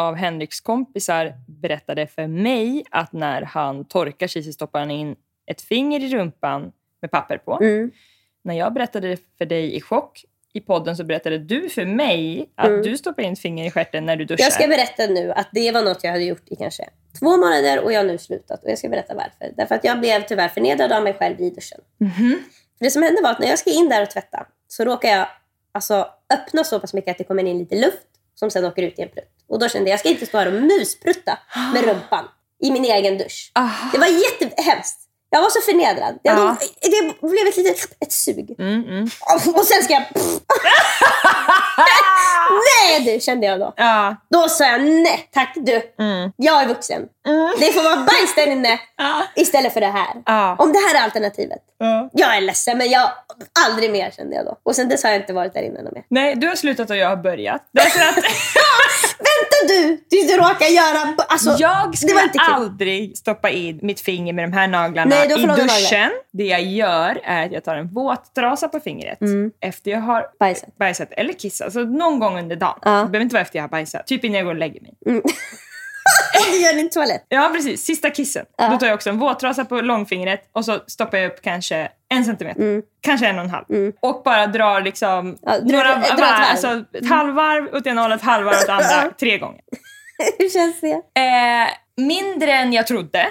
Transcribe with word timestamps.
av 0.00 0.14
Henriks 0.14 0.60
kompisar 0.60 1.34
berättade 1.46 2.06
för 2.06 2.26
mig 2.26 2.84
att 2.90 3.12
när 3.12 3.42
han 3.42 3.84
torkar 3.84 4.26
sig 4.26 4.42
så 4.42 4.52
stoppar 4.52 4.78
han 4.78 4.90
in 4.90 5.16
ett 5.46 5.60
finger 5.60 6.00
i 6.00 6.08
rumpan 6.08 6.72
med 7.00 7.10
papper 7.10 7.38
på. 7.38 7.58
Mm. 7.60 7.90
När 8.42 8.54
jag 8.54 8.72
berättade 8.72 9.08
det 9.08 9.20
för 9.38 9.46
dig 9.46 9.76
i 9.76 9.80
chock 9.80 10.24
i 10.52 10.60
podden 10.60 10.96
så 10.96 11.04
berättade 11.04 11.38
du 11.38 11.68
för 11.68 11.86
mig 11.86 12.50
att 12.54 12.84
du 12.84 12.98
stoppar 12.98 13.22
in 13.22 13.32
ett 13.32 13.38
finger 13.38 13.66
i 13.66 13.70
stjärten 13.70 14.06
när 14.06 14.16
du 14.16 14.24
duschar. 14.24 14.44
Mm. 14.44 14.46
Jag 14.46 14.52
ska 14.52 14.68
berätta 14.68 15.12
nu 15.12 15.32
att 15.32 15.48
det 15.52 15.72
var 15.72 15.82
något 15.82 16.04
jag 16.04 16.10
hade 16.10 16.24
gjort 16.24 16.42
i 16.46 16.56
kanske 16.56 16.88
två 17.20 17.36
månader 17.36 17.84
och 17.84 17.92
jag 17.92 17.98
har 17.98 18.04
nu 18.04 18.18
slutat. 18.18 18.64
Och 18.64 18.70
jag 18.70 18.78
ska 18.78 18.88
berätta 18.88 19.14
varför. 19.14 19.54
Därför 19.56 19.74
att 19.74 19.84
jag 19.84 20.00
blev 20.00 20.22
tyvärr 20.22 20.48
förnedrad 20.48 20.92
av 20.92 21.02
mig 21.02 21.14
själv 21.14 21.40
i 21.40 21.50
duschen. 21.50 21.78
För 22.78 22.84
det 22.84 22.90
som 22.90 23.02
hände 23.02 23.22
var 23.22 23.30
att 23.30 23.38
när 23.38 23.48
jag 23.48 23.58
ska 23.58 23.70
in 23.70 23.88
där 23.88 24.02
och 24.02 24.10
tvätta 24.10 24.46
så 24.68 24.84
råkar 24.84 25.08
jag 25.08 25.26
alltså, 25.72 26.08
öppna 26.32 26.64
så 26.64 26.80
pass 26.80 26.94
mycket 26.94 27.10
att 27.10 27.18
det 27.18 27.24
kommer 27.24 27.44
in 27.44 27.58
lite 27.58 27.76
luft 27.76 28.09
som 28.40 28.50
sen 28.50 28.64
åker 28.64 28.82
ut 28.82 28.98
i 28.98 29.02
en 29.02 29.08
prutt. 29.08 29.34
Och 29.48 29.58
då 29.58 29.68
kände 29.68 29.90
jag 29.90 29.92
jag 29.92 30.00
ska 30.00 30.08
inte 30.08 30.26
stå 30.26 30.38
här 30.38 30.46
och 30.46 30.62
musprutta 30.62 31.38
med 31.74 31.84
rumpan 31.88 32.24
i 32.62 32.70
min 32.70 32.84
egen 32.84 33.18
dusch. 33.18 33.52
Det 33.92 33.98
var 33.98 34.06
jättehemskt. 34.06 34.98
Jag 35.30 35.42
var 35.42 35.50
så 35.50 35.60
förnedrad. 35.60 36.18
Jag, 36.22 36.38
Ja. 36.38 36.56
Det 36.80 37.28
blev 37.28 37.46
ett 37.46 37.56
litet 37.56 37.96
ett 38.00 38.12
sug. 38.12 38.54
Mm, 38.58 38.84
mm. 38.84 39.08
Och 39.54 39.64
sen 39.66 39.82
ska 39.84 39.92
jag... 39.92 40.02
nej 42.84 43.00
du, 43.14 43.20
kände 43.20 43.46
jag 43.46 43.60
då. 43.60 43.72
Ja. 43.76 44.16
Då 44.30 44.48
sa 44.48 44.64
jag 44.64 44.80
nej 44.82 45.28
tack 45.32 45.52
du. 45.56 45.82
Mm. 46.04 46.32
Jag 46.36 46.62
är 46.62 46.66
vuxen. 46.68 47.02
Det 47.58 47.72
får 47.72 47.82
vara 47.82 47.96
bajs 47.96 48.34
där 48.36 48.46
inne 48.46 48.80
Ja. 48.96 49.22
istället 49.36 49.72
för 49.72 49.80
det 49.80 49.86
här. 49.86 50.14
Ja. 50.26 50.56
Om 50.58 50.72
det 50.72 50.78
här 50.78 51.00
är 51.00 51.04
alternativet. 51.04 51.58
Ja. 51.78 52.10
Jag 52.12 52.36
är 52.36 52.40
ledsen 52.40 52.78
men 52.78 52.90
jag 52.90 53.10
aldrig 53.66 53.90
mer 53.92 54.10
kände 54.10 54.36
jag 54.36 54.44
då. 54.44 54.56
Och 54.62 54.76
sen 54.76 54.88
dess 54.88 55.02
har 55.04 55.10
jag 55.10 55.20
inte 55.20 55.32
varit 55.32 55.54
där 55.54 55.62
inne 55.62 55.82
mer. 55.82 56.04
Nej, 56.08 56.34
du 56.34 56.48
har 56.48 56.54
slutat 56.54 56.90
och 56.90 56.96
jag 56.96 57.08
har 57.08 57.16
börjat. 57.16 57.62
Därför 57.72 58.00
att 58.00 58.24
Vänta 59.18 59.74
du! 59.74 60.04
Du, 60.10 60.26
du 60.26 60.36
råkar 60.36 60.66
göra... 60.66 61.14
Alltså, 61.28 61.56
jag 61.58 61.98
skulle 61.98 62.30
aldrig 62.38 63.18
stoppa 63.18 63.50
in 63.50 63.78
mitt 63.82 64.00
finger 64.00 64.32
med 64.32 64.44
de 64.44 64.52
här 64.52 64.68
naglarna 64.68 65.10
Nej, 65.16 65.24
i 65.32 65.46
duschen. 65.46 66.10
Det 66.32 66.44
jag 66.44 66.62
gör 66.62 67.20
är 67.24 67.46
att 67.46 67.52
jag 67.52 67.64
tar 67.64 67.76
en 67.76 67.88
våt 67.88 68.34
trasa 68.34 68.68
på 68.68 68.80
fingret 68.80 69.18
efter 69.60 69.90
jag 69.90 70.00
har 70.00 70.20
Mm. 70.20 70.30
Bajsat. 70.38 70.76
bajsat 70.78 71.08
eller 71.12 71.32
kissat. 71.32 71.49
Alltså 71.60 71.80
någon 71.80 72.18
gång 72.18 72.38
under 72.38 72.56
dagen. 72.56 72.78
Ja. 72.82 72.90
Det 72.90 72.96
behöver 72.96 73.20
inte 73.20 73.34
vara 73.34 73.42
efter 73.42 73.58
jag 73.58 73.62
har 73.62 73.68
bajsat. 73.68 74.06
Typ 74.06 74.24
innan 74.24 74.36
jag 74.36 74.44
går 74.44 74.52
och 74.52 74.58
lägger 74.58 74.80
mig. 74.80 74.92
Och 75.06 75.30
du 76.52 76.58
gör 76.58 76.72
din 76.74 76.90
toalett. 76.90 77.26
Ja, 77.28 77.50
precis. 77.54 77.82
Sista 77.84 78.10
kissen. 78.10 78.46
Ja. 78.58 78.68
Då 78.68 78.76
tar 78.78 78.86
jag 78.86 78.94
också 78.94 79.10
en 79.10 79.18
våttrasa 79.18 79.64
på 79.64 79.80
långfingret 79.80 80.48
och 80.52 80.64
så 80.64 80.78
stoppar 80.86 81.18
jag 81.18 81.26
upp 81.32 81.42
kanske 81.42 81.88
en 82.08 82.24
centimeter. 82.24 82.82
Kanske 83.00 83.26
en 83.26 83.38
och 83.38 83.44
en 83.44 83.50
halv. 83.50 83.64
Och 84.00 84.22
bara 84.24 84.46
drar 84.46 84.80
liksom 84.80 85.10
Mm. 85.18 85.36
Ja, 85.42 85.52
drar- 85.58 85.72
några 85.72 85.84
drar 85.94 86.00
varv. 86.00 86.18
varv. 86.20 86.44
Alltså 86.50 86.84
ett 86.98 87.08
halvvarv 87.08 87.74
åt 87.74 87.86
ena 87.86 88.02
hållet, 88.02 88.22
halvvarv 88.22 88.56
åt 88.62 88.68
andra. 88.68 89.10
tre 89.20 89.38
gånger. 89.38 89.60
Hur 90.38 90.48
känns 90.48 90.80
det? 90.80 90.92
Eh, 91.20 91.68
mindre 92.06 92.52
än 92.52 92.72
jag 92.72 92.86
trodde. 92.86 93.28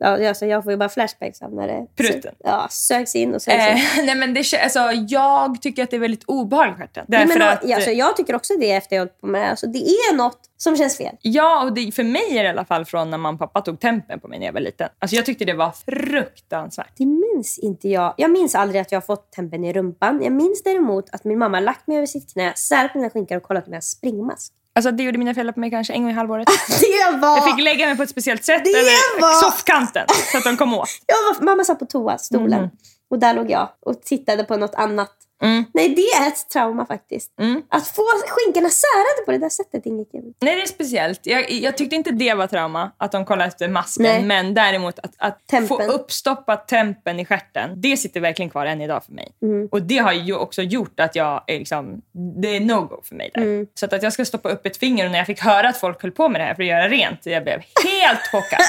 Ja, 0.00 0.28
alltså, 0.28 0.46
jag 0.46 0.64
får 0.64 0.72
ju 0.72 0.78
bara 0.78 0.88
flashbacks 0.88 1.42
av 1.42 1.54
när 1.54 1.66
det 1.66 1.86
Prutten. 1.96 2.34
Ja, 2.38 2.66
sögs 2.70 3.14
in 3.14 3.34
och 3.34 3.42
sögs 3.42 3.68
in. 3.70 3.76
Eh, 3.76 4.06
nej 4.06 4.14
men 4.14 4.34
det, 4.34 4.44
alltså, 4.62 4.80
jag 5.08 5.62
tycker 5.62 5.82
att 5.82 5.90
det 5.90 5.96
är 5.96 6.00
väldigt 6.00 6.24
obehagligt 6.24 6.78
stjärten. 6.78 7.04
Nej, 7.08 7.20
Därför 7.20 7.38
men, 7.38 7.48
att, 7.48 7.64
och, 7.64 7.70
alltså, 7.70 7.90
jag 7.90 8.16
tycker 8.16 8.34
också 8.34 8.54
det 8.60 8.72
efter 8.72 8.96
jag 8.96 9.00
hållit 9.00 9.20
på 9.20 9.26
med 9.26 9.42
det. 9.42 9.50
Alltså, 9.50 9.66
det 9.66 9.78
är 9.78 10.16
något 10.16 10.40
som 10.56 10.76
känns 10.76 10.96
fel. 10.96 11.16
Ja, 11.22 11.64
och 11.64 11.72
det, 11.72 11.92
för 11.92 12.04
mig 12.04 12.38
är 12.38 12.42
det 12.42 12.48
i 12.48 12.48
alla 12.48 12.64
fall 12.64 12.84
från 12.84 13.10
när 13.10 13.18
mamma 13.18 13.34
och 13.34 13.38
pappa 13.38 13.60
tog 13.60 13.80
tempen 13.80 14.20
på 14.20 14.28
mig 14.28 14.38
när 14.38 14.46
jag 14.46 14.52
var 14.52 14.60
liten. 14.60 14.88
Alltså 14.98 15.16
jag 15.16 15.26
tyckte 15.26 15.44
det 15.44 15.54
var 15.54 15.70
fruktansvärt. 15.70 16.92
Det 16.96 17.06
minns 17.06 17.58
inte 17.58 17.88
jag. 17.88 18.14
Jag 18.16 18.30
minns 18.30 18.54
aldrig 18.54 18.80
att 18.80 18.92
jag 18.92 18.96
har 18.96 19.06
fått 19.06 19.32
tempen 19.32 19.64
i 19.64 19.72
rumpan. 19.72 20.20
Jag 20.22 20.32
minns 20.32 20.62
däremot 20.62 21.10
att 21.12 21.24
min 21.24 21.38
mamma 21.38 21.60
lagt 21.60 21.86
mig 21.86 21.96
över 21.96 22.06
sitt 22.06 22.32
knä, 22.32 22.52
särat 22.56 22.94
mina 22.94 23.10
skinkor 23.10 23.36
och 23.36 23.42
kollat 23.42 23.66
om 23.66 23.72
jag 23.72 23.76
har 23.76 23.80
springmask. 23.80 24.52
Alltså 24.74 24.90
det 24.92 25.02
gjorde 25.02 25.18
mina 25.18 25.34
föräldrar 25.34 25.52
på 25.52 25.60
mig 25.60 25.70
kanske 25.70 25.92
en 25.92 26.02
gång 26.02 26.10
i 26.10 26.14
halvåret. 26.14 26.48
Det 26.80 27.16
var... 27.18 27.36
Jag 27.36 27.44
fick 27.56 27.64
lägga 27.64 27.86
mig 27.86 27.96
på 27.96 28.02
ett 28.02 28.10
speciellt 28.10 28.44
sätt 28.44 28.64
Det 28.64 28.70
över 28.70 29.20
var- 29.20 29.42
soffkanten 29.42 30.06
så 30.32 30.38
att 30.38 30.44
de 30.44 30.56
kom 30.56 30.74
åt. 30.74 30.88
var... 31.06 31.44
Mamma 31.44 31.64
satt 31.64 31.78
på 31.78 31.86
toa, 31.86 32.18
stolen. 32.18 32.70
Och 33.10 33.18
där 33.18 33.34
låg 33.34 33.50
jag 33.50 33.68
och 33.80 34.02
tittade 34.02 34.44
på 34.44 34.56
något 34.56 34.74
annat. 34.74 35.12
Mm. 35.42 35.64
Nej, 35.74 35.88
det 35.88 36.02
är 36.02 36.28
ett 36.28 36.48
trauma 36.52 36.86
faktiskt. 36.86 37.40
Mm. 37.40 37.62
Att 37.68 37.86
få 37.88 38.02
skinkorna 38.28 38.68
särade 38.68 39.24
på 39.26 39.32
det 39.32 39.38
där 39.38 39.48
sättet 39.48 39.86
är 39.86 39.90
inget 39.90 40.12
kul. 40.12 40.32
Nej, 40.42 40.56
det 40.56 40.62
är 40.62 40.66
speciellt. 40.66 41.20
Jag, 41.22 41.50
jag 41.50 41.76
tyckte 41.76 41.96
inte 41.96 42.10
det 42.10 42.34
var 42.34 42.46
trauma, 42.46 42.90
att 42.96 43.12
de 43.12 43.24
kollade 43.24 43.48
efter 43.48 43.68
masken. 43.68 44.02
Nej. 44.02 44.22
Men 44.22 44.54
däremot 44.54 44.98
att, 44.98 45.14
att 45.18 45.38
få 45.38 45.46
Tempen. 45.50 45.90
uppstoppat 45.90 46.68
tempen 46.68 47.20
i 47.20 47.24
stjärten, 47.24 47.80
det 47.80 47.96
sitter 47.96 48.20
verkligen 48.20 48.50
kvar 48.50 48.66
än 48.66 48.80
idag 48.80 49.04
för 49.04 49.12
mig. 49.12 49.28
Mm. 49.42 49.68
Och 49.72 49.82
det 49.82 49.98
har 49.98 50.12
ju 50.12 50.34
också 50.36 50.62
gjort 50.62 51.00
att 51.00 51.16
jag 51.16 51.44
är 51.46 51.58
liksom, 51.58 52.02
det 52.42 52.56
är 52.56 52.60
no-go 52.60 53.00
för 53.04 53.14
mig 53.14 53.30
där. 53.34 53.42
Mm. 53.42 53.66
Så 53.74 53.86
att, 53.86 53.92
att 53.92 54.02
jag 54.02 54.12
ska 54.12 54.24
stoppa 54.24 54.48
upp 54.48 54.66
ett 54.66 54.76
finger 54.76 55.04
och 55.04 55.10
när 55.10 55.18
jag 55.18 55.26
fick 55.26 55.40
höra 55.40 55.68
att 55.68 55.76
folk 55.76 56.02
höll 56.02 56.10
på 56.12 56.28
med 56.28 56.40
det 56.40 56.44
här 56.44 56.54
för 56.54 56.62
att 56.62 56.68
göra 56.68 56.88
rent, 56.88 57.26
jag 57.26 57.42
blev 57.42 57.62
helt 57.84 58.20
chockad. 58.32 58.60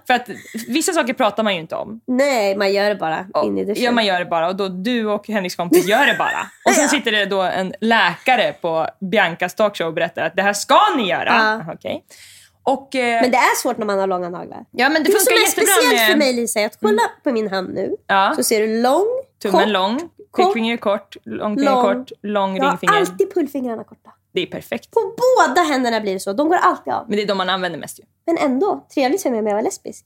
för 0.06 0.14
att 0.14 0.28
vissa 0.68 0.92
saker 0.92 1.12
pratar 1.14 1.42
man 1.42 1.54
ju 1.54 1.60
inte 1.60 1.74
om. 1.74 2.00
Nej, 2.06 2.56
man 2.56 2.72
gör 2.72 2.88
det 2.88 2.94
bara 2.94 3.26
Och, 3.34 3.46
in 3.46 3.58
i 3.58 3.64
duschen. 3.64 3.84
ja, 3.84 3.90
man 3.90 4.06
gör 4.06 4.18
det 4.18 4.24
bara. 4.26 4.48
Och 4.48 4.56
då 4.56 4.68
du 4.68 5.06
och 5.06 5.28
Henriks 5.28 5.56
kompis 5.56 5.86
gör 5.88 6.06
det 6.06 6.17
bara. 6.18 6.50
Och 6.66 6.72
sen 6.74 6.88
sitter 6.88 7.12
det 7.12 7.24
då 7.26 7.42
en 7.42 7.74
läkare 7.80 8.52
på 8.52 8.86
Biancas 9.00 9.54
talkshow 9.54 9.88
och 9.88 9.94
berättar 9.94 10.22
att 10.22 10.36
det 10.36 10.42
här 10.42 10.52
ska 10.52 10.80
ni 10.96 11.08
göra. 11.10 11.60
Ja. 11.66 11.72
Okej. 11.74 12.04
Och, 12.62 12.94
eh, 12.94 13.22
Men 13.22 13.30
det 13.30 13.36
är 13.36 13.56
svårt 13.62 13.78
när 13.78 13.86
man 13.86 13.98
har 13.98 14.06
långa 14.06 14.28
naglar. 14.28 14.64
ja, 14.70 14.88
men 14.88 15.02
det, 15.02 15.12
Det, 15.12 15.20
som 15.20 15.32
är 15.34 15.46
speciellt 15.50 15.92
med 15.92 15.98
Mm. 15.98 16.10
för 16.12 16.18
mig 16.18 16.32
Lisa 16.32 16.60
är 16.60 16.66
att 16.66 16.78
kolla 16.80 17.02
på 17.24 17.32
min 17.32 17.50
hand 17.50 17.74
nu. 17.74 17.96
Ja. 18.06 18.32
Så 18.36 18.42
ser 18.42 18.60
du 18.60 18.82
lång, 18.82 19.06
tummen 19.42 19.60
kort. 19.60 19.68
lång, 19.68 20.00
pekfinger 20.36 20.76
kort, 20.76 21.16
långfinger 21.24 21.70
lång. 21.72 21.82
kort, 21.82 22.12
lång 22.22 22.56
Jag 22.56 22.64
har 22.64 22.70
ringfinger. 22.70 22.94
alltid 22.94 23.34
pullfingrarna 23.34 23.84
korta. 23.84 24.10
Det 24.32 24.40
är 24.42 24.46
perfekt. 24.46 24.90
På 24.90 25.00
båda 25.16 25.60
händerna 25.62 26.00
blir 26.00 26.12
det 26.14 26.20
så. 26.20 26.32
De 26.32 26.48
går 26.48 26.56
alltid 26.56 26.92
av. 26.92 27.04
Men 27.08 27.16
det 27.16 27.22
är 27.22 27.26
de 27.26 27.38
man 27.38 27.48
använder 27.50 27.78
mest 27.78 27.98
ju. 28.00 28.04
Men 28.26 28.38
ändå, 28.38 28.86
trevligt 28.94 29.22
för 29.22 29.30
mig 29.30 29.38
om 29.40 29.46
jag 29.46 29.54
var 29.54 29.62
lesbisk. 29.62 30.04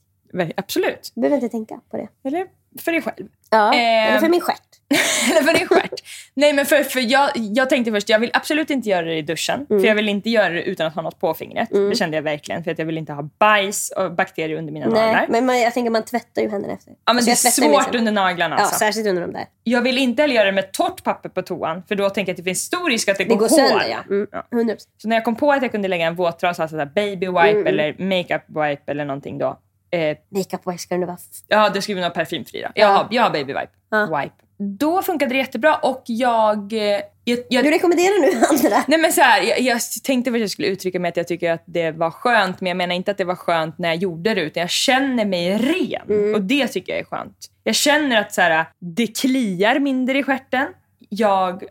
Absolut. 0.57 1.11
Du 1.15 1.21
behöver 1.21 1.35
inte 1.43 1.49
tänka 1.49 1.79
på 1.91 1.97
det. 1.97 2.07
Eller 2.27 2.45
för 2.81 2.91
dig 2.91 3.01
själv. 3.01 3.27
Ja, 3.49 3.73
Ehm. 3.73 4.09
eller 4.09 4.19
för 4.19 4.29
min 4.29 4.41
stjärt. 4.41 4.59
Eller 5.31 5.41
för 5.41 5.57
din 5.59 5.67
stjärt. 5.67 6.03
Nej 6.33 6.53
men 6.53 6.65
för, 6.65 6.83
för 6.83 6.99
jag, 7.11 7.29
jag 7.35 7.69
tänkte 7.69 7.91
först, 7.91 8.09
jag 8.09 8.19
vill 8.19 8.29
absolut 8.33 8.69
inte 8.69 8.89
göra 8.89 9.05
det 9.05 9.15
i 9.17 9.21
duschen. 9.21 9.65
För 9.67 9.85
jag 9.85 9.95
vill 9.95 10.09
inte 10.09 10.29
göra 10.29 10.49
det 10.49 10.63
utan 10.63 10.87
att 10.87 10.95
ha 10.95 11.01
något 11.01 11.19
på 11.19 11.33
fingret. 11.33 11.69
Det 11.71 11.95
kände 11.95 12.17
jag 12.17 12.21
verkligen. 12.21 12.63
För 12.63 12.71
att 12.71 12.79
jag 12.79 12.85
vill 12.85 12.97
inte 12.97 13.13
ha 13.13 13.29
bajs 13.39 13.91
och 13.97 14.11
bakterier 14.11 14.57
under 14.57 14.73
mina 14.73 14.87
Nej, 14.87 15.05
naglar. 15.05 15.25
men 15.29 15.45
man, 15.45 15.59
jag 15.61 15.73
tänker 15.73 15.91
man 15.91 16.03
tvättar 16.05 16.41
ju 16.41 16.49
händerna 16.49 16.73
efter. 16.73 16.91
Ja 17.05 17.13
men 17.13 17.17
Alltså, 17.17 17.25
det 17.25 17.47
är 17.47 17.51
svårt 17.71 17.83
sen. 17.83 17.95
under 17.95 18.11
naglarna 18.11 18.55
Ja, 18.55 18.61
alltså. 18.61 18.79
särskilt 18.79 19.07
under 19.07 19.21
de 19.21 19.33
där. 19.33 19.45
Jag 19.63 19.81
vill 19.81 19.97
inte 19.97 20.21
heller 20.21 20.35
göra 20.35 20.45
det 20.45 20.51
med 20.51 20.71
torrt 20.71 21.03
papper 21.03 21.29
på 21.29 21.41
toan. 21.41 21.83
För 21.87 21.95
då 21.95 22.09
tänker 22.09 22.29
jag 22.29 22.33
att 22.33 22.37
det 22.37 22.43
finns 22.43 22.61
stor 22.63 22.89
risk 22.89 23.09
att 23.09 23.17
det, 23.17 23.23
Det 23.23 23.29
går, 23.29 23.37
går 23.39 23.47
sönder 23.47 23.85
ja. 23.89 24.03
Mm, 24.09 24.27
100%. 24.69 24.77
Så 24.97 25.07
när 25.07 25.15
jag 25.15 25.23
kom 25.25 25.35
på 25.35 25.51
att 25.51 25.61
jag 25.61 25.71
kunde 25.71 25.87
lägga 25.87 26.05
en 26.05 26.15
våttrasa, 26.15 26.63
alltså 26.63 26.85
baby 26.95 27.27
wipe 27.27 27.39
Mm, 27.49 27.67
eller 27.67 27.95
makeup 27.99 28.43
wipe 28.47 28.91
eller 28.91 29.05
någonting 29.05 29.37
då. 29.37 29.59
Eh, 29.93 30.17
Makeup 30.29 30.65
wax 30.65 30.81
ska 30.81 30.97
det 30.97 31.05
vara. 31.05 31.17
jag 31.47 31.57
hade 31.57 31.81
skrivit 31.81 32.03
något 32.03 32.13
parfymfri 32.13 32.61
då. 32.61 32.67
Jag 32.75 32.87
har, 32.87 33.07
jag 33.11 33.23
har 33.23 33.29
baby 33.29 33.53
wipe. 33.53 33.67
Ja. 33.91 34.19
wipe. 34.21 34.35
då 34.57 35.01
funkade 35.01 35.33
det 35.33 35.37
jättebra 35.37 35.75
och 35.75 36.03
jag... 36.05 36.73
eh, 36.73 37.01
jag, 37.23 37.39
jag 37.49 37.63
Du 37.63 37.71
rekommenderar 37.71 38.21
nu 38.21 38.45
andra? 38.49 38.83
Nej 38.87 38.99
men 38.99 39.13
så 39.13 39.21
här, 39.21 39.41
jag, 39.41 39.61
jag 39.61 39.79
tänkte 40.03 40.31
att 40.31 40.39
jag 40.39 40.49
skulle 40.49 40.67
uttrycka 40.67 40.99
mig 40.99 41.09
att 41.09 41.17
jag 41.17 41.27
tycker 41.27 41.51
att 41.51 41.63
det 41.65 41.91
var 41.91 42.11
skönt, 42.11 42.61
men 42.61 42.67
jag 42.67 42.77
menar 42.77 42.95
inte 42.95 43.11
att 43.11 43.17
det 43.17 43.23
var 43.25 43.35
skönt 43.35 43.77
när 43.77 43.89
jag 43.89 43.97
gjorde 43.97 44.33
det, 44.33 44.41
utan 44.41 44.61
jag 44.61 44.69
känner 44.69 45.25
mig 45.25 45.57
ren. 45.57 46.33
Och 46.35 46.41
det 46.41 46.67
tycker 46.67 46.93
jag 46.93 46.99
är 46.99 47.05
skönt. 47.05 47.37
Jag 47.63 47.75
känner 47.75 48.21
att 48.21 48.33
så 48.33 48.41
här, 48.41 48.65
det 48.79 49.07
kliar 49.07 49.79
mindre 49.79 50.17
i 50.19 50.23
stjärten. 50.23 50.67
Jag, 51.09 51.63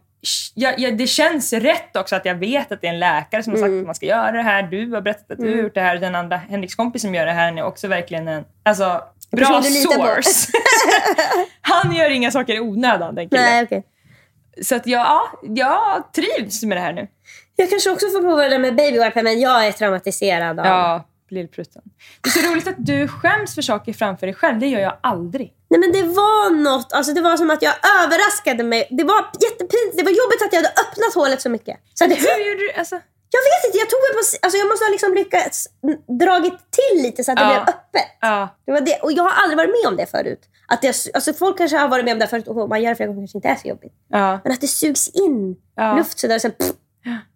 jag, 0.55 0.79
jag, 0.79 0.97
det 0.99 1.07
känns 1.07 1.53
rätt 1.53 1.97
också 1.97 2.17
att 2.17 2.25
jag 2.25 2.35
vet 2.35 2.73
att 2.73 2.81
det 2.81 2.87
är 2.87 2.93
en 2.93 2.99
läkare 2.99 3.43
som 3.43 3.53
har 3.53 3.61
sagt 3.61 3.73
att 3.73 3.87
man 3.87 3.95
ska 3.95 4.07
göra 4.07 4.33
det 4.33 4.43
här. 4.43 4.63
Du 4.63 4.91
har 4.91 5.01
berättat 5.01 5.31
att 5.31 5.39
du 5.39 5.51
har 5.51 5.63
gjort 5.63 5.75
det 5.75 5.81
här. 5.81 5.99
Den 5.99 6.15
andra, 6.15 6.37
Henriks 6.37 6.75
kompis 6.75 7.03
som 7.03 7.15
gör 7.15 7.27
det 7.27 7.33
här, 7.33 7.59
är 7.59 7.63
också 7.63 7.89
verkligen 7.89 8.29
en 8.29 8.45
alltså, 8.63 9.03
bra 9.31 9.63
source. 9.63 10.53
Han 11.61 11.97
gör 11.97 12.11
inga 12.11 12.31
saker 12.31 12.55
i 12.55 12.61
onödan, 12.61 13.15
den 13.15 13.29
killen. 13.29 13.45
Nej, 13.45 13.65
okej. 13.65 13.85
Så 14.63 14.75
att 14.77 14.87
jag, 14.87 15.01
ja, 15.01 15.41
jag 15.43 16.13
trivs 16.13 16.63
med 16.63 16.77
det 16.77 16.81
här 16.81 16.93
nu. 16.93 17.09
Jag 17.57 17.71
kanske 17.71 17.91
också 17.91 18.07
får 18.07 18.21
prova 18.21 18.43
det 18.43 18.49
där 18.49 18.59
med 18.59 18.77
baby 18.77 18.99
wiper, 18.99 19.23
men 19.23 19.41
jag 19.41 19.67
är 19.67 19.73
traumatiserad 19.73 20.61
av... 20.61 20.67
Ja, 20.67 21.09
lillprutten. 21.33 21.83
Det 22.21 22.29
är 22.31 22.43
så 22.43 22.51
roligt 22.53 22.69
att 22.69 22.75
du 22.79 23.09
skäms 23.09 23.55
för 23.55 23.63
saker 23.63 23.93
framför 23.93 24.27
dig 24.27 24.35
själv. 24.35 24.59
Det 24.59 24.67
gör 24.67 24.81
jag 24.81 24.99
aldrig. 25.01 25.53
Nej 25.71 25.81
men 25.81 25.93
det 25.93 26.03
var 26.03 26.51
något, 26.51 26.93
alltså 26.93 27.13
det 27.15 27.21
var 27.21 27.37
som 27.37 27.51
att 27.51 27.63
jag 27.63 27.75
överraskade 28.03 28.65
mig. 28.65 28.89
Det 28.91 29.05
var 29.05 29.19
jättepinsamt, 29.45 29.97
det 29.97 30.03
var 30.03 30.11
jobbigt 30.23 30.43
att 30.43 30.53
jag 30.53 30.59
hade 30.63 30.75
öppnat 30.83 31.15
hålet 31.15 31.43
så 31.43 31.49
mycket. 31.51 31.77
Så 31.95 32.07
det, 32.07 32.15
Hur 32.15 32.49
gjorde 32.49 32.61
du? 32.61 32.73
Alltså, 32.73 32.95
jag 33.35 33.43
vet 33.43 33.63
inte, 33.67 33.79
jag 33.79 33.89
tog 33.91 34.01
på, 34.15 34.19
alltså 34.43 34.59
jag 34.59 34.69
måste 34.69 34.85
ha 34.85 34.91
liksom 34.91 35.15
lyckats 35.15 35.69
dragit 36.21 36.53
till 36.79 37.03
lite 37.03 37.25
så 37.25 37.31
att 37.33 37.37
det 37.39 37.43
Ja. 37.45 37.49
blev 37.49 37.63
öppet. 37.63 38.09
ja. 38.21 38.49
Det 38.67 38.73
var 38.73 38.81
det. 38.81 38.99
Och 39.03 39.13
jag 39.13 39.23
har 39.23 39.43
aldrig 39.43 39.57
varit 39.57 39.71
med 39.83 39.89
om 39.93 39.97
det 39.97 40.07
förut. 40.07 40.41
Att 40.69 40.83
det, 40.83 40.95
alltså 41.15 41.33
folk 41.33 41.59
kanske 41.59 41.77
har 41.77 41.89
varit 41.89 42.05
med 42.05 42.13
om 42.13 42.19
det 42.19 42.27
förut 42.27 42.49
och 42.49 42.69
man 42.69 42.83
gör 42.83 42.91
det 42.91 42.97
flera 42.97 43.07
gånger 43.09 43.21
kanske 43.21 43.39
inte 43.39 43.49
är 43.49 43.57
så 43.57 43.69
jobbigt. 43.69 43.93
ja. 44.09 44.41
Men 44.45 44.53
att 44.53 44.61
det 44.61 44.67
sugs 44.69 45.09
in 45.09 45.57
luft 45.97 46.19
sådär. 46.19 46.39
Så, 46.39 46.51
pff, 46.51 46.73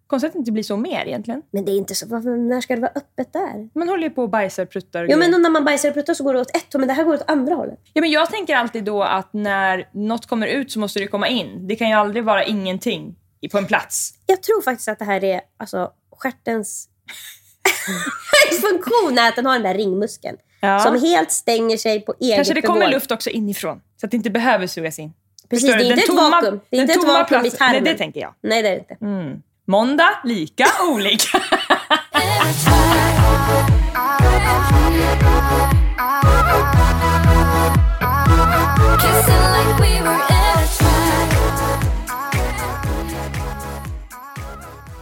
Konstigt 0.07 0.29
att 0.29 0.33
det 0.33 0.39
inte 0.39 0.53
blir 0.53 0.63
så 0.63 0.77
mer 0.77 1.07
egentligen. 1.07 1.43
men 1.51 1.65
det 1.65 1.73
är 1.73 1.77
inte 1.77 1.95
så, 1.95 2.07
varför, 2.09 2.37
när 2.37 2.61
ska 2.61 2.75
det 2.75 2.81
vara 2.81 2.93
öppet 2.95 3.33
där? 3.33 3.79
Man 3.79 3.89
håller 3.89 4.03
ju 4.03 4.11
på 4.11 4.23
och 4.23 4.31
bajsar 4.31 4.65
pruttar 4.65 5.03
och 5.03 5.09
grejer. 5.09 5.31
men 5.31 5.43
när 5.43 5.51
man 5.51 5.65
bajsar 5.65 5.89
och 5.89 5.95
pruttar 5.95 6.15
så 6.15 6.25
går 6.25 6.35
det 6.35 6.41
åt 6.41 6.57
ett 6.57 6.73
håll, 6.73 6.81
men 6.81 6.89
det 6.89 6.95
här 6.95 7.05
går 7.05 7.15
åt 7.15 7.25
andra 7.31 7.55
hållet. 7.55 7.79
ja, 7.93 8.01
men 8.01 8.11
Jag 8.11 8.31
tänker 8.31 8.55
alltid 8.57 8.85
då 8.85 9.03
att 9.03 9.33
när 9.33 9.89
något 9.93 10.27
kommer 10.27 10.47
ut 10.47 10.73
så 10.73 10.79
måste 10.79 10.99
det 11.01 11.07
komma 11.07 11.29
in. 11.29 11.67
Det 11.69 11.77
kan 11.77 11.89
ju 11.89 11.95
aldrig 11.95 12.25
vara 12.25 12.45
ingenting 12.45 13.17
på 13.53 13.59
en 13.59 13.67
plats. 13.67 14.15
Jag 14.27 14.43
tror 14.43 14.63
faktiskt 14.63 14.89
att 14.89 14.99
det 14.99 15.05
här 15.05 15.25
är 15.25 15.41
alltså, 15.57 15.91
stjärtens 16.17 16.89
funktion 18.71 19.19
är 19.19 19.29
att 19.29 19.37
den 19.37 19.47
har 19.47 19.53
den 19.55 19.63
där 19.63 19.75
ringmuskeln. 19.75 20.37
Ja. 20.61 20.79
Som 20.81 21.01
helt 21.03 21.31
stänger 21.33 21.77
sig 21.77 22.01
på 22.01 22.15
eget 22.21 22.37
Kanske 22.37 22.55
det 22.55 22.63
kommer 22.63 22.81
bevåg. 22.81 22.93
luft 22.95 23.11
också 23.11 23.31
inifrån. 23.31 23.81
Så 24.01 24.07
att 24.07 24.11
det 24.11 24.17
inte 24.17 24.31
behöver 24.31 24.67
sugas 24.67 24.99
in. 24.99 25.13
Precis, 25.51 25.67
Förstår 25.71 25.79
det 25.79 25.85
är 25.85 25.91
inte 25.91 26.03
ett 26.03 26.09
tomma- 26.11 26.31
vakuum. 26.31 26.61
Det 26.71 26.77
är 26.77 26.81
inte 26.81 26.93
ett 26.95 27.05
vakuum 27.05 27.47
i 27.47 27.51
tarmen. 27.51 27.83
Nej, 27.85 27.93
det 27.93 27.99
tänker 27.99 28.21
jag. 28.21 28.35
Nej, 28.41 28.63
det 28.63 28.69
är 28.69 28.73
det 28.73 28.79
inte. 28.79 28.97
Mm. 29.05 29.43
Måndag, 29.69 30.11
lika, 30.25 30.65
olika. 30.93 31.39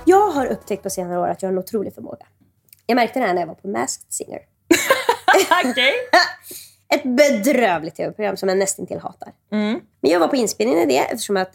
Jag 0.04 0.30
har 0.30 0.46
upptäckt 0.46 0.82
på 0.82 0.90
senare 0.90 1.18
år 1.18 1.28
att 1.28 1.42
jag 1.42 1.48
har 1.48 1.52
en 1.52 1.58
otrolig 1.58 1.94
förmåga. 1.94 2.26
Jag 2.86 2.96
märkte 2.96 3.18
det 3.18 3.26
här 3.26 3.34
när 3.34 3.42
jag 3.42 3.46
var 3.46 3.54
på 3.54 3.68
Masked 3.68 4.12
Singer. 4.12 4.40
Okej. 5.64 5.92
Ett 6.94 7.02
bedrövligt 7.04 7.96
tv-program 7.96 8.36
som 8.36 8.48
jag 8.48 8.58
nästintill 8.58 8.98
hatar. 8.98 9.32
Mm. 9.52 9.80
Men 10.00 10.10
jag 10.10 10.20
var 10.20 10.28
på 10.28 10.36
inspelningen 10.36 10.82
i 10.82 10.86
det 10.86 10.98
eftersom 10.98 11.36
att 11.36 11.52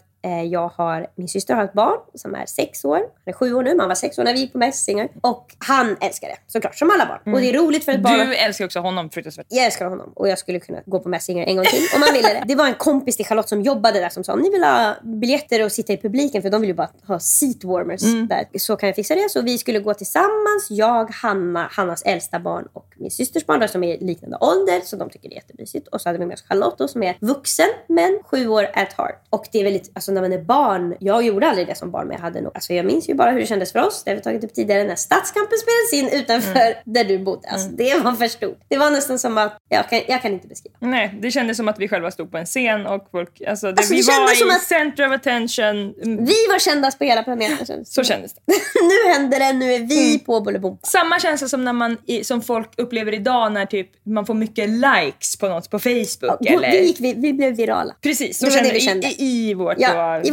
jag 0.50 0.68
har, 0.68 1.06
min 1.14 1.28
syster 1.28 1.54
har 1.54 1.64
ett 1.64 1.72
barn 1.72 1.98
som 2.14 2.34
är 2.34 2.46
sex 2.46 2.84
år. 2.84 2.96
Han 2.96 3.06
är 3.24 3.32
sju 3.32 3.54
år 3.54 3.62
nu, 3.62 3.70
men 3.70 3.80
han 3.80 3.88
var 3.88 3.94
sex 3.94 4.18
år 4.18 4.24
när 4.24 4.32
vi 4.32 4.40
gick 4.40 4.52
på 4.52 4.58
Masked 4.58 4.74
Singer. 4.74 5.08
Och 5.20 5.54
han 5.58 5.96
älskar 6.00 6.28
det, 6.28 6.36
såklart, 6.46 6.78
som 6.78 6.90
alla 6.90 7.06
barn. 7.06 7.34
Och 7.34 7.40
det 7.40 7.50
är 7.50 7.52
roligt 7.52 7.84
för 7.84 7.92
ett 7.92 8.02
barn. 8.02 8.18
Du 8.18 8.34
älskar 8.34 8.64
också 8.64 8.80
honom 8.80 9.10
fruktansvärt. 9.10 9.46
Jag 9.48 9.64
älskar 9.64 9.86
honom 9.86 10.12
och 10.16 10.28
jag 10.28 10.38
skulle 10.38 10.60
kunna 10.60 10.78
gå 10.86 11.00
på 11.00 11.08
Masked 11.08 11.22
Singer 11.22 11.46
en 11.46 11.56
gång 11.56 11.64
till 11.64 11.86
om 11.94 12.00
man 12.00 12.08
ville 12.12 12.28
det. 12.28 12.42
Det 12.46 12.54
var 12.54 12.66
en 12.66 12.74
kompis 12.74 13.16
till 13.16 13.26
Charlotte 13.26 13.48
som 13.48 13.62
jobbade 13.62 14.00
där 14.00 14.08
som 14.08 14.24
sa 14.24 14.36
ni 14.36 14.50
vill 14.50 14.64
ha 14.64 14.94
biljetter 15.02 15.64
och 15.64 15.72
sitta 15.72 15.92
i 15.92 15.96
publiken 15.96 16.42
för 16.42 16.50
de 16.50 16.60
vill 16.60 16.70
ju 16.70 16.74
bara 16.74 16.90
ha 17.06 17.20
seat 17.20 17.64
warmers 17.64 18.02
där. 18.28 18.58
Så 18.58 18.76
kan 18.76 18.86
jag 18.86 18.96
fixa 18.96 19.14
det. 19.14 19.30
Så 19.30 19.42
vi 19.42 19.58
skulle 19.58 19.78
gå 19.78 19.94
tillsammans, 19.94 20.66
jag, 20.70 21.10
Hanna, 21.10 21.68
Hannas 21.72 22.02
äldsta 22.02 22.38
barn 22.38 22.68
och 22.72 22.86
min 22.96 23.10
systers 23.10 23.46
barn 23.46 23.60
då, 23.60 23.68
som 23.68 23.84
är 23.84 23.94
i 23.94 24.04
liknande 24.04 24.36
ålder. 24.40 24.80
Så 24.84 24.96
de 24.96 25.10
tycker 25.10 25.28
det 25.28 25.34
är 25.34 25.36
jättemysigt. 25.36 25.88
Och 25.88 26.00
så 26.00 26.08
hade 26.08 26.18
vi 26.18 26.26
med 26.26 26.34
oss 26.34 26.44
Charlotte 26.48 26.78
då, 26.78 26.88
som 26.88 27.02
är 27.02 27.16
vuxen 27.20 27.68
men 27.86 28.18
sju 28.24 28.48
år 28.48 28.64
at 28.74 28.92
heart. 28.92 29.26
Och 29.30 29.46
det 29.52 29.58
är 29.58 29.64
väldigt, 29.64 29.90
alltså 29.94 30.09
när 30.10 30.20
man 30.20 30.32
är 30.32 30.38
barn, 30.42 30.94
jag 31.00 31.22
gjorde 31.22 31.48
aldrig 31.48 31.66
det 31.66 31.74
som 31.74 31.90
barn 31.90 32.06
men 32.08 32.16
jag 32.16 32.22
hade 32.22 32.40
nog, 32.40 32.52
alltså 32.54 32.72
jag 32.72 32.86
minns 32.86 33.08
ju 33.08 33.14
bara 33.14 33.30
hur 33.30 33.40
det 33.40 33.46
kändes 33.46 33.72
för 33.72 33.86
oss. 33.86 34.02
Det 34.04 34.10
har 34.10 34.16
vi 34.16 34.22
tagit 34.22 34.44
upp 34.44 34.54
tidigare 34.54 34.84
när 34.84 34.96
Stadskampen 34.96 35.58
spelades 35.58 35.92
in 36.12 36.20
utanför 36.20 36.74
där 36.84 37.04
du 37.04 37.18
bodde. 37.18 37.48
Alltså 37.48 37.68
det 37.68 37.98
var 38.04 38.12
för 38.12 38.28
stort. 38.28 38.58
Det 38.68 38.76
var 38.78 38.90
nästan 38.90 39.18
som 39.18 39.38
att, 39.38 39.56
jag 39.68 39.88
kan, 39.90 40.00
jag 40.08 40.22
kan 40.22 40.32
inte 40.32 40.48
beskriva. 40.48 40.76
Nej, 40.78 41.18
det 41.22 41.30
kändes 41.30 41.56
som 41.56 41.68
att 41.68 41.78
vi 41.78 41.88
själva 41.88 42.10
stod 42.10 42.30
på 42.30 42.38
en 42.38 42.46
scen 42.46 42.86
och 42.86 43.08
folk, 43.10 43.42
alltså, 43.48 43.66
det, 43.66 43.70
Alltså, 43.72 43.94
det 43.94 43.96
vi 44.00 44.02
var 44.06 44.34
kändes 44.34 44.40
i 44.40 44.56
att- 44.56 44.62
center 44.62 45.06
of 45.06 45.12
attention. 45.12 45.94
Mm, 46.02 46.24
Vi 46.24 46.34
var 46.48 46.58
kändast 46.58 46.98
på 46.98 47.04
hela 47.04 47.22
planeten. 47.22 47.66
kändes 47.66 47.88
det 47.88 47.94
Så 47.94 48.04
kändes 48.04 48.34
det. 48.34 48.40
nu 48.82 49.12
händer 49.12 49.38
det, 49.38 49.52
nu 49.52 49.72
är 49.72 49.78
vi 49.78 50.18
på 50.18 50.40
Bolibompa. 50.40 50.86
Samma 50.86 51.18
känsla 51.18 51.48
som 51.48 51.64
när 51.64 51.72
man, 51.72 51.96
som 52.22 52.42
folk 52.42 52.70
upplever 52.80 53.14
idag 53.14 53.52
när 53.52 53.66
typ 53.66 53.90
man 54.06 54.26
får 54.26 54.34
mycket 54.34 54.68
likes 54.68 55.36
på 55.38 55.48
något 55.48 55.70
på 55.70 55.78
Facebook. 55.78 56.36
Ja, 56.40 56.52
eller... 56.52 56.70
vi, 56.70 56.86
gick, 56.86 57.00
vi, 57.00 57.14
vi 57.14 57.32
blev 57.32 57.56
virala. 57.56 57.94
Precis, 58.02 58.38
så 58.38 58.44
Det 58.46 58.50
var 58.50 58.56
kände 58.56 58.68
det 58.68 58.74
vi 58.74 58.80
vi 58.80 58.86
kände. 58.86 59.06
i, 59.06 59.50
i 59.50 59.54
vårt 59.54 59.74
Ja, 59.78 59.88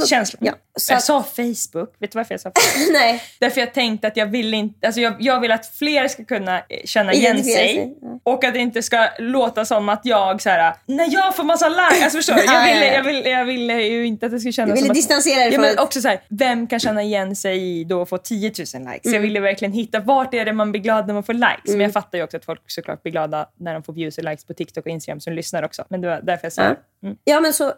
känslan. 0.07 0.39
ja, 0.45 0.53
så 0.79 0.93
jag 0.93 1.03
sa 1.03 1.23
Facebook, 1.23 1.93
vet 1.99 2.11
du 2.11 2.17
varför 2.19 2.33
jag 2.33 2.41
sa 2.41 2.51
Facebook? 2.55 2.91
Nej, 2.93 3.23
Därför 3.39 3.61
jag 3.61 3.73
tänkte 3.73 4.07
att 4.07 4.17
jag 4.17 4.25
vill 4.25 4.53
inte, 4.53 4.87
alltså 4.87 5.01
jag, 5.01 5.15
jag 5.19 5.39
vill 5.39 5.51
att 5.51 5.65
fler 5.65 6.07
ska 6.07 6.25
kunna 6.25 6.57
eh, 6.57 6.63
känna 6.85 7.13
igen 7.13 7.43
sig. 7.43 7.95
Och 8.23 8.43
att 8.43 8.53
det 8.53 8.59
inte 8.59 8.83
ska 8.83 9.07
låta 9.19 9.65
som 9.65 9.89
att 9.89 10.01
jag 10.03 10.41
så 10.41 10.49
här, 10.49 10.73
när 10.85 11.13
jag 11.13 11.35
får 11.35 11.43
massa 11.43 11.69
likes, 11.69 12.03
alltså 12.03 12.17
förstår 12.17 12.35
du? 12.35 12.41
Ja, 12.45 12.69
Jag 12.69 12.69
ja, 12.69 12.73
ville, 12.73 12.85
ja. 12.85 12.93
jag 12.93 13.03
ville, 13.03 13.29
jag 13.29 13.45
ville 13.45 13.81
ju 13.81 14.05
inte 14.05 14.25
att 14.25 14.31
det 14.31 14.39
skulle 14.39 14.49
du 14.49 14.53
kännas 14.53 14.75
ville 14.75 14.85
som 14.85 14.91
att 14.91 14.95
distansera 14.95 15.39
dig 15.39 15.53
Ja, 15.53 15.59
men 15.59 15.79
också 15.79 16.01
så 16.01 16.07
här, 16.07 16.21
vem 16.29 16.67
kan 16.67 16.79
känna 16.79 17.03
igen 17.03 17.35
sig 17.35 17.79
i 17.79 17.83
då 17.83 18.01
att 18.01 18.09
få 18.09 18.17
10 18.17 18.47
000 18.47 18.51
likes? 18.57 18.75
Mm. 19.05 19.13
Jag 19.13 19.21
ville 19.21 19.39
verkligen 19.39 19.71
hitta 19.71 19.99
vart 19.99 20.33
är 20.33 20.45
det 20.45 20.53
man 20.53 20.71
blir 20.71 20.81
glad 20.81 21.07
när 21.07 21.13
man 21.13 21.23
får 21.23 21.33
likes. 21.33 21.67
Men 21.67 21.79
jag 21.79 21.93
fattar 21.93 22.17
ju 22.17 22.23
också 22.23 22.37
att 22.37 22.45
folk 22.45 22.61
såklart 22.67 23.03
blir 23.03 23.11
glada 23.11 23.49
när 23.59 23.73
de 23.73 23.83
får 23.83 23.93
views 23.93 24.17
och 24.17 24.23
likes 24.23 24.45
på 24.45 24.53
TikTok 24.53 24.85
och 24.85 24.91
Instagram 24.91 25.19
som 25.19 25.33
lyssnar 25.33 25.63
också. 25.63 25.85
Men 25.89 26.01
det 26.01 26.07
var 26.07 26.21
därför 26.23 26.45
jag 26.45 26.53
sa 26.53 26.63
Ja. 26.63 26.75
Mm. 27.03 27.17
Ja, 27.23 27.39
men 27.39 27.53
så, 27.53 27.73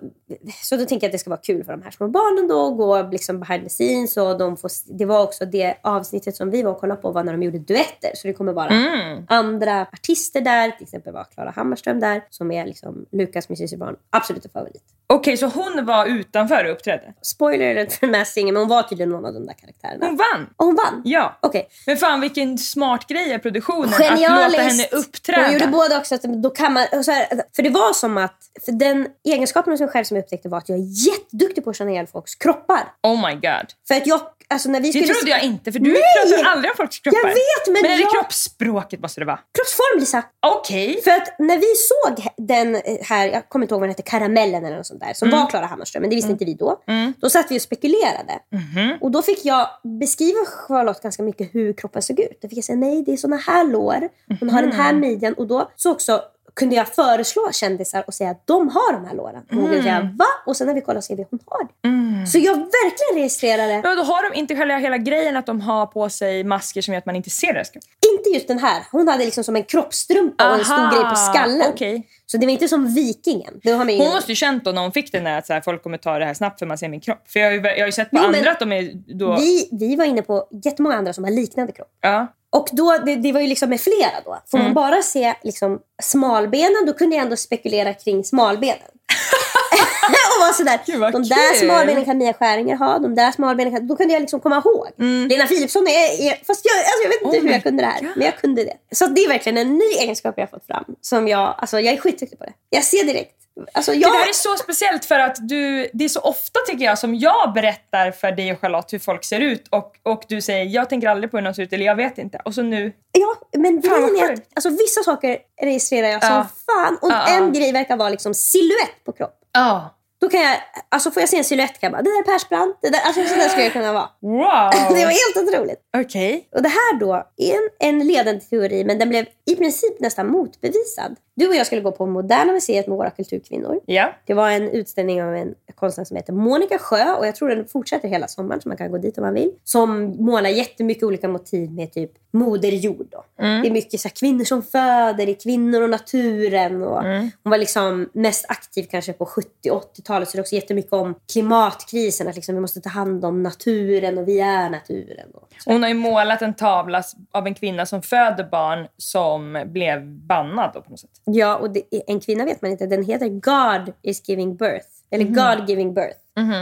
så 0.63 0.75
då 0.77 0.85
tänker 0.85 1.05
jag 1.07 1.09
att 1.09 1.11
det 1.11 1.19
ska 1.19 1.29
vara 1.29 1.39
kul 1.39 1.63
för 1.63 1.71
de 1.71 1.81
här 1.81 1.91
små 1.91 2.07
barnen 2.07 2.47
då 2.47 2.67
att 2.67 2.77
gå 2.77 3.11
liksom 3.11 3.39
behind 3.39 3.63
the 3.63 3.69
scenes. 3.69 4.17
Och 4.17 4.37
de 4.37 4.57
får, 4.57 4.71
det 4.97 5.05
var 5.05 5.23
också 5.23 5.45
det 5.45 5.77
avsnittet 5.83 6.35
som 6.35 6.49
vi 6.49 6.63
var 6.63 6.71
och 6.71 6.79
kollade 6.79 7.01
på 7.01 7.11
var 7.11 7.23
när 7.23 7.31
de 7.31 7.43
gjorde 7.43 7.59
duetter. 7.59 8.11
Så 8.15 8.27
det 8.27 8.33
kommer 8.33 8.53
vara 8.53 8.69
Mm. 8.69 9.23
andra 9.27 9.81
artister 9.81 10.41
där. 10.41 10.71
Till 10.71 10.83
exempel 10.83 11.13
var 11.13 11.23
Klara 11.33 11.51
Hammarström 11.55 11.99
där 11.99 12.23
som 12.29 12.51
är 12.51 12.65
liksom 12.65 13.05
Lukas, 13.11 13.49
min 13.49 13.57
systerbarn, 13.57 13.95
absoluta 14.09 14.49
favorit. 14.49 14.83
Okej, 15.13 15.37
så 15.37 15.45
hon 15.47 15.85
var 15.85 16.05
utanför 16.05 16.65
och 16.65 16.71
uppträdde? 16.71 17.13
Spoiler 17.21 17.71
alert 17.71 17.93
för 17.93 18.23
Singer, 18.23 18.53
men 18.53 18.61
hon 18.61 18.69
var 18.69 18.83
tydligen 18.83 19.09
någon 19.09 19.25
av 19.25 19.33
de 19.33 19.45
där 19.45 19.53
karaktärerna. 19.53 20.05
Hon 20.05 20.15
vann! 20.17 20.49
Och 20.57 20.65
hon 20.65 20.75
vann? 20.75 21.01
Ja. 21.05 21.37
Okej. 21.41 21.69
Men 21.87 21.97
fan 21.97 22.21
vilken 22.21 22.57
smart 22.57 23.07
grej 23.07 23.31
är 23.33 23.37
produktionen 23.37 23.93
att 23.93 24.19
låta 24.21 24.61
henne 24.61 24.87
uppträda. 24.91 25.43
Hon 25.43 25.53
gjorde 25.53 25.67
både 25.67 25.97
också 25.97 26.15
att 26.15 26.21
då 26.21 26.49
kan 26.49 26.73
man, 26.73 26.83
och 26.91 27.05
här, 27.05 27.41
för 27.55 27.63
det 27.63 27.69
var 27.69 27.93
som 27.93 28.17
att, 28.17 28.35
för 28.65 28.71
den 28.71 29.07
egenskapen 29.27 29.73
hos 29.73 29.79
mig 29.79 29.89
själv 29.89 30.03
som 30.03 30.17
jag 30.17 30.23
upptäckte 30.23 30.49
var 30.49 30.57
att 30.57 30.69
jag 30.69 30.77
är 30.77 30.83
jätteduktig 31.07 31.63
på 31.63 31.69
att 31.69 31.75
känna 31.75 31.91
igen 31.91 32.07
folks 32.07 32.35
kroppar. 32.35 32.83
Oh 33.03 33.27
my 33.27 33.33
god. 33.33 33.67
För 33.87 33.95
att 33.95 34.07
jag, 34.07 34.21
alltså 34.47 34.69
när 34.69 34.81
vi 34.81 34.91
Det 34.91 34.99
skulle... 34.99 35.13
trodde 35.13 35.31
jag 35.31 35.43
inte 35.43 35.71
för 35.71 35.79
du 35.79 35.91
Nej! 35.93 36.01
pratar 36.29 36.49
aldrig 36.49 36.71
om 36.71 36.77
folks 36.77 36.99
kroppar. 36.99 37.19
Jag 37.19 37.27
vet 37.27 37.65
men, 37.67 37.73
Men 37.81 37.85
är 37.91 37.95
det 37.97 38.01
jag... 38.03 38.11
kroppsspråket 38.11 38.99
måste 39.01 39.21
det 39.21 39.25
vara? 39.25 39.39
Kroppsform 39.57 39.99
Lisa. 39.99 40.23
Okej. 40.47 41.01
För 41.03 41.11
att 41.11 41.39
när 41.39 41.57
vi 41.57 41.75
såg 41.75 42.27
den 42.47 42.81
här, 43.01 43.27
jag 43.27 43.49
kommer 43.49 43.63
inte 43.65 43.73
ihåg 43.73 43.79
vad 43.79 43.89
den 43.89 43.95
hette, 43.95 44.01
Karamellen 44.09 44.65
eller 44.65 44.77
något 44.77 44.87
sånt 44.87 44.99
där, 44.99 45.13
som 45.13 45.29
var 45.29 45.49
Klara 45.49 45.65
Hammarström, 45.65 46.01
men 46.01 46.09
det 46.09 46.15
visste 46.15 46.31
inte 46.31 46.45
vi 46.45 46.53
då. 46.53 46.81
Mm. 46.87 47.13
Då 47.21 47.29
satt 47.29 47.51
vi 47.51 47.57
och 47.57 47.61
spekulerade. 47.61 48.39
Mhm. 48.51 48.97
Och 49.01 49.11
då 49.11 49.21
fick 49.21 49.45
jag 49.45 49.67
beskriva 49.99 50.39
Charlotte 50.45 51.01
ganska 51.03 51.23
mycket 51.23 51.55
hur 51.55 51.73
kroppen 51.73 52.01
såg 52.01 52.19
ut. 52.19 52.41
Då 52.41 52.47
fick 52.49 52.57
jag 52.57 52.65
säga 52.65 52.75
nej, 52.75 53.03
det 53.05 53.13
är 53.13 53.17
såna 53.17 53.37
här 53.37 53.63
lår, 53.63 54.09
hon 54.39 54.49
har 54.49 54.61
den 54.61 54.71
här 54.71 54.91
Mhm. 54.93 55.01
midjan. 55.01 55.33
Och 55.33 55.47
då 55.47 55.71
så 55.75 55.91
också 55.91 56.21
kunde 56.55 56.75
jag 56.75 56.87
föreslå 56.87 57.49
kändisar 57.51 58.03
och 58.07 58.13
säga 58.13 58.29
att 58.29 58.47
de 58.47 58.69
har 58.69 58.93
de 58.93 59.05
här 59.05 59.15
låren. 59.15 59.43
Och 59.49 59.55
hon 59.55 59.65
kunde 59.65 59.81
säga 59.83 60.15
va? 60.19 60.25
Och 60.45 60.57
sen 60.57 60.67
när 60.67 60.73
vi 60.73 60.81
kollade 60.81 61.01
ser 61.01 61.15
vi 61.15 61.21
att 61.23 61.27
hon 61.31 61.39
har 61.45 61.63
det. 61.63 61.87
Mm. 61.87 62.27
Så 62.27 62.37
jag 62.37 62.55
verkligen 62.55 63.21
registrerade, 63.21 63.81
Men 63.83 63.97
då 63.97 64.03
har 64.03 64.29
de 64.31 64.39
inte 64.39 64.55
själva 64.55 64.77
hela 64.77 64.97
grejen 64.97 65.37
att 65.37 65.45
de 65.45 65.61
har 65.61 65.85
på 65.85 66.09
sig 66.09 66.43
masker 66.43 66.81
som 66.81 66.93
gör 66.93 66.99
att 66.99 67.05
man 67.05 67.15
inte 67.15 67.29
ser 67.29 67.53
deras 67.53 67.71
inte 68.15 68.29
just 68.29 68.47
den 68.47 68.59
här. 68.59 68.83
Hon 68.91 69.07
hade 69.07 69.25
liksom 69.25 69.43
som 69.43 69.55
en 69.55 69.63
kroppstrumpa 69.63 70.49
och 70.49 70.59
en 70.59 70.65
stor 70.65 70.91
grej 70.91 71.09
på 71.09 71.15
skallen. 71.15 71.67
Okej. 71.69 72.07
Så 72.25 72.37
det 72.37 72.45
var 72.45 72.51
inte 72.53 72.67
som 72.67 72.87
vikingen. 72.93 73.53
Ingen- 73.63 74.05
Hon 74.05 74.13
måste 74.15 74.31
ju 74.31 74.35
känt 74.35 74.65
då 74.65 74.71
när 74.71 74.81
hon 74.81 74.91
fick 74.91 75.11
den 75.11 75.23
där 75.23 75.37
att 75.37 75.47
så 75.47 75.53
här, 75.53 75.61
folk 75.61 75.83
kommer 75.83 75.97
ta 75.97 76.19
det 76.19 76.25
här 76.25 76.33
snabbt 76.33 76.59
för 76.59 76.65
man 76.65 76.77
ser 76.77 76.89
min 76.89 77.01
kropp. 77.01 77.23
För 77.31 77.39
jag 77.39 77.47
har 77.47 77.51
ju, 77.53 77.61
jag 77.61 77.79
har 77.79 77.85
ju 77.85 77.91
sett 77.91 78.09
på 78.11 78.17
Jo, 78.17 78.23
andra 78.23 78.51
att 78.51 78.59
de 78.59 78.71
är 78.71 78.91
då... 79.19 79.35
vi, 79.35 79.69
vi 79.71 79.95
var 79.95 80.05
inne 80.05 80.21
på 80.21 80.47
jättemånga 80.63 80.95
andra 80.95 81.13
som 81.13 81.23
har 81.23 81.31
liknande 81.31 81.71
kropp. 81.71 81.91
Ja. 82.01 82.27
Och 82.51 82.67
då, 82.71 82.97
det, 83.05 83.15
det 83.15 83.31
var 83.31 83.41
ju 83.41 83.47
liksom 83.47 83.69
med 83.69 83.81
flera 83.81 84.21
då. 84.25 84.37
Får 84.51 84.57
Mm. 84.57 84.65
man 84.65 84.73
bara 84.73 85.01
se 85.01 85.33
liksom 85.43 85.79
smalbenen, 86.01 86.85
då 86.85 86.93
kunde 86.93 87.15
jag 87.15 87.23
ändå 87.23 87.35
spekulera 87.35 87.93
kring 87.93 88.23
smalbenen. 88.23 88.77
och 90.09 90.45
var 90.45 90.53
sådär, 90.53 90.79
Gud, 90.85 91.01
de 91.01 91.23
där 91.23 91.53
kul. 91.59 91.69
smalbenen 91.69 92.05
kan 92.05 92.17
Mia 92.17 92.33
Skäringer 92.33 92.75
ha, 92.75 92.99
de 92.99 93.15
där 93.15 93.31
smalbenen 93.31 93.73
kan... 93.75 93.87
Då 93.87 93.95
kunde 93.95 94.13
jag 94.13 94.21
liksom 94.21 94.39
komma 94.39 94.61
ihåg. 94.65 94.87
Lena 95.29 95.45
Philipsson 95.47 95.87
är... 95.87 96.27
är 96.27 96.45
fast 96.47 96.65
jag, 96.65 96.77
alltså 96.77 97.03
jag 97.03 97.09
vet 97.09 97.21
inte 97.21 97.37
Mm. 97.37 97.45
Oh 97.45 97.47
hur 97.47 97.53
jag 97.53 97.63
kunde 97.63 97.83
det 97.83 97.87
här, 97.87 98.01
men 98.15 98.25
jag 98.25 98.37
kunde 98.37 98.63
det. 98.63 98.95
Så 98.95 99.07
det 99.07 99.21
är 99.23 99.27
verkligen 99.29 99.57
en 99.57 99.73
ny 99.77 99.85
egenskap 99.99 100.33
jag 100.37 100.43
har 100.43 100.47
fått 100.49 100.65
fram. 100.65 100.85
Som 101.01 101.27
jag, 101.27 101.55
alltså 101.57 101.79
jag 101.79 101.93
är 101.93 101.97
skitduktig 101.97 102.39
på 102.39 102.45
det. 102.45 102.53
Jag 102.69 102.83
ser 102.83 103.03
direkt. 103.03 103.35
Alltså 103.73 103.93
jag, 103.93 104.11
Det 104.13 104.17
här 104.17 104.29
är 104.29 104.33
så 104.33 104.55
speciellt 104.57 105.05
för 105.05 105.19
att 105.19 105.37
du, 105.49 105.89
det 105.93 106.05
är 106.05 106.09
så 106.09 106.19
ofta 106.19 106.59
tycker 106.67 106.85
jag 106.85 106.99
som 106.99 107.15
jag 107.15 107.53
berättar 107.53 108.11
för 108.11 108.31
dig 108.31 108.51
och 108.51 108.59
Charlotte 108.61 108.93
hur 108.93 108.99
folk 108.99 109.23
ser 109.23 109.39
ut 109.39 109.67
och, 109.69 109.91
och 110.03 110.23
du 110.27 110.41
säger 110.41 110.65
jag 110.65 110.89
tänker 110.89 111.07
aldrig 111.07 111.31
på 111.31 111.37
hur 111.37 111.41
någon 111.43 111.55
ser 111.55 111.63
ut 111.63 111.73
eller 111.73 111.85
jag 111.85 111.95
vet 111.95 112.17
inte. 112.17 112.41
Och 112.45 112.53
så 112.55 112.61
nu, 112.61 112.93
Ja, 113.11 113.59
men 113.59 113.81
grejen 113.81 114.17
är 114.29 114.33
att 114.33 114.39
alltså, 114.55 114.69
vissa 114.69 115.03
saker 115.03 115.37
registrerar 115.61 116.07
jag 116.07 116.23
som 116.23 116.33
Ja. 116.35 116.47
fan. 116.65 116.97
Och 117.01 117.11
Ja, 117.11 117.23
ja. 117.27 117.37
en 117.37 117.53
grej 117.53 117.71
verkar 117.71 117.97
vara 117.97 118.09
liksom 118.09 118.33
silhuett 118.33 119.03
på 119.05 119.11
kropp. 119.11 119.39
ja. 119.53 119.95
Då 120.21 120.29
kan 120.29 120.41
jag, 120.41 120.57
alltså 120.89 121.11
får 121.11 121.21
jag 121.21 121.29
se 121.29 121.37
en 121.37 121.43
silhuett 121.43 121.79
kan 121.79 121.87
jag 121.87 121.91
bara, 121.91 122.01
det 122.01 122.09
där 122.09 122.19
är 122.19 122.23
Persbrandt. 122.23 122.79
Det 122.81 122.89
där, 122.89 122.99
alltså 123.05 123.23
så 123.23 123.35
där 123.35 123.49
skulle 123.49 123.63
jag 123.63 123.73
kunna 123.73 123.93
vara. 123.93 124.09
Wow! 124.21 124.71
Det 124.95 125.05
var 125.05 125.11
helt 125.11 125.49
otroligt. 125.49 125.79
Okej. 125.97 126.47
Och 126.55 126.61
det 126.61 126.69
här 126.69 126.99
då 126.99 127.13
är 127.37 127.53
en, 127.53 127.69
en 127.79 128.07
ledande 128.07 128.41
teori, 128.41 128.83
men 128.83 128.99
den 128.99 129.09
blev 129.09 129.25
i 129.45 129.55
princip 129.55 129.99
nästan 129.99 130.27
motbevisad. 130.31 131.15
Du 131.39 131.47
och 131.47 131.55
jag 131.55 131.65
skulle 131.65 131.81
gå 131.81 131.91
på 131.91 132.05
Moderna 132.05 132.53
Museet 132.53 132.87
med 132.87 132.97
våra 132.97 133.09
kulturkvinnor. 133.09 133.79
Ja. 133.85 134.13
Det 134.25 134.33
var 134.33 134.49
en 134.49 134.69
utställning 134.69 135.23
av 135.23 135.35
en 135.35 135.55
konstnär 135.75 136.05
som 136.05 136.17
heter 136.17 136.33
Monica 136.33 136.77
Sjö 136.77 137.13
och 137.13 137.27
jag 137.27 137.35
tror 137.35 137.49
den 137.49 137.67
fortsätter 137.67 138.07
hela 138.07 138.27
sommaren 138.27 138.61
så 138.61 138.67
man 138.67 138.77
kan 138.77 138.91
gå 138.91 138.97
dit 138.97 139.17
om 139.17 139.23
man 139.23 139.33
vill. 139.33 139.51
Som 139.63 140.15
målar 140.25 140.49
jättemycket 140.49 141.03
olika 141.03 141.27
motiv 141.27 141.71
med 141.71 141.93
typ 141.93 142.11
moder 142.31 142.71
jord. 142.71 143.07
Då. 143.11 143.25
Det 143.37 143.43
är 143.43 143.71
mycket 143.71 143.99
så 143.99 144.07
här, 144.07 144.15
kvinnor 144.15 144.43
som 144.43 144.63
föder, 144.63 145.25
det 145.25 145.31
är 145.31 145.39
kvinnor 145.43 145.81
och 145.81 145.89
naturen. 145.89 146.83
Och 146.83 147.03
Hon 147.43 147.49
var 147.51 147.57
liksom 147.57 148.09
mest 148.13 148.45
aktiv 148.49 148.87
kanske 148.91 149.13
på 149.13 149.25
70 149.25 149.49
80-talet 149.63 150.29
så 150.29 150.37
det 150.37 150.39
är 150.39 150.41
också 150.41 150.55
jättemycket 150.55 150.93
om 150.93 151.15
klimatkrisen. 151.31 152.27
Att 152.27 152.35
liksom 152.35 152.55
vi 152.55 152.61
måste 152.61 152.81
ta 152.81 152.89
hand 152.89 153.25
om 153.25 153.43
naturen 153.43 154.17
och 154.17 154.27
vi 154.27 154.39
är 154.39 154.69
naturen. 154.69 155.31
Och 155.33 155.49
så. 155.57 155.71
Hon 155.71 155.81
har 155.81 155.89
ju 155.89 155.95
målat 155.95 156.41
en 156.41 156.53
tavla 156.53 157.03
av 157.31 157.47
en 157.47 157.53
kvinna 157.53 157.85
som 157.85 158.01
föder 158.01 158.43
barn 158.43 158.87
som 158.97 159.63
blev 159.65 160.05
bannad 160.05 160.71
då 160.73 160.81
på 160.81 160.89
något 160.89 160.99
sätt. 160.99 161.09
Ja, 161.33 161.57
och 161.57 161.69
det, 161.69 161.83
en 162.07 162.19
kvinna 162.19 162.45
vet 162.45 162.61
man 162.61 162.71
inte. 162.71 162.85
Den 162.85 163.03
heter 163.03 163.27
God 163.27 163.93
is 164.01 164.29
giving 164.29 164.55
birth. 164.55 164.87
Eller 165.11 165.25
God 165.25 165.69
giving 165.69 165.93
birth. 165.93 166.17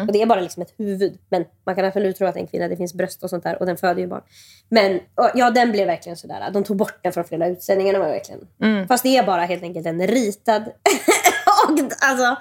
Och 0.07 0.13
det 0.13 0.21
är 0.21 0.25
bara 0.25 0.41
liksom 0.41 0.61
ett 0.63 0.73
huvud. 0.77 1.17
Men 1.29 1.45
man 1.65 1.75
kan 1.75 1.85
absolut 1.85 2.17
tro 2.17 2.27
att 2.27 2.35
en 2.35 2.47
kvinna. 2.47 2.67
Det 2.67 2.77
finns 2.77 2.93
bröst 2.93 3.23
och 3.23 3.29
sånt 3.29 3.43
där. 3.43 3.59
Och 3.59 3.65
den 3.65 3.77
föder 3.77 4.01
ju 4.01 4.07
barn. 4.07 4.21
Men 4.69 4.99
ja, 5.33 5.51
den 5.51 5.71
blev 5.71 5.87
verkligen 5.87 6.17
sådär. 6.17 6.51
De 6.53 6.63
tog 6.63 6.77
bort 6.77 6.99
den 7.01 7.13
från 7.13 7.23
flera 7.23 7.49
var 7.99 8.07
verkligen. 8.07 8.87
Fast 8.87 9.03
det 9.03 9.17
är 9.17 9.25
bara 9.25 9.41
helt 9.41 9.63
enkelt 9.63 9.85
en 9.87 10.07
ritad... 10.07 10.61
och, 11.69 11.79
alltså, 11.99 12.37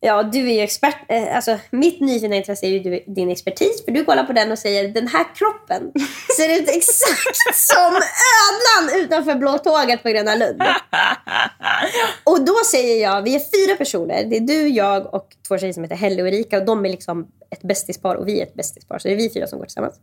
ja, 0.00 0.22
du 0.22 0.38
är 0.50 0.54
ju 0.54 0.60
expert. 0.60 0.96
eh, 1.08 1.36
Alltså, 1.36 1.58
mitt 1.70 2.00
nyfikna 2.00 2.36
intresse 2.36 2.66
är 2.66 2.70
ju 2.70 3.00
din 3.06 3.30
expertis. 3.30 3.84
För 3.84 3.92
du 3.92 4.04
kollar 4.04 4.24
på 4.24 4.32
den 4.32 4.52
och 4.52 4.58
säger 4.58 4.88
den 4.88 5.08
här 5.08 5.26
kroppen 5.34 5.92
ser 6.36 6.60
ut 6.60 6.68
exakt 6.68 7.54
som 7.54 7.94
ödlan 7.94 9.00
utanför 9.04 9.34
Blå 9.34 9.58
tåget 9.58 10.02
på 10.02 10.08
Gröna 10.08 10.34
Lund. 10.34 10.62
Och 12.24 12.44
då 12.44 12.54
säger 12.70 13.02
jag, 13.02 13.22
vi 13.22 13.34
är 13.34 13.66
fyra 13.66 13.76
personer. 13.76 14.24
Det 14.24 14.36
är 14.36 14.40
du, 14.40 14.68
jag 14.68 15.14
och 15.14 15.26
två 15.48 15.58
tjejer 15.58 15.72
som 15.72 15.82
heter 15.82 15.96
Helle 15.96 16.22
och 16.22 16.28
Erika. 16.28 16.58
Och 16.58 16.64
de 16.64 16.84
är 16.84 16.88
liksom 16.88 17.28
ett 17.50 17.62
bästispar 17.62 18.14
och 18.14 18.28
vi 18.28 18.40
är 18.40 18.46
ett 18.46 18.54
bästispar. 18.54 18.98
Så 18.98 19.08
det 19.08 19.14
är 19.14 19.16
vi 19.16 19.30
fyra 19.34 19.46
som 19.46 19.58
går 19.58 19.66
tillsammans. 19.66 20.00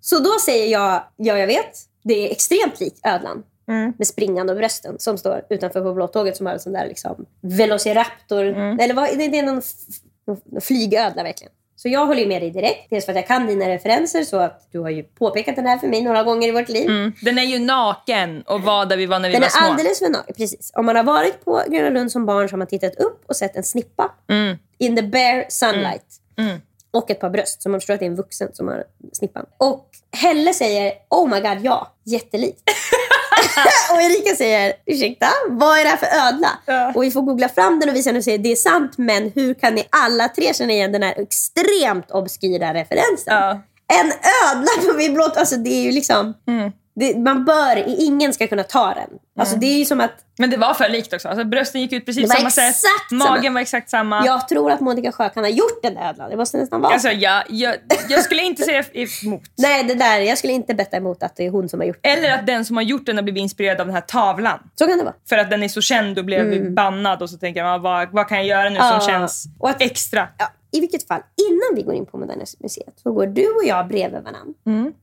Så 0.00 0.18
då 0.18 0.30
säger 0.46 0.66
jag, 0.72 1.02
ja 1.16 1.38
jag 1.38 1.46
vet. 1.46 1.78
Det 2.04 2.26
är 2.28 2.30
extremt 2.32 2.80
likt 2.80 3.06
ödlan. 3.06 3.42
Med 3.98 4.06
springande 4.06 4.52
och 4.52 4.58
brösten 4.58 4.96
som 4.98 5.18
står 5.18 5.42
utanför 5.50 5.80
på 5.80 5.94
Blå 5.94 6.06
tåget 6.06 6.36
som 6.36 6.46
har 6.46 6.52
en 6.52 6.60
sån 6.60 6.72
där 6.72 6.86
liksom 6.86 7.26
velociraptor. 7.40 8.44
Eller 8.80 8.94
vad, 8.94 9.08
det, 9.18 9.28
det 9.28 9.38
är 9.38 9.42
någon, 9.42 9.62
någon 10.26 10.60
flygödla 10.60 11.22
verkligen. 11.22 11.52
Så 11.76 11.88
jag 11.88 12.06
håller 12.06 12.26
med 12.26 12.42
dig 12.42 12.50
direkt. 12.50 12.90
Dels 12.90 13.04
för 13.04 13.12
att 13.12 13.16
jag 13.16 13.26
kan 13.26 13.46
dina 13.46 13.68
referenser 13.68 14.24
så 14.24 14.36
att 14.36 14.68
du 14.72 14.78
har 14.78 14.90
ju 14.90 15.02
påpekat 15.02 15.56
den 15.56 15.66
här 15.66 15.78
för 15.78 15.86
mig 15.86 16.02
några 16.02 16.22
gånger 16.22 16.48
i 16.48 16.50
vårt 16.50 16.68
liv. 16.68 17.12
Den 17.22 17.38
är 17.38 17.42
ju 17.42 17.58
naken 17.58 18.42
och 18.42 18.62
var 18.62 18.86
där 18.86 18.96
vi 18.96 19.06
var 19.06 19.18
när 19.18 19.28
vi 19.28 19.32
Den 19.32 19.40
var 19.40 19.46
är 19.46 19.50
små. 19.50 19.66
alldeles 19.66 19.98
för 19.98 20.08
naken. 20.08 20.34
Precis. 20.34 20.70
Om 20.74 20.86
man 20.86 20.96
har 20.96 21.02
varit 21.04 21.44
på 21.44 21.62
Gröna 21.68 21.90
Lund 21.90 22.12
som 22.12 22.26
barn 22.26 22.48
så 22.48 22.52
har 22.52 22.58
man 22.58 22.66
tittat 22.66 22.96
upp 22.96 23.24
och 23.26 23.36
sett 23.36 23.56
en 23.56 23.64
snippa. 23.64 24.12
Mm. 24.30 24.56
In 24.78 24.96
the 24.96 25.02
bare 25.02 25.46
sunlight. 25.48 26.04
Och 26.90 27.10
ett 27.10 27.20
par 27.20 27.30
bröst. 27.30 27.62
Så 27.62 27.68
man 27.68 27.80
förstår 27.80 27.94
att 27.94 28.00
det 28.00 28.06
är 28.06 28.10
en 28.10 28.16
vuxen 28.16 28.48
som 28.52 28.68
har 28.68 28.84
snippan. 29.12 29.46
Och 29.58 29.88
Helle 30.12 30.54
säger 30.54 30.92
oh 31.08 31.28
my 31.28 31.40
god 31.40 31.58
ja, 31.62 31.92
jättelikt. 32.04 32.62
och 33.92 34.02
Erika 34.02 34.36
säger 34.36 34.72
ursäkta, 34.86 35.26
vad 35.48 35.78
är 35.78 35.84
det 35.84 35.90
här 35.90 35.96
för 35.96 36.28
ödla? 36.28 36.50
Ja. 36.66 36.92
Och 36.94 37.02
vi 37.02 37.10
får 37.10 37.22
googla 37.22 37.48
fram 37.48 37.80
den 37.80 37.88
och 37.88 37.94
nu 37.94 38.18
och 38.18 38.24
säger 38.24 38.38
det 38.38 38.52
är 38.52 38.56
sant 38.56 38.98
men 38.98 39.32
hur 39.34 39.54
kan 39.54 39.74
ni 39.74 39.84
alla 39.90 40.28
tre 40.28 40.54
känna 40.54 40.72
igen 40.72 40.92
den 40.92 41.02
här 41.02 41.14
extremt 41.20 42.10
obskyra 42.10 42.74
referensen? 42.74 43.34
Ja. 43.34 43.62
En 43.92 44.12
ödla 44.52 44.92
på 44.92 44.98
min 44.98 45.14
blått, 45.14 45.36
alltså 45.36 45.56
det 45.56 45.70
är 45.70 45.82
ju 45.82 45.92
liksom... 45.92 46.34
Det, 46.98 47.18
man 47.18 47.44
bör, 47.44 47.84
ingen 48.00 48.32
ska 48.32 48.46
kunna 48.46 48.62
ta 48.62 48.94
den. 48.94 49.08
Alltså 49.40 49.56
det 49.56 49.66
är 49.66 49.78
ju 49.78 49.84
som 49.84 50.00
att, 50.00 50.10
Men 50.38 50.50
det 50.50 50.56
var 50.56 50.74
för 50.74 50.88
likt 50.88 51.12
också. 51.12 51.28
Alltså, 51.28 51.44
brösten 51.44 51.80
gick 51.80 51.92
ut 51.92 52.06
precis 52.06 52.28
var 52.28 52.36
samma 52.36 52.50
sätt. 52.50 52.74
samma. 52.76 53.24
Magen 53.30 53.54
var 53.54 53.60
exakt 53.60 53.90
samma. 53.90 54.26
jag 54.26 54.48
tror 54.48 54.70
att 54.70 54.80
Monica 54.80 55.12
Sjö 55.12 55.28
kan 55.28 55.44
ha 55.44 55.50
gjort 55.50 55.82
den 55.82 55.94
där 55.94 56.08
ödlan. 56.08 56.30
Det 56.30 56.36
måste 56.36 56.56
nästan 56.58 56.80
vara. 56.80 56.92
Alltså, 56.92 57.08
jag, 57.08 57.42
jag, 57.48 57.74
jag 58.08 58.22
skulle 58.22 58.42
inte 58.42 58.62
säga 58.62 58.84
emot. 58.92 59.42
Nej, 59.58 59.84
det 59.84 59.94
där, 59.94 60.18
jag 60.18 60.38
skulle 60.38 60.52
inte 60.52 60.74
betta 60.74 60.96
emot 60.96 61.22
att 61.22 61.36
det 61.36 61.46
är 61.46 61.50
hon 61.50 61.68
som 61.68 61.80
har 61.80 61.86
gjort 61.86 61.98
det. 62.02 62.08
Eller 62.08 62.30
att 62.30 62.46
den 62.46 62.64
som 62.64 62.76
har 62.76 62.84
gjort 62.84 63.06
den 63.06 63.16
har 63.16 63.22
blivit 63.22 63.40
inspirerad 63.40 63.80
av 63.80 63.86
den 63.86 63.94
här 63.94 64.02
tavlan. 64.02 64.58
Så 64.74 64.86
kan 64.86 64.98
det 64.98 65.04
vara. 65.04 65.14
För 65.28 65.38
att 65.38 65.50
den 65.50 65.62
är 65.62 65.68
så 65.68 65.80
känd 65.80 66.18
och 66.18 66.24
blev 66.24 66.70
bannad 66.74 67.22
och 67.22 67.30
så 67.30 67.36
tänker 67.38 67.62
man 67.64 67.82
vad, 67.82 68.12
vad 68.12 68.28
kan 68.28 68.38
jag 68.38 68.46
göra 68.46 68.68
nu 68.70 68.76
Mm. 68.78 68.86
Ja. 68.88 69.00
som 69.00 69.08
känns 69.10 69.44
Och 69.58 69.70
att- 69.70 69.82
extra? 69.82 70.28
Ja, 70.38 70.46
I 70.70 70.80
vilket 70.80 71.06
fall, 71.06 71.20
innan 71.48 71.74
vi 71.74 71.82
går 71.82 71.94
in 71.94 72.06
på 72.06 72.18
Moderna 72.18 72.44
Museet 72.58 72.94
så 73.02 73.12
går 73.12 73.26
du 73.26 73.48
och 73.54 73.64
jag 73.64 73.88
bredvid 73.88 74.22
varandra. 74.22 74.54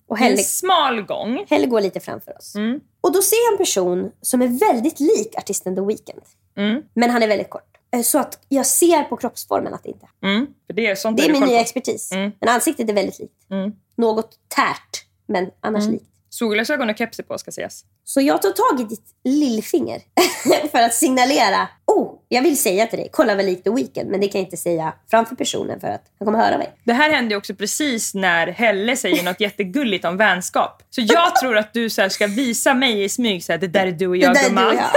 Och 0.07 0.17
En 0.17 0.23
Helle, 0.23 0.37
smal 0.37 1.01
gång. 1.01 1.45
Helle 1.49 1.67
går 1.67 1.81
lite 1.81 1.99
framför 1.99 2.37
oss. 2.37 2.55
Mm. 2.55 2.79
Och 3.01 3.13
då 3.13 3.21
ser 3.21 3.35
jag 3.45 3.51
en 3.53 3.57
person 3.57 4.11
som 4.21 4.41
är 4.41 4.47
väldigt 4.47 4.99
lik 4.99 5.35
artisten 5.37 5.75
The 5.75 5.81
Weeknd. 5.81 6.21
Mm. 6.57 6.81
Men 6.93 7.09
han 7.09 7.23
är 7.23 7.27
väldigt 7.27 7.49
kort. 7.49 7.77
Eh, 7.93 8.01
Så 8.01 8.19
att 8.19 8.39
jag 8.49 8.65
ser 8.65 9.03
på 9.03 9.17
kroppsformen 9.17 9.73
att 9.73 9.83
det 9.83 9.89
inte 9.89 10.07
Mm. 10.23 10.47
För 10.67 10.73
det 10.73 10.85
är 10.87 10.95
sånt 10.95 11.17
Det 11.17 11.23
är 11.25 11.31
min 11.31 11.41
nya 11.41 11.57
på. 11.57 11.61
expertis. 11.61 12.11
Mm. 12.11 12.31
Men 12.39 12.49
ansiktet 12.49 12.89
är 12.89 12.93
väldigt 12.93 13.19
likt. 13.19 13.51
Mm. 13.51 13.71
Något 13.97 14.39
tärt, 14.47 15.05
men 15.27 15.51
annars 15.59 15.87
likt. 15.87 16.05
Solglasögon 16.35 16.89
och 16.89 16.97
kepsi 16.97 17.23
på 17.23 17.37
ska 17.37 17.51
sägas. 17.51 17.83
Så 18.03 18.21
jag 18.21 18.41
tar 18.41 18.51
tag 18.51 18.81
i 18.81 18.83
ditt 18.83 19.05
lillfinger 19.23 20.01
för 20.71 20.81
att 20.81 20.93
signalera. 20.93 21.67
Oh, 21.85 22.13
jag 22.29 22.41
vill 22.41 22.57
säga 22.57 22.87
till 22.87 22.99
dig, 22.99 23.09
kolla 23.11 23.35
vad 23.35 23.45
likt 23.45 23.63
The 23.63 23.69
Weeknd. 23.69 24.09
Men 24.11 24.21
det 24.21 24.27
kan 24.27 24.41
jag 24.41 24.47
inte 24.47 24.57
säga 24.57 24.93
framför 25.11 25.35
personen 25.35 25.79
för 25.79 25.87
att 25.87 26.03
han 26.19 26.25
kommer 26.25 26.39
höra 26.39 26.57
mig. 26.57 26.73
Det 26.83 26.93
här 26.93 27.09
hände 27.09 27.35
också 27.35 27.55
precis 27.55 28.13
när 28.13 28.47
Helle 28.47 28.97
säger 28.97 29.23
något 29.23 29.39
jättegulligt 29.47 30.05
om 30.05 30.17
vänskap. 30.17 30.83
Så 30.89 31.01
jag 31.01 31.35
tror 31.35 31.57
att 31.57 31.73
du 31.73 31.89
så 31.89 32.09
ska 32.09 32.27
visa 32.27 32.73
mig 32.73 33.03
i 33.03 33.09
smyg 33.09 33.43
så 33.43 33.51
här, 33.51 33.59
det 33.59 33.67
där 33.67 33.87
är 33.87 33.91
du 33.91 34.07
och 34.07 34.17
jag 34.17 34.35
gumman. 34.35 34.77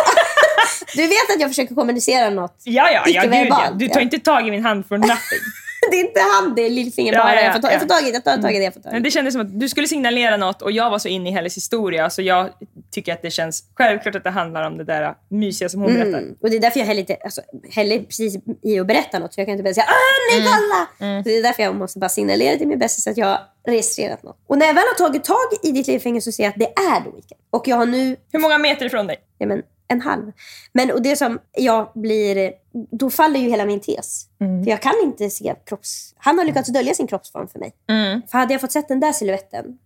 Du 0.94 1.02
vet 1.02 1.30
att 1.34 1.40
jag 1.40 1.50
försöker 1.50 1.74
kommunicera 1.74 2.30
något. 2.30 2.62
Ja, 2.64 2.90
ja, 2.90 3.02
ja, 3.06 3.22
gud, 3.22 3.46
ja. 3.50 3.70
Du 3.74 3.88
tar 3.88 4.00
inte 4.00 4.18
tag 4.18 4.48
i 4.48 4.50
min 4.50 4.64
hand 4.64 4.86
for 4.86 4.98
nothing. 4.98 5.40
Det 5.90 5.96
är 5.96 6.00
inte 6.00 6.20
han, 6.20 6.54
det 6.54 6.62
är 6.66 6.70
lillfinger 6.70 7.12
Ja, 7.12 7.18
bara. 7.22 7.34
ja, 7.34 7.40
jag, 7.42 7.52
får 7.54 7.60
ta, 7.62 7.70
jag 7.72 7.80
får 7.80 7.88
tag 7.88 8.02
i 8.02 8.04
det, 8.04 8.10
jag 8.12 8.24
tar 8.24 8.36
tag 8.42 8.54
i 8.54 8.58
det. 8.58 8.64
Jag 8.64 8.74
får 8.74 8.80
tag 8.80 8.90
i 8.90 8.94
Men 8.94 9.02
det. 9.02 9.06
det 9.06 9.12
kändes 9.12 9.34
som 9.34 9.40
att 9.42 9.60
du 9.60 9.68
skulle 9.68 9.88
signalera 9.88 10.36
något 10.36 10.62
och 10.62 10.72
jag 10.72 10.90
var 10.90 10.98
så 10.98 11.08
inne 11.08 11.28
i 11.30 11.32
Helles 11.32 11.56
historia 11.56 12.10
så 12.10 12.22
jag 12.22 12.50
tycker 12.90 13.12
att 13.12 13.22
det 13.22 13.30
känns 13.30 13.64
självklart 13.74 14.14
att 14.14 14.24
det 14.24 14.30
handlar 14.30 14.62
om 14.66 14.78
det 14.78 14.84
där 14.84 15.14
mysiga 15.28 15.68
som 15.68 15.80
hon 15.80 15.94
berättar. 15.94 16.18
Mm. 16.18 16.34
Och 16.42 16.50
det 16.50 16.56
är 16.56 16.60
därför 16.60 16.78
jag 16.80 16.86
heller 16.86 17.00
inte, 17.00 17.16
alltså, 17.24 17.40
heller 17.70 17.98
precis 17.98 18.36
i 18.62 18.78
att 18.78 18.86
berätta 18.86 19.18
något. 19.18 19.34
Så 19.34 19.40
jag 19.40 19.46
kan 19.46 19.52
inte 19.52 19.62
bara 19.64 19.74
säga 19.74 19.86
Åh, 19.88 20.38
nej 20.40 20.48
kolla! 20.52 20.86
Så 21.22 21.28
det 21.28 21.36
är 21.38 21.42
därför 21.42 21.62
jag 21.62 21.74
måste 21.76 21.98
bara 21.98 22.08
signalera 22.08 22.56
till 22.58 22.68
min 22.68 22.78
bästis 22.78 23.06
att 23.06 23.16
jag 23.16 23.38
registrerat 23.66 24.22
något. 24.22 24.36
Och 24.46 24.58
när 24.58 24.66
jag 24.66 24.74
väl 24.74 24.84
har 24.98 25.06
tagit 25.08 25.24
tag 25.24 25.36
i 25.62 25.70
ditt 25.72 25.86
lillfinger 25.86 26.20
så 26.20 26.32
ser 26.32 26.42
jag 26.42 26.50
att 26.50 26.58
det 26.58 26.66
är 26.72 27.00
The 27.00 27.10
Weeknd. 27.10 27.40
Och 27.50 27.68
jag 27.68 27.76
har 27.76 27.86
nu 27.86 28.16
Hur 28.32 28.38
många 28.40 28.58
meter 28.58 28.86
ifrån 28.86 29.06
dig? 29.06 29.16
ja, 29.38 29.46
men, 29.46 29.62
en 29.88 30.00
halv. 30.00 30.32
Men 30.72 30.90
och 30.90 31.02
det 31.02 31.16
som 31.16 31.38
jag 31.52 31.92
blir... 31.94 32.52
Då 32.90 33.10
faller 33.10 33.40
ju 33.40 33.48
hela 33.48 33.64
min 33.64 33.80
tes. 33.80 34.26
För 34.38 34.70
jag 34.70 34.82
kan 34.82 34.94
inte 35.02 35.30
se 35.30 35.54
kropps... 35.66 36.14
Han 36.18 36.38
har 36.38 36.44
lyckats 36.44 36.68
dölja 36.68 36.94
sin 36.94 37.06
kroppsform 37.06 37.48
för 37.48 37.58
mig. 37.58 37.74
Mm. 37.88 38.22
För 38.30 38.38
hade 38.38 38.54
jag 38.54 38.60
fått 38.60 38.72
sett 38.72 38.88
den 38.88 39.00
där 39.00 39.12
siluetten, 39.12 39.78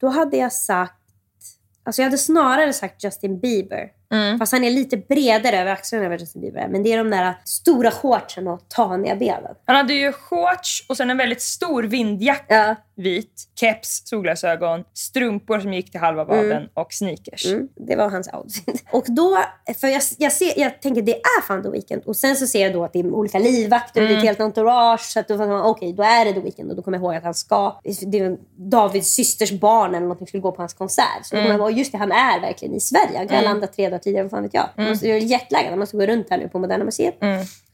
då 0.00 0.08
hade 0.08 0.36
jag 0.36 0.52
sagt... 0.52 0.94
Alltså 1.82 2.02
jag 2.02 2.06
hade 2.06 2.18
snarare 2.18 2.72
sagt 2.72 3.04
Justin 3.04 3.40
Bieber. 3.40 3.90
Mm. 4.12 4.38
Fast 4.38 4.52
han 4.52 4.64
är 4.64 4.70
lite 4.70 4.96
bredare 4.96 5.60
över 5.60 5.72
axlarna 5.72 6.04
än 6.04 6.18
Justin 6.18 6.42
Bieber. 6.42 6.68
Men 6.68 6.82
det 6.82 6.92
är 6.92 6.98
de 6.98 7.10
där 7.10 7.34
stora 7.44 7.90
shortsen 7.90 8.48
och 8.48 8.68
taniga 8.68 9.16
benen. 9.16 9.54
Han 9.64 9.76
hade 9.76 9.94
ju 9.94 10.12
shorts 10.12 10.86
och 10.88 10.96
sen 10.96 11.10
en 11.10 11.16
väldigt 11.16 11.42
stor 11.42 11.82
vindjacka. 11.82 12.54
Ja. 12.54 12.76
Vit, 13.00 13.48
keps, 13.60 14.02
solglasögon, 14.04 14.84
strumpor 14.94 15.60
som 15.60 15.72
gick 15.72 15.90
till 15.90 16.00
halva 16.00 16.24
vaden 16.24 16.68
och 16.74 16.92
sneakers. 16.92 17.46
Mm, 17.46 17.68
det 17.76 17.96
var 17.96 18.10
hans 18.10 18.28
outfit. 18.32 18.84
Och 18.92 19.04
då, 19.08 19.38
för 19.80 19.88
jag, 19.88 20.02
jag, 20.18 20.32
ser, 20.32 20.60
jag 20.60 20.82
tänker 20.82 21.02
det 21.02 21.14
är 21.14 21.42
fan 21.42 21.62
The 21.62 21.70
Weeknd. 21.70 22.02
Och 22.06 22.16
sen 22.16 22.36
så 22.36 22.46
ser 22.46 22.62
jag 22.62 22.72
då 22.72 22.84
att 22.84 22.92
det 22.92 23.00
är 23.00 23.06
olika 23.06 23.38
livvakter 23.38 24.02
och 24.02 24.08
det 24.08 24.14
är 24.14 24.18
ett 24.18 24.24
helt 24.24 24.40
entourage. 24.40 25.00
Så 25.00 25.20
att 25.20 25.28
då 25.28 25.38
fattar 25.38 25.48
man, 25.48 25.62
okej, 25.62 25.92
då 25.92 26.02
är 26.02 26.24
det 26.24 26.32
The 26.32 26.40
Weeknd. 26.40 26.70
Och 26.70 26.76
då 26.76 26.82
kommer 26.82 26.98
jag 26.98 27.04
ihåg 27.04 27.14
att 27.14 27.24
han 27.24 27.34
ska, 27.34 27.80
det 28.06 28.18
är 28.18 28.36
Davids 28.56 29.08
systers 29.08 29.52
barn 29.52 29.90
eller 29.90 30.00
någonting 30.00 30.26
skulle 30.26 30.40
gå 30.40 30.52
på 30.52 30.62
hans 30.62 30.74
konsert. 30.74 31.24
Så 31.24 31.36
då 31.36 31.42
kommer 31.42 31.54
jag 31.54 31.60
ihåg, 31.60 31.78
just 31.78 31.92
det, 31.92 31.98
han 31.98 32.12
är 32.12 32.40
verkligen 32.40 32.74
i 32.74 32.80
Sverige. 32.80 33.18
Han 33.18 33.28
kan 33.28 33.36
ha 33.36 33.44
landat 33.44 33.72
tre 33.72 33.88
dagar 33.88 33.98
tidigare, 33.98 34.24
vad 34.24 34.30
fan 34.30 34.42
vet 34.42 34.54
jag. 34.54 34.68
Måste, 34.88 35.08
jag 35.08 35.16
är 35.16 35.20
jetlaggad, 35.22 35.70
han 35.70 35.78
måste 35.78 35.96
gå 35.96 36.06
runt 36.06 36.30
här 36.30 36.38
nu 36.38 36.48
på 36.48 36.58
Moderna 36.58 36.84
Museet. 36.84 37.14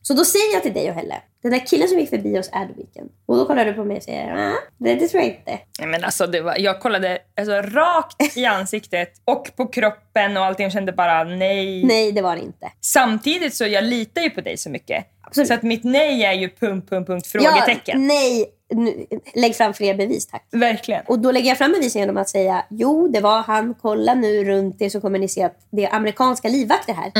Så 0.06 0.14
då 0.14 0.24
säger 0.24 0.52
jag 0.52 0.62
till 0.62 0.72
dig 0.74 0.90
och 0.90 0.94
Helle, 0.94 1.22
den 1.42 1.52
där 1.52 1.66
killen 1.66 1.88
som 1.88 1.98
gick 1.98 2.10
förbi 2.10 2.38
oss 2.38 2.50
är 2.52 2.66
The 2.66 2.72
Weeknd. 2.76 3.10
Och 3.26 3.36
då 3.36 3.46
kollar 3.46 3.64
du 3.64 3.72
på 3.72 3.84
mig 3.84 3.96
och 3.96 4.02
säger, 4.02 4.34
ah, 4.36 4.54
det, 4.78 4.94
det 4.94 5.08
tror 5.08 5.22
jag 5.22 5.32
inte. 5.32 5.58
Nej, 5.78 5.88
Men 5.88 6.04
alltså, 6.04 6.26
det 6.26 6.40
var, 6.40 6.56
jag 6.58 6.80
kollade 6.80 7.18
alltså, 7.36 7.52
rakt 7.52 8.36
i 8.36 8.44
ansiktet 8.46 9.12
och 9.24 9.56
på 9.56 9.66
kroppen 9.66 10.36
och 10.36 10.44
allting 10.44 10.66
och 10.66 10.72
kände 10.72 10.92
bara 10.92 11.24
nej. 11.24 11.84
Nej, 11.84 12.12
det 12.12 12.22
var 12.22 12.36
det 12.36 12.42
inte. 12.42 12.72
Samtidigt 12.80 13.54
så 13.54 13.66
jag 13.66 13.84
litar 13.84 14.22
ju 14.22 14.30
på 14.30 14.40
dig 14.40 14.56
så 14.56 14.70
mycket. 14.70 15.06
Absolut. 15.26 15.48
Så 15.48 15.54
att 15.54 15.62
mitt 15.62 15.84
nej 15.84 16.24
är 16.24 16.32
ju 16.32 16.48
punkt, 16.48 16.90
punkt, 16.90 17.06
punkt, 17.06 17.26
frågetecken. 17.26 18.00
Ja, 18.02 18.06
nej, 18.14 18.46
nu, 18.72 19.06
lägg 19.34 19.56
fram 19.56 19.74
fler 19.74 19.94
bevis 19.94 20.26
tack. 20.26 20.46
Verkligen. 20.50 21.02
Och 21.06 21.18
då 21.18 21.30
lägger 21.30 21.48
jag 21.48 21.58
fram 21.58 21.72
bevisen 21.72 22.00
genom 22.00 22.16
att 22.16 22.28
säga, 22.28 22.64
jo 22.70 23.08
det 23.08 23.20
var 23.20 23.42
han, 23.42 23.74
kolla 23.82 24.14
nu 24.14 24.44
runt 24.44 24.78
det 24.78 24.90
så 24.90 25.00
kommer 25.00 25.18
ni 25.18 25.28
se 25.28 25.42
att 25.42 25.58
det 25.70 25.84
är 25.84 25.94
amerikanska 25.94 26.48
livvakter 26.48 26.94
här. 26.94 27.12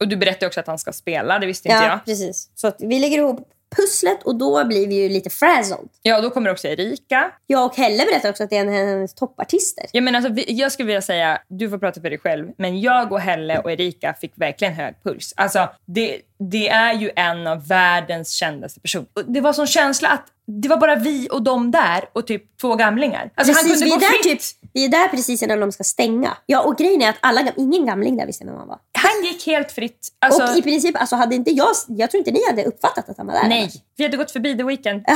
Och 0.00 0.08
du 0.08 0.16
berättade 0.16 0.46
också 0.46 0.60
att 0.60 0.66
han 0.66 0.78
ska 0.78 0.92
spela, 0.92 1.38
det 1.38 1.46
visste 1.46 1.68
inte 1.68 1.82
Ja, 1.82 1.88
jag. 1.88 2.04
precis. 2.04 2.48
Så 2.54 2.72
vi 2.78 2.98
lägger 2.98 3.18
ihop 3.18 3.48
pusslet 3.76 4.22
och 4.22 4.34
då 4.36 4.64
blir 4.64 4.88
vi 4.88 4.94
ju 4.94 5.08
lite 5.08 5.30
frazzled. 5.30 5.88
Ja, 6.02 6.20
då 6.20 6.30
kommer 6.30 6.50
också 6.50 6.68
Erika. 6.68 7.30
Jag 7.46 7.64
och 7.66 7.76
Helle 7.76 8.04
berättar 8.04 8.30
också 8.30 8.44
att 8.44 8.50
det 8.50 8.56
är 8.56 8.60
en 8.60 8.68
av 8.68 8.74
hennes 8.74 9.14
toppartister. 9.14 9.84
Jag, 9.92 10.04
menar, 10.04 10.20
alltså, 10.24 10.44
jag 10.48 10.72
skulle 10.72 10.86
vilja 10.86 11.02
säga, 11.02 11.38
du 11.48 11.70
får 11.70 11.78
prata 11.78 12.00
för 12.00 12.10
dig 12.10 12.18
själv, 12.18 12.48
men 12.58 12.80
jag 12.80 13.12
och 13.12 13.20
Helle 13.20 13.58
och 13.58 13.72
Erika 13.72 14.14
fick 14.20 14.32
verkligen 14.34 14.74
hög 14.74 14.94
puls. 15.04 15.32
Alltså, 15.36 15.68
det, 15.86 16.20
det 16.50 16.68
är 16.68 16.94
ju 16.94 17.10
en 17.16 17.46
av 17.46 17.68
världens 17.68 18.30
kändaste 18.30 18.80
personer. 18.80 19.06
Det 19.26 19.40
var 19.40 19.52
sån 19.52 19.66
känsla 19.66 20.08
att 20.08 20.26
det 20.46 20.68
var 20.68 20.76
bara 20.76 20.96
vi 20.96 21.28
och 21.32 21.42
de 21.42 21.70
där 21.70 22.04
och 22.12 22.26
typ 22.26 22.58
två 22.60 22.74
gamlingar. 22.76 23.30
Alltså, 23.34 23.52
han 23.54 23.64
Precis, 23.64 23.80
kunde 23.80 23.84
vi, 23.84 23.90
gå 23.90 23.96
är 23.96 24.00
där 24.00 24.22
fritt. 24.22 24.40
typ, 24.40 24.70
vi 24.72 24.84
är 24.84 24.88
där 24.88 25.08
precis 25.08 25.42
innan 25.42 25.60
de 25.60 25.72
ska 25.72 25.84
stänga. 25.84 26.36
Ja, 26.46 26.62
och 26.62 26.78
grejen 26.78 27.02
är 27.02 27.08
att 27.08 27.16
alla, 27.20 27.52
ingen 27.56 27.86
gamling 27.86 28.16
där 28.16 28.26
visste 28.26 28.44
vem 28.44 28.54
han 28.56 28.68
var. 28.68 28.78
Han 29.04 29.24
gick 29.24 29.46
helt 29.46 29.72
fritt. 29.72 30.08
Alltså, 30.18 30.42
och 30.42 30.58
i 30.58 30.62
princip, 30.62 31.00
alltså 31.00 31.16
hade 31.16 31.34
inte 31.34 31.50
jag, 31.50 31.68
jag 31.88 32.10
tror 32.10 32.18
inte 32.18 32.30
ni 32.30 32.46
hade 32.46 32.64
uppfattat 32.64 33.08
att 33.08 33.16
han 33.16 33.26
var 33.26 33.34
där. 33.34 33.48
nej, 33.48 33.70
vi 33.96 34.04
hade 34.04 34.16
gått 34.16 34.30
förbi 34.30 34.56
The 34.56 34.62
Weeknd. 34.64 35.04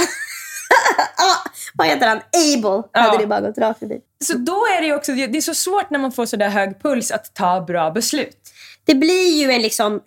Ah, 1.16 1.49
vad 1.75 1.87
heter 1.87 2.07
han? 2.09 2.18
Able 2.18 2.83
hade 2.92 3.18
ni 3.18 3.26
bara 3.26 3.40
gått 3.40 3.59
rakt 3.59 3.78
förbi. 3.78 4.00
Så 4.25 4.33
då 4.37 4.52
är 4.52 4.83
det 4.83 4.95
också, 4.95 5.12
det 5.12 5.37
är 5.38 5.40
så 5.40 5.54
svårt 5.54 5.90
när 5.90 5.99
man 5.99 6.12
får 6.12 6.26
så 6.26 6.37
där 6.37 6.49
hög 6.49 6.83
puls 6.83 7.11
att 7.11 7.35
ta 7.35 7.61
bra 7.61 7.90
beslut. 7.90 8.37
Det 8.85 8.95
blir 8.95 9.42
ju 9.42 9.50
en 9.50 9.62
liksom, 9.62 10.00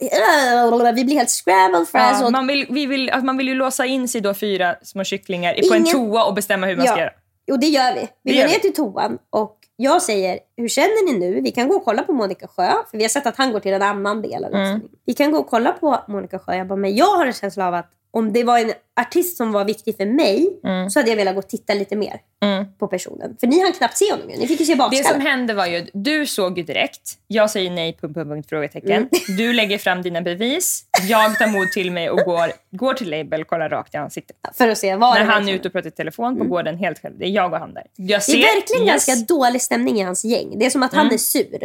vi 0.96 1.04
blir 1.04 1.16
helt 1.16 1.30
scrambled 1.30 1.88
frazzled. 1.88 2.26
Ja, 2.28 2.30
man, 2.30 2.48
vill, 2.48 2.68
vi 2.70 2.86
vill, 2.86 3.10
alltså 3.10 3.26
man 3.26 3.38
vill 3.38 3.48
ju 3.48 3.54
låsa 3.56 3.86
in 3.86 4.08
sig 4.08 4.22
då 4.22 4.34
fyra 4.34 4.76
små 4.84 5.04
kycklingar 5.04 5.70
på 5.70 5.74
en 5.74 5.86
toa 5.86 6.24
och 6.24 6.34
bestämma 6.34 6.68
hur 6.68 6.76
man 6.78 6.88
ska 6.88 7.00
göra. 7.00 7.12
Och 7.52 7.60
det 7.60 7.68
gör 7.68 7.94
vi. 7.94 8.08
Vi 8.24 8.34
Det 8.34 8.42
går 8.42 8.48
ner 8.48 8.60
till 8.60 8.74
toan 8.74 9.18
och 9.30 9.58
jag 9.82 10.02
säger, 10.02 10.40
hur 10.58 10.68
känner 10.68 11.14
ni 11.14 11.20
nu? 11.20 11.42
Vi 11.42 11.52
kan 11.52 11.68
gå 11.68 11.76
och 11.76 11.86
kolla 11.86 12.04
på 12.04 12.14
Monica 12.14 12.48
Sjö, 12.48 12.72
för 12.92 12.98
vi 12.98 13.04
har 13.04 13.10
sett 13.10 13.26
att 13.26 13.38
han 13.38 13.52
går 13.52 13.60
till 13.60 13.74
en 13.74 13.82
annan 13.82 14.22
del 14.22 14.46
av 14.46 14.54
Mm. 14.54 14.82
Vi 15.06 15.14
kan 15.14 15.32
gå 15.32 15.38
och 15.38 15.48
kolla 15.48 15.72
på 15.72 16.00
Monica 16.08 16.40
Sjö. 16.40 16.56
Jag 16.56 16.68
bara, 16.68 16.76
men 16.76 16.96
jag 16.96 17.18
har 17.18 17.26
en 17.26 17.34
känsla 17.34 17.68
av 17.68 17.74
att 17.74 17.92
om 18.12 18.34
det 18.34 18.44
var 18.44 18.60
en 18.60 18.74
artist 19.02 19.38
som 19.38 19.52
var 19.52 19.66
viktig 19.66 19.98
för 19.98 20.06
mig 20.06 20.48
så 20.92 21.00
hade 21.00 21.10
jag 21.10 21.18
velat 21.18 21.36
gå 21.36 21.40
och 21.40 21.50
titta 21.50 21.74
lite 21.74 21.96
mer 21.96 22.20
Mm. 22.44 22.66
på 22.80 22.88
personen. 22.88 23.38
För 23.40 23.48
ni 23.48 23.62
hann 23.62 23.72
knappt 23.74 23.98
se 23.98 24.12
honom 24.12 24.30
ju. 24.30 24.38
Ni 24.38 24.48
fick 24.48 24.60
ju 24.60 24.66
se 24.66 24.74
Det 24.74 24.78
bakskallen. 24.78 25.22
som 25.22 25.22
hände 25.32 25.54
var 25.54 25.66
ju, 25.66 25.88
du 25.94 26.26
såg 26.26 26.58
ju 26.58 26.64
direkt. 26.64 27.02
Jag 27.28 27.52
säger 27.52 27.72
nej, 27.72 27.98
punkt, 28.02 28.16
punkt, 28.16 28.30
punkt, 28.30 28.50
frågetecken. 28.50 28.92
Mm. 28.92 29.10
Du 29.38 29.54
lägger 29.54 29.78
fram 29.78 30.02
dina 30.02 30.22
bevis. 30.22 30.84
Jag 31.10 31.38
tar 31.38 31.48
mod 31.48 31.72
till 31.72 31.92
mig 31.92 32.10
och 32.10 32.18
går, 32.18 32.52
går 32.72 32.94
till 32.94 33.10
Label, 33.10 33.44
kollar 33.46 33.70
rakt 33.70 33.94
i 33.94 33.98
ansiktet. 33.98 34.38
För 34.54 34.68
att 34.68 34.78
se 34.78 34.96
vad 34.96 35.14
När 35.14 35.20
det 35.26 35.32
han 35.32 35.50
är 35.50 35.54
ute 35.54 35.68
och 35.68 35.72
pratar 35.74 35.88
i 35.88 35.92
telefon 35.92 36.38
på 36.38 36.44
gården 36.44 36.78
helt 36.78 37.00
själv. 37.02 37.18
Det 37.18 37.26
är 37.26 37.30
jag 37.30 37.54
och 37.54 37.60
han 37.60 37.74
där. 37.74 37.84
Jag 37.96 38.24
ser, 38.24 38.34
Det 38.34 38.44
är 38.44 38.56
verkligen 38.56 38.84
yes. 38.88 39.06
ganska 39.06 39.34
dålig 39.34 39.62
stämning 39.62 40.00
i 40.00 40.04
hans 40.04 40.26
gäng. 40.26 40.60
Det 40.60 40.66
är 40.66 40.70
som 40.70 40.84
att 40.84 40.94
han 40.94 41.12
är 41.14 41.18
sur. 41.18 41.60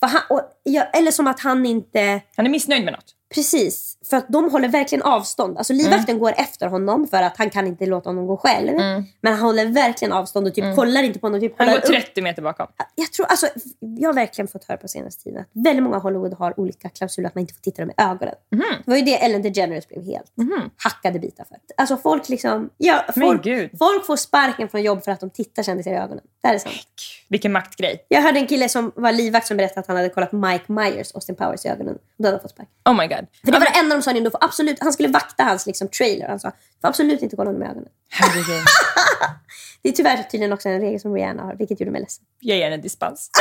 För 0.00 0.06
han, 0.06 0.20
och, 0.30 0.40
eller 0.92 1.10
som 1.10 1.26
att 1.26 1.40
han 1.40 1.66
inte... 1.66 2.20
Han 2.36 2.46
är 2.46 2.50
missnöjd 2.50 2.84
med 2.84 2.92
något. 2.92 3.14
Precis, 3.34 3.98
för 4.10 4.16
att 4.16 4.28
de 4.28 4.50
håller 4.50 4.68
verkligen 4.68 5.02
avstånd. 5.02 5.58
Alltså 5.58 5.72
livvakten 5.72 6.18
går 6.18 6.34
efter 6.36 6.66
honom 6.66 7.06
för 7.06 7.22
att 7.22 7.36
han 7.36 7.50
kan 7.50 7.66
inte 7.66 7.86
låta 7.86 8.10
honom 8.10 8.26
gå 8.26 8.36
själv. 8.36 8.76
Men 9.20 9.32
han 9.32 9.38
håller 9.42 9.66
verkligen 9.66 10.12
avstånd 10.12 10.46
och 10.46 10.54
typ 10.54 10.76
kollar 10.76 11.02
inte 11.02 11.18
på 11.18 11.26
honom. 11.26 11.40
Typ 11.40 11.54
Han 11.58 11.66
går 11.68 11.76
upp. 11.76 11.84
30 11.84 12.22
meter 12.22 12.42
bakom. 12.42 12.66
Jag, 12.94 13.12
tror, 13.12 13.26
alltså, 13.26 13.46
jag 13.80 14.08
har 14.08 14.14
verkligen 14.14 14.48
fått 14.48 14.64
höra 14.64 14.78
på 14.78 14.88
senaste 14.88 15.24
tiden 15.24 15.40
att 15.40 15.48
väldigt 15.52 15.82
många 15.82 15.98
Hollywood 15.98 16.34
har 16.34 16.60
olika 16.60 16.88
klausuler 16.88 17.28
att 17.28 17.34
man 17.34 17.40
inte 17.40 17.54
får 17.54 17.60
titta 17.60 17.82
dem 17.82 17.90
i 17.90 18.02
ögonen. 18.02 18.34
Mhm. 18.50 18.62
Det 18.84 18.90
var 18.90 18.96
ju 18.96 19.02
det 19.02 19.24
Ellen 19.24 19.42
DeGeneres 19.42 19.88
blev 19.88 20.04
helt 20.04 20.32
hackade 20.76 21.18
bitar 21.18 21.44
för. 21.44 21.56
Alltså 21.76 21.96
folk 21.96 22.28
liksom... 22.28 22.70
Ja, 22.76 23.04
folk, 23.14 23.42
folk 23.78 24.06
får 24.06 24.16
sparken 24.16 24.68
från 24.68 24.82
jobb 24.82 25.04
för 25.04 25.12
att 25.12 25.20
de 25.20 25.30
tittar 25.30 25.62
kändisar 25.62 25.90
i 25.90 25.94
ögonen. 25.94 26.24
Det 26.42 26.48
här 26.48 26.54
är 26.54 26.58
sant. 26.58 26.74
Vilken 27.28 27.52
maktgrej. 27.52 28.06
Jag 28.08 28.22
hörde 28.22 28.38
en 28.38 28.46
kille 28.46 28.68
som 28.68 28.92
var 28.96 29.12
livvakt 29.12 29.46
som 29.46 29.56
berättade 29.56 29.80
att 29.80 29.86
han 29.86 29.96
hade 29.96 30.08
kollat 30.08 30.32
Mike 30.32 30.72
Myers, 30.72 31.14
Austin 31.14 31.36
Powers, 31.36 31.64
i 31.64 31.68
ögonen. 31.68 31.94
Och 31.94 32.00
då 32.16 32.24
hade 32.24 32.36
han 32.36 32.42
fått 32.42 32.50
sparken. 32.50 32.72
Oh 32.84 32.96
my 32.96 33.06
god. 33.06 33.21
För 33.44 33.52
det 33.52 33.58
var 33.58 33.66
det 33.66 33.78
enda 33.78 33.96
de 33.96 34.02
sa, 34.02 34.12
du 34.12 34.30
får 34.30 34.44
absolut, 34.44 34.76
han 34.80 34.92
skulle 34.92 35.08
vakta 35.08 35.44
hans 35.44 35.66
liksom, 35.66 35.88
trailer. 35.88 36.28
Han 36.28 36.40
sa, 36.40 36.48
du 36.48 36.80
får 36.80 36.88
absolut 36.88 37.22
inte 37.22 37.36
kolla 37.36 37.48
honom 37.48 37.62
i 37.62 37.66
ögonen. 37.66 37.88
Herregud. 38.10 38.64
Det 39.82 39.88
är 39.88 39.92
tyvärr 39.92 40.22
tydligen 40.22 40.52
också 40.52 40.68
en 40.68 40.80
regel 40.80 41.00
som 41.00 41.14
Rihanna 41.14 41.42
har, 41.42 41.54
vilket 41.54 41.80
gjorde 41.80 41.90
mig 41.90 42.00
ledsen. 42.00 42.24
Jag 42.40 42.58
ger 42.58 42.70
en 42.70 42.80
dispens. 42.80 43.30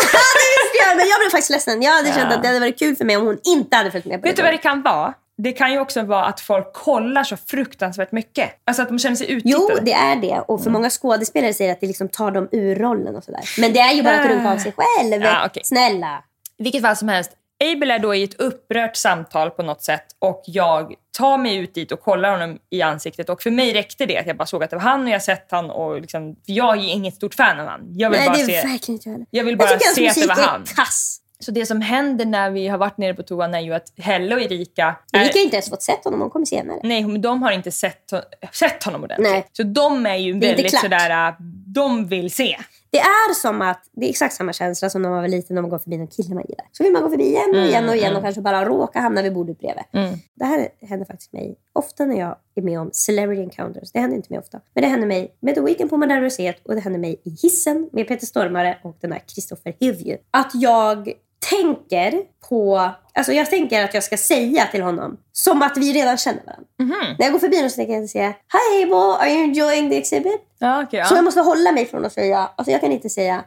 Ja, 0.73 0.95
men 0.95 1.07
jag 1.07 1.19
blev 1.19 1.29
faktiskt 1.29 1.49
ledsen. 1.49 1.81
Jag 1.81 1.91
hade 1.91 2.13
känt 2.13 2.33
att 2.33 2.41
det 2.41 2.47
hade 2.47 2.59
varit 2.59 2.79
kul 2.79 2.95
för 2.95 3.05
mig 3.05 3.17
om 3.17 3.25
hon 3.25 3.39
inte 3.43 3.77
hade 3.77 3.91
följt 3.91 4.05
med 4.05 4.21
på 4.21 4.27
Vet 4.27 4.35
du 4.35 4.41
vad 4.41 4.53
det 4.53 4.57
kan 4.57 4.81
vara? 4.81 5.13
Det 5.37 5.51
kan 5.51 5.71
ju 5.71 5.79
också 5.79 6.03
vara 6.03 6.25
att 6.25 6.39
folk 6.39 6.73
kollar 6.73 7.23
så 7.23 7.37
fruktansvärt 7.37 8.11
mycket. 8.11 8.49
Alltså 8.65 8.81
att 8.81 8.87
de 8.87 8.99
känner 8.99 9.15
sig 9.15 9.31
uttittade. 9.31 9.73
Jo, 9.73 9.79
det 9.81 9.93
är 9.93 10.15
det. 10.15 10.43
Och 10.47 10.63
för 10.63 10.69
många 10.69 10.89
skådespelare 10.89 11.53
säger 11.53 11.71
att 11.71 11.81
det 11.81 11.87
liksom 11.87 12.09
tar 12.09 12.31
dem 12.31 12.49
ur 12.51 12.75
rollen 12.75 13.15
och 13.15 13.23
sådär. 13.23 13.41
Men 13.57 13.73
det 13.73 13.79
är 13.79 13.93
ju 13.93 14.03
bara 14.03 14.19
att 14.19 14.29
runka 14.29 14.51
av 14.53 14.57
sig 14.57 14.73
själv. 14.77 15.23
Ja, 15.23 15.45
okej. 15.45 15.61
Snälla. 15.65 16.23
Vilket 16.57 16.81
fall 16.81 16.95
som 16.95 17.09
helst. 17.09 17.31
Abel 17.61 17.91
är 17.91 17.99
då 17.99 18.15
i 18.15 18.23
ett 18.23 18.33
upprört 18.33 18.95
samtal 18.95 19.49
på 19.51 19.63
något 19.63 19.83
sätt 19.83 20.05
och 20.19 20.43
jag 20.45 20.93
tar 21.17 21.37
mig 21.37 21.55
ut 21.55 21.73
dit 21.73 21.91
och 21.91 22.01
kollar 22.01 22.31
honom 22.31 22.57
i 22.69 22.81
ansiktet. 22.81 23.29
Och 23.29 23.41
för 23.41 23.51
mig 23.51 23.73
räckte 23.73 24.05
det 24.05 24.17
att 24.17 24.27
jag 24.27 24.37
bara 24.37 24.45
såg 24.45 24.63
att 24.63 24.69
det 24.69 24.75
var 24.75 24.83
han 24.83 25.03
och 25.03 25.09
jag 25.09 25.23
sett 25.23 25.47
han 25.51 25.69
och 25.71 26.01
liksom, 26.01 26.35
jag 26.45 26.77
är 26.77 26.83
inget 26.83 27.15
stort 27.15 27.33
fan 27.33 27.59
av 27.59 27.67
han. 27.67 27.81
Jag 27.95 28.09
vill 28.09 28.19
Nej, 28.19 28.27
bara 28.29 28.37
det 28.37 28.41
är 28.43 28.61
se, 28.61 28.67
verkligen 28.67 28.95
inte 28.97 29.09
jag 29.09 29.25
jag 29.29 29.43
vill 29.43 29.51
Jag 29.51 29.59
bara 29.59 29.69
hans 29.69 29.95
se 29.95 30.07
att 30.09 30.15
det 30.15 30.27
var 30.27 30.35
han. 30.35 30.63
kass. 30.75 31.17
Så 31.39 31.51
det 31.51 31.65
som 31.65 31.81
händer 31.81 32.25
när 32.25 32.51
vi 32.51 32.67
har 32.67 32.77
varit 32.77 32.97
nere 32.97 33.13
på 33.13 33.23
toan 33.23 33.53
är 33.53 33.59
ju 33.59 33.73
att 33.73 33.93
Helle 33.97 34.35
och 34.35 34.41
Erika... 34.41 34.95
Är- 35.13 35.19
kan 35.19 35.31
ju 35.35 35.43
inte 35.43 35.55
ens 35.55 35.69
fått 35.69 35.81
sett 35.81 36.03
honom, 36.03 36.21
hon 36.21 36.29
kommer 36.29 36.45
senare. 36.45 36.79
Nej, 36.83 37.03
men 37.07 37.21
de 37.21 37.43
har 37.43 37.51
inte 37.51 37.71
sett, 37.71 38.11
sett 38.53 38.83
honom 38.83 39.03
ordentligt. 39.03 39.31
Nej. 39.31 39.47
Så 39.51 39.63
de 39.63 40.05
är 40.05 40.15
ju 40.15 40.33
Det 40.33 40.47
är 40.51 40.55
väldigt 40.55 40.79
sådär, 40.79 41.27
äh, 41.27 41.33
de 41.73 42.07
vill 42.07 42.31
se. 42.31 42.57
Det 42.89 42.99
är 42.99 43.33
som 43.33 43.61
att, 43.61 43.89
det 43.91 44.05
är 44.05 44.09
exakt 44.09 44.35
samma 44.35 44.53
känsla 44.53 44.89
som 44.89 45.01
när 45.01 45.09
man 45.09 45.21
var 45.21 45.27
liten 45.27 45.55
när 45.55 45.61
man 45.61 45.71
går 45.71 45.79
förbi 45.79 45.97
någon 45.97 46.07
kille 46.07 46.35
man 46.35 46.43
gillar. 46.49 46.65
Så 46.71 46.83
vill 46.83 46.93
man 46.93 47.01
gå 47.01 47.09
förbi 47.09 47.23
igen 47.23 47.49
och 47.49 47.65
igen 47.65 47.89
och 47.89 47.95
igen 47.95 48.15
och 48.15 48.21
kanske 48.21 48.41
bara 48.41 48.65
råka 48.65 48.99
hamna 48.99 49.21
vid 49.21 49.33
bordet 49.33 49.59
bredvid. 49.59 49.83
Mm. 49.93 50.19
Det 50.35 50.45
här 50.45 50.67
händer 50.81 51.05
faktiskt 51.05 51.33
mig 51.33 51.55
ofta 51.73 52.05
när 52.05 52.19
jag 52.19 52.35
är 52.55 52.61
med 52.61 52.79
om 52.79 52.89
celebrity 52.93 53.41
encounters. 53.41 53.91
Det 53.91 53.99
händer 53.99 54.17
inte 54.17 54.33
mig 54.33 54.39
ofta. 54.39 54.59
Men 54.73 54.81
det 54.81 54.87
händer 54.87 55.07
mig 55.07 55.35
med 55.39 55.55
The 55.55 55.61
Weeknd 55.61 55.89
på 55.89 55.97
Moderna 55.97 56.21
Museet 56.21 56.55
och 56.65 56.75
det 56.75 56.81
händer 56.81 56.99
mig 56.99 57.21
i 57.23 57.29
hissen 57.41 57.89
med 57.91 58.07
Peter 58.07 58.25
Stormare 58.25 58.77
och 58.83 58.97
den 59.01 59.11
här 59.11 59.21
Christopher 59.27 59.75
Hivju. 59.79 60.17
Att 60.31 60.51
jag 60.53 61.13
tänker 61.49 62.21
på, 62.49 62.89
alltså 63.13 63.33
jag 63.33 63.49
tänker 63.49 63.83
att 63.83 63.93
jag 63.93 64.03
ska 64.03 64.17
säga 64.17 64.65
till 64.71 64.81
honom 64.81 65.17
som 65.31 65.61
att 65.61 65.77
vi 65.77 65.93
redan 65.93 66.17
känner 66.17 66.41
varandra. 66.45 66.65
Mhm. 66.79 67.15
När 67.19 67.25
jag 67.25 67.31
går 67.31 67.39
förbi 67.39 67.55
honom 67.55 67.69
så 67.69 67.75
tänker 67.75 67.93
jag 67.93 68.09
säga 68.09 68.27
Hi 68.27 68.83
Abel, 68.83 68.93
are 68.93 69.29
you 69.29 69.43
enjoying 69.43 69.89
the 69.89 69.97
exhibit? 69.97 70.41
Ja, 70.59 70.83
okej. 70.83 71.05
Så 71.05 71.13
jag 71.13 71.17
ja. 71.17 71.21
måste 71.21 71.41
hålla 71.41 71.71
mig 71.71 71.85
från 71.85 72.05
att 72.05 72.13
säga, 72.13 72.49
alltså 72.55 72.71
jag 72.71 72.81
kan 72.81 72.91
inte 72.91 73.09
säga 73.09 73.43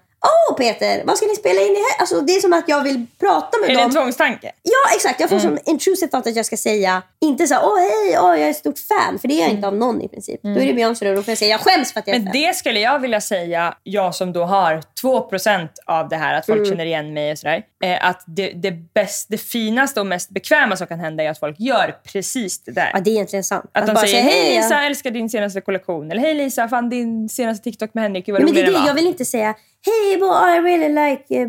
Åh 0.51 0.57
Peter, 0.57 1.03
vad 1.05 1.17
ska 1.17 1.27
ni 1.27 1.35
spela 1.37 1.61
in 1.61 1.73
i 1.73 1.75
här? 1.77 2.01
Alltså 2.01 2.21
det 2.21 2.33
är 2.37 2.41
som 2.41 2.53
att 2.53 2.65
jag 2.69 2.83
vill 2.83 3.07
prata 3.21 3.59
med 3.61 3.71
Är 3.71 3.75
det 3.75 3.81
dem. 3.81 3.85
en 3.85 3.95
tvångstanke? 3.95 4.53
Ja 4.63 4.95
exakt, 4.97 5.21
jag 5.21 5.29
får 5.29 5.37
Mm. 5.41 5.49
som 5.59 5.73
intrusive 5.73 6.11
thought 6.11 6.27
att 6.27 6.37
jag 6.37 6.47
ska 6.47 6.57
säga, 6.57 7.03
inte 7.21 7.47
så 7.47 7.55
här, 7.55 7.63
åh 7.65 7.79
hej, 7.79 8.19
åh, 8.21 8.29
jag 8.31 8.47
är 8.47 8.51
ett 8.51 8.57
stort 8.57 8.79
fan. 8.79 9.19
För 9.19 9.29
det 9.29 9.35
är 9.35 9.41
jag 9.41 9.51
inte 9.51 9.67
av 9.69 9.77
någon 9.77 10.03
i 10.03 10.09
princip. 10.09 10.41
Då 10.43 10.49
är 10.51 10.67
det 10.67 10.73
Beyoncé 10.73 11.09
och 11.11 11.17
då 11.17 11.23
får 11.23 11.31
jag 11.31 11.39
säga, 11.39 11.51
jag 11.51 11.61
skäms 11.61 11.93
för 11.93 12.01
att 12.01 12.07
jag 12.07 12.15
är 12.15 12.21
Mm. 12.21 12.25
Men 12.25 12.33
fan. 12.33 12.43
det 12.43 12.55
skulle 12.57 12.81
jag 12.81 12.99
vilja 12.99 13.21
säga, 13.21 13.75
jag 13.83 14.15
som 14.15 14.33
då 14.33 14.45
har 14.45 14.83
2% 15.03 15.69
av 15.87 16.09
det 16.09 16.17
här, 16.17 16.35
att 16.39 16.47
folk 16.47 16.69
känner 16.69 16.87
igen 16.87 17.13
mig 17.15 17.33
och 17.33 17.39
sådär. 17.39 17.63
Eh, 17.85 18.09
att 18.09 18.23
det, 18.27 18.51
det, 18.51 18.71
bäst, 18.95 19.27
det 19.31 19.39
finaste 19.39 20.01
och 20.01 20.07
mest 20.07 20.31
bekväma 20.31 20.77
som 20.77 20.87
kan 20.87 21.01
hända 21.01 21.23
är 21.25 21.31
att 21.31 21.39
folk 21.41 21.57
gör 21.61 21.97
precis 22.13 22.65
det 22.65 22.73
där. 22.73 22.91
Ja 22.93 23.01
det 23.01 23.11
är 23.11 23.13
egentligen 23.13 23.45
sant. 23.45 23.71
Att 23.73 23.87
de 23.87 23.93
bara 23.95 24.07
säger 24.07 24.23
säga, 24.23 24.33
hej 24.35 24.55
ja." 24.55 24.61
Lisa, 24.63 24.75
jag 24.75 24.87
älskar 24.87 25.11
din 25.11 25.31
senaste 25.31 25.61
kollektion. 25.61 26.11
Eller 26.11 26.21
hej 26.21 26.35
Lisa, 26.35 26.69
fan 26.69 26.89
din 26.89 27.29
senaste 27.29 27.65
TikTok 27.65 27.95
med 27.95 28.03
Henrik, 28.05 28.29
vad 28.29 28.41
det 28.41 28.45
rolig 28.47 28.59
är 28.61 28.65
den 28.65 28.73
det, 28.73 28.79
var. 28.81 28.87
jag 28.87 28.95
vill 28.95 29.07
inte 29.07 29.25
säga 29.25 29.55
Hey 29.87 30.17
boy, 30.17 30.29
I 30.29 30.61
really 30.61 30.89
like 30.89 31.25
you. 31.29 31.45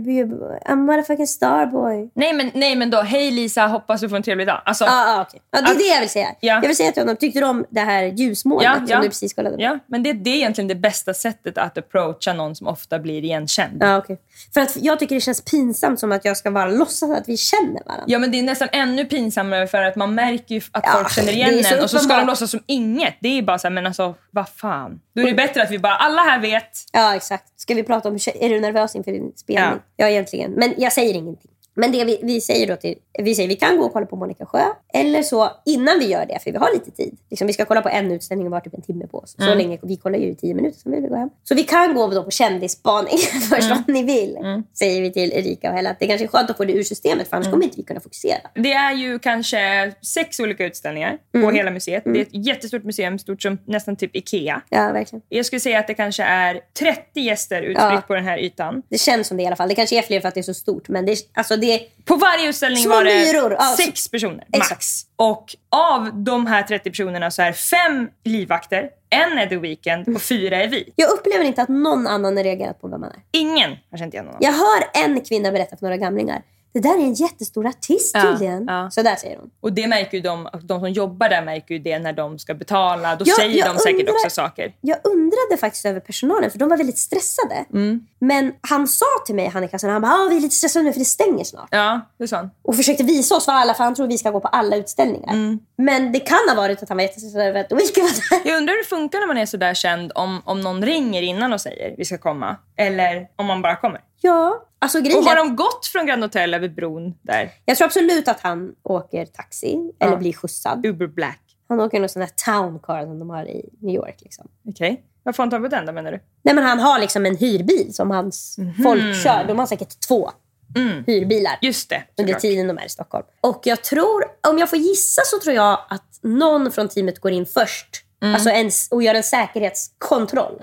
I'm 0.66 0.86
motherfucking 0.86 1.28
starboy. 1.28 2.10
nej, 2.14 2.34
men, 2.34 2.52
nej 2.54 2.76
men 2.76 2.90
då, 2.90 3.02
hej 3.02 3.32
Lisa, 3.32 3.68
hoppas 3.68 4.02
du 4.02 4.10
får 4.10 4.16
en 4.16 4.24
trevlig 4.24 4.48
dag. 4.48 4.62
Alltså, 4.66 4.84
Ja, 4.86 5.18
ah, 5.18 5.22
okej. 5.22 5.42
Ja, 5.52 5.62
det 5.62 5.68
är 5.68 5.72
Att- 5.72 5.78
det 5.80 5.84
jag 5.86 6.00
vill 6.00 6.10
säga. 6.10 6.28
Ja. 6.40 6.54
Jag 6.54 6.68
vill 6.68 6.76
säga 6.76 6.92
till 6.92 7.02
honom, 7.02 7.16
tyckte 7.16 7.40
du 7.40 7.46
om 7.46 7.66
det 7.70 7.80
här 7.80 8.04
ljusmålet 8.04 8.66
Ja, 8.66 8.76
som 8.76 8.86
ja. 8.90 9.02
du 9.02 9.08
precis 9.08 9.34
kollade 9.34 9.56
på? 9.56 9.62
Ja, 9.62 9.80
men 9.88 10.04
det, 10.04 10.14
det 10.14 10.30
är 10.30 10.36
egentligen 10.36 10.68
det 10.68 10.76
bästa 10.76 11.14
sättet 11.14 11.58
att 11.58 11.78
approacha 11.78 12.34
någon 12.34 12.56
som 12.56 12.68
ofta 12.68 13.00
blir 13.00 13.24
igenkänd. 13.24 13.78
Ja, 13.80 13.98
okej. 13.98 14.18
För 14.54 14.62
att 14.62 14.76
jag 14.76 15.00
tycker 15.00 15.16
det 15.16 15.22
känns 15.22 15.42
pinsamt 15.42 16.00
som 16.00 16.12
att 16.12 16.26
jag 16.26 16.38
ska 16.38 16.52
bara 16.52 16.66
låtsas 16.66 17.10
att 17.12 17.30
vi 17.30 17.38
känner 17.38 17.84
varandra. 17.86 18.04
Ja, 18.08 18.20
men 18.20 18.32
det 18.32 18.40
är 18.40 18.44
nästan 18.44 18.68
ännu 18.72 19.06
pinsammare 19.06 19.68
för 19.68 19.82
att 19.82 19.96
man 19.96 20.16
märker 20.16 20.64
att 20.72 20.92
folk 20.94 21.12
känner 21.12 21.32
igen 21.32 21.66
en 21.66 21.84
och 21.84 21.90
så 21.90 22.00
ska 22.00 22.16
de 22.18 22.28
låtsas 22.28 22.52
som 22.52 22.60
inget. 22.66 23.16
Det 23.20 23.38
är 23.38 23.42
bara 23.42 23.60
så 23.60 23.68
här, 23.68 23.74
men 23.74 23.86
alltså 23.86 24.16
vad 24.32 24.50
fan. 24.50 25.00
Då 25.16 25.22
är 25.22 25.26
det 25.26 25.34
bättre 25.34 25.64
att 25.64 25.72
vi 25.72 25.80
bara, 25.80 25.96
alla 25.96 26.22
här 26.22 26.40
vet. 26.40 26.70
Ja, 26.94 27.16
exakt. 27.16 27.44
Ska 27.66 27.74
vi 27.74 27.84
prata 27.84 28.10
om, 28.10 28.16
är 28.16 28.50
du 28.50 28.60
nervös 28.60 28.96
inför 28.96 29.12
din 29.12 29.32
spelning? 29.36 29.80
Ja, 29.96 30.10
egentligen. 30.10 30.52
Men 30.52 30.74
jag 30.78 30.94
säger 30.94 31.14
ingenting. 31.14 31.52
Men 31.76 31.92
det 31.92 32.04
vi, 32.06 32.20
vi 32.24 32.42
säger 32.42 32.68
då 32.68 32.76
till, 32.76 32.96
vi 33.24 33.36
säger 33.36 33.50
vi 33.50 33.56
kan 33.56 33.78
gå 33.78 33.84
och 33.86 33.94
kolla 33.94 34.06
på 34.06 34.16
Monica 34.16 34.46
Sjö. 34.46 34.64
Eller 34.94 35.22
så 35.24 35.50
innan 35.66 36.00
vi 36.00 36.06
gör 36.08 36.26
det, 36.26 36.40
för 36.44 36.52
vi 36.52 36.58
har 36.58 36.74
lite 36.74 36.92
tid. 36.92 37.18
Liksom, 37.30 37.48
vi 37.48 37.54
ska 37.54 37.66
kolla 37.66 37.82
på 37.82 37.90
en 37.90 38.12
utställning 38.12 38.48
och 38.48 38.54
vi 38.54 38.56
har 38.56 38.62
typ 38.62 38.74
en 38.74 38.82
timme 38.82 39.08
på 39.08 39.18
oss. 39.18 39.36
Så 39.38 39.44
Mm. 39.44 39.58
länge, 39.58 39.80
vi 39.84 39.98
kollar 39.98 40.20
ju 40.20 40.28
i 40.30 40.36
tio 40.36 40.54
minuter, 40.54 40.80
sen 40.80 40.92
vill 40.92 41.02
vi 41.02 41.08
gå 41.08 41.16
hem. 41.16 41.30
Så 41.44 41.56
vi 41.56 41.64
kan 41.64 41.96
gå 41.96 42.08
då 42.08 42.24
på 42.24 42.32
kändisspaning 42.32 43.18
först 43.50 43.72
Mm. 43.72 43.78
om 43.88 43.94
ni 43.94 44.04
vill. 44.04 44.38
Säger 44.80 45.02
vi 45.02 45.12
till 45.14 45.32
Erika 45.34 45.70
och 45.70 45.76
Hella. 45.76 45.90
Att 45.90 46.00
det 46.00 46.08
kanske 46.08 46.26
är 46.26 46.28
skönt 46.28 46.50
att 46.50 46.58
få 46.58 46.66
det 46.66 46.74
ur 46.74 46.84
systemet 46.84 47.28
för 47.28 47.36
annars 47.38 47.46
Mm. 47.48 47.52
kommer 47.54 47.66
inte 47.66 47.78
vi 47.78 47.84
kunna 47.84 48.00
fokusera. 48.00 48.38
Det 48.56 48.72
är 48.74 48.94
ju 48.94 49.20
kanske 49.20 49.94
sex 50.02 50.40
olika 50.40 50.66
utställningar 50.66 51.18
Mm. 51.36 51.48
på 51.48 51.52
hela 51.56 51.72
museet. 51.72 52.04
Det 52.04 52.10
är 52.10 52.22
ett 52.22 52.46
jättestort 52.48 52.84
museum, 52.84 53.20
stort 53.20 53.42
som 53.42 53.58
nästan 53.66 53.96
typ 53.96 54.16
Ikea. 54.16 54.62
Ja, 54.70 54.92
verkligen. 54.92 55.22
Jag 55.30 55.46
skulle 55.46 55.60
säga 55.60 55.80
att 55.80 55.88
det 55.88 55.94
kanske 55.94 56.24
är 56.24 56.60
30 56.80 57.20
gäster 57.22 57.62
utspritt 57.62 57.78
Ja. 57.78 58.04
på 58.08 58.16
den 58.16 58.24
här 58.24 58.38
ytan. 58.38 58.82
Det 58.90 58.98
känns 58.98 59.28
som 59.28 59.38
det 59.38 59.44
i 59.44 59.48
alla 59.48 59.56
fall. 59.56 59.70
Det 59.70 59.76
kanske 59.76 59.98
är 59.98 60.02
fler 60.02 60.20
för 60.20 60.28
att 60.28 60.34
det 60.34 60.40
är 60.42 60.44
så 60.44 60.54
stort. 60.54 60.90
Men 60.90 61.06
det, 61.06 61.18
alltså 61.34 61.58
det, 61.58 61.65
På 62.06 62.16
varje 62.16 62.50
utställning 62.50 62.84
Små 62.84 62.94
var 62.94 63.04
det 63.04 63.14
myror, 63.14 63.58
sex 63.78 64.08
personer 64.08 64.48
Exakt. 64.52 64.72
max. 64.72 65.02
Och 65.16 65.56
av 65.70 66.24
de 66.24 66.48
här 66.48 66.64
30 66.64 66.90
personerna 66.90 67.32
så 67.32 67.42
är 67.42 67.52
fem 67.52 68.10
livvakter, 68.24 68.90
en 69.10 69.38
är 69.38 69.48
The 69.48 69.58
Weeknd 69.58 70.16
och 70.16 70.22
fyra 70.22 70.64
är 70.64 70.68
vi. 70.68 70.94
jag 70.96 71.10
upplever 71.10 71.46
inte 71.46 71.62
att 71.62 71.70
någon 71.70 72.08
annan 72.08 72.38
har 72.38 72.44
reagerat 72.44 72.82
på 72.82 72.88
vem 72.88 73.02
man 73.02 73.10
är. 73.10 73.20
Ingen 73.32 73.78
har 73.92 73.98
känt 73.98 74.14
igen 74.14 74.26
honom. 74.26 74.40
Jag 74.44 74.52
hör 74.52 75.04
en 75.06 75.22
kvinna 75.22 75.52
berätta 75.52 75.78
för 75.78 75.86
några 75.86 75.98
gamlingar. 75.98 76.42
Det 76.76 76.82
där 76.82 76.94
är 76.98 77.04
en 77.04 77.14
jättestor 77.14 77.68
artist 77.68 78.12
Ja, 78.16 78.22
tydligen. 78.22 78.66
ja. 78.68 78.90
Så 78.92 79.02
där 79.02 79.16
säger 79.16 79.38
hon. 79.38 79.50
Och 79.62 79.74
det 79.74 79.88
märker 79.88 80.18
ju 80.18 80.24
de, 80.24 80.48
de 80.64 80.80
som 80.80 80.90
jobbar 80.92 81.30
där 81.30 81.42
märker 81.46 81.74
ju 81.74 81.80
det 81.80 82.00
när 82.00 82.14
de 82.14 82.40
ska 82.40 82.54
betala. 82.54 83.16
Då 83.16 83.26
Ja, 83.28 83.30
jag 83.30 83.36
säger 83.38 83.66
de 83.74 83.78
säkert 83.80 84.00
undrar- 84.00 84.14
också 84.14 84.30
saker. 84.30 84.74
Jag 84.82 84.98
undrade 85.04 85.58
faktiskt 85.60 85.86
över 85.86 86.00
personalen 86.00 86.52
för 86.52 86.60
de 86.60 86.70
var 86.70 86.78
väldigt 86.78 86.98
stressade. 86.98 87.66
Mm. 87.74 88.08
Men 88.20 88.54
han 88.62 88.88
sa 88.88 89.06
till 89.26 89.36
mig, 89.36 89.48
han 89.48 89.64
i 89.64 89.68
kassan, 89.68 89.90
han 89.90 90.02
bara 90.02 90.12
ah, 90.12 90.28
vi 90.30 90.38
är 90.38 90.42
lite 90.42 90.56
stressade 90.56 90.86
nu 90.86 90.92
för 90.94 91.00
det 91.00 91.06
stänger 91.06 91.44
snart. 91.44 91.68
Ja, 91.72 92.02
det 92.20 92.28
sa 92.28 92.38
han. 92.38 92.50
Och 92.62 92.76
försökte 92.76 93.04
visa 93.04 93.36
oss 93.36 93.46
för 93.46 93.52
alla 93.52 93.74
för 93.74 93.84
han 93.84 93.96
tror 93.96 94.08
vi 94.08 94.18
ska 94.18 94.32
gå 94.32 94.40
på 94.40 94.48
alla 94.48 94.76
utställningar. 94.76 95.34
Mm. 95.34 95.60
Men 95.78 96.12
det 96.12 96.20
kan 96.20 96.38
ha 96.50 96.56
varit 96.56 96.84
att 96.84 96.90
han 96.90 96.98
var 96.98 97.02
jättestressad 97.04 97.42
över 97.42 97.60
att 97.60 97.72
Ulrika 97.72 98.02
var 98.02 98.40
där. 98.44 98.50
Jag 98.50 98.58
undrar 98.58 98.74
hur 98.74 98.84
det 98.84 98.90
funkar 98.90 99.20
när 99.20 99.28
man 99.28 99.38
är 99.38 99.46
så 99.46 99.58
där 99.58 99.74
känd 99.74 100.12
om, 100.16 100.42
om 100.46 100.62
någon 100.62 100.86
ringer 100.86 101.22
innan 101.22 101.54
och 101.54 101.62
säger 101.62 101.96
vi 101.98 102.06
ska 102.06 102.18
komma. 102.18 102.56
Eller 102.78 103.28
om 103.36 103.46
man 103.46 103.62
bara 103.62 103.76
kommer. 103.76 104.02
Ja, 104.22 104.66
alltså 104.80 104.98
Och 105.00 105.06
har 105.06 105.36
de 105.36 105.56
gått 105.56 105.86
från 105.86 106.06
Grand 106.06 106.24
Hotel 106.24 106.54
över 106.54 106.70
bron 106.70 107.14
där? 107.22 107.52
jag 107.66 107.78
tror 107.78 107.86
absolut 107.86 108.28
att 108.28 108.40
han 108.40 108.76
åker 108.84 109.26
taxi 109.26 109.92
eller 110.00 110.12
Ja. 110.14 110.18
blir 110.18 110.34
skjutsad. 110.34 110.86
Uber 110.86 111.08
Black. 111.08 111.42
Han 111.70 111.80
åker 111.80 112.00
någon 112.00 112.10
sån 112.10 112.20
där 112.20 112.30
town 112.46 112.80
car 112.80 113.02
som 113.06 113.20
de 113.20 113.30
har 113.30 113.46
i 113.46 113.70
New 113.82 113.96
York. 113.96 114.16
Liksom. 114.22 114.48
Okej. 114.70 115.04
Varför 115.24 115.44
har 115.44 115.52
han 115.52 115.60
tagit 115.60 115.72
den 115.72 115.86
då 115.86 115.92
menar 115.92 116.12
du? 116.12 116.20
Nej, 116.44 116.56
men 116.56 116.64
han 116.64 116.80
har 116.80 117.00
liksom 117.00 117.26
en 117.26 117.38
hyrbil 117.38 117.94
som 117.94 118.12
hans 118.12 118.58
folk 118.84 119.24
kör. 119.24 119.46
De 119.48 119.60
har 119.60 119.66
säkert 119.66 120.00
två 120.08 120.32
Mm. 120.76 121.04
hyrbilar 121.08 121.58
Just 121.62 121.90
det. 121.90 122.04
under 122.18 122.34
tiden 122.34 122.68
de 122.68 122.78
är 122.78 122.86
i 122.86 122.90
Stockholm. 122.90 123.26
Och 123.42 123.62
jag 123.64 123.84
tror, 123.84 124.24
om 124.50 124.58
jag 124.58 124.70
får 124.70 124.80
gissa 124.80 125.22
så 125.26 125.40
tror 125.40 125.56
jag 125.56 125.80
att 125.90 126.20
någon 126.22 126.72
från 126.72 126.88
teamet 126.90 127.20
går 127.20 127.32
in 127.32 127.46
först 127.46 127.88
alltså 128.22 128.50
en, 128.50 128.72
och 128.92 129.04
gör 129.04 129.14
en 129.16 129.24
säkerhetskontroll. 129.24 130.60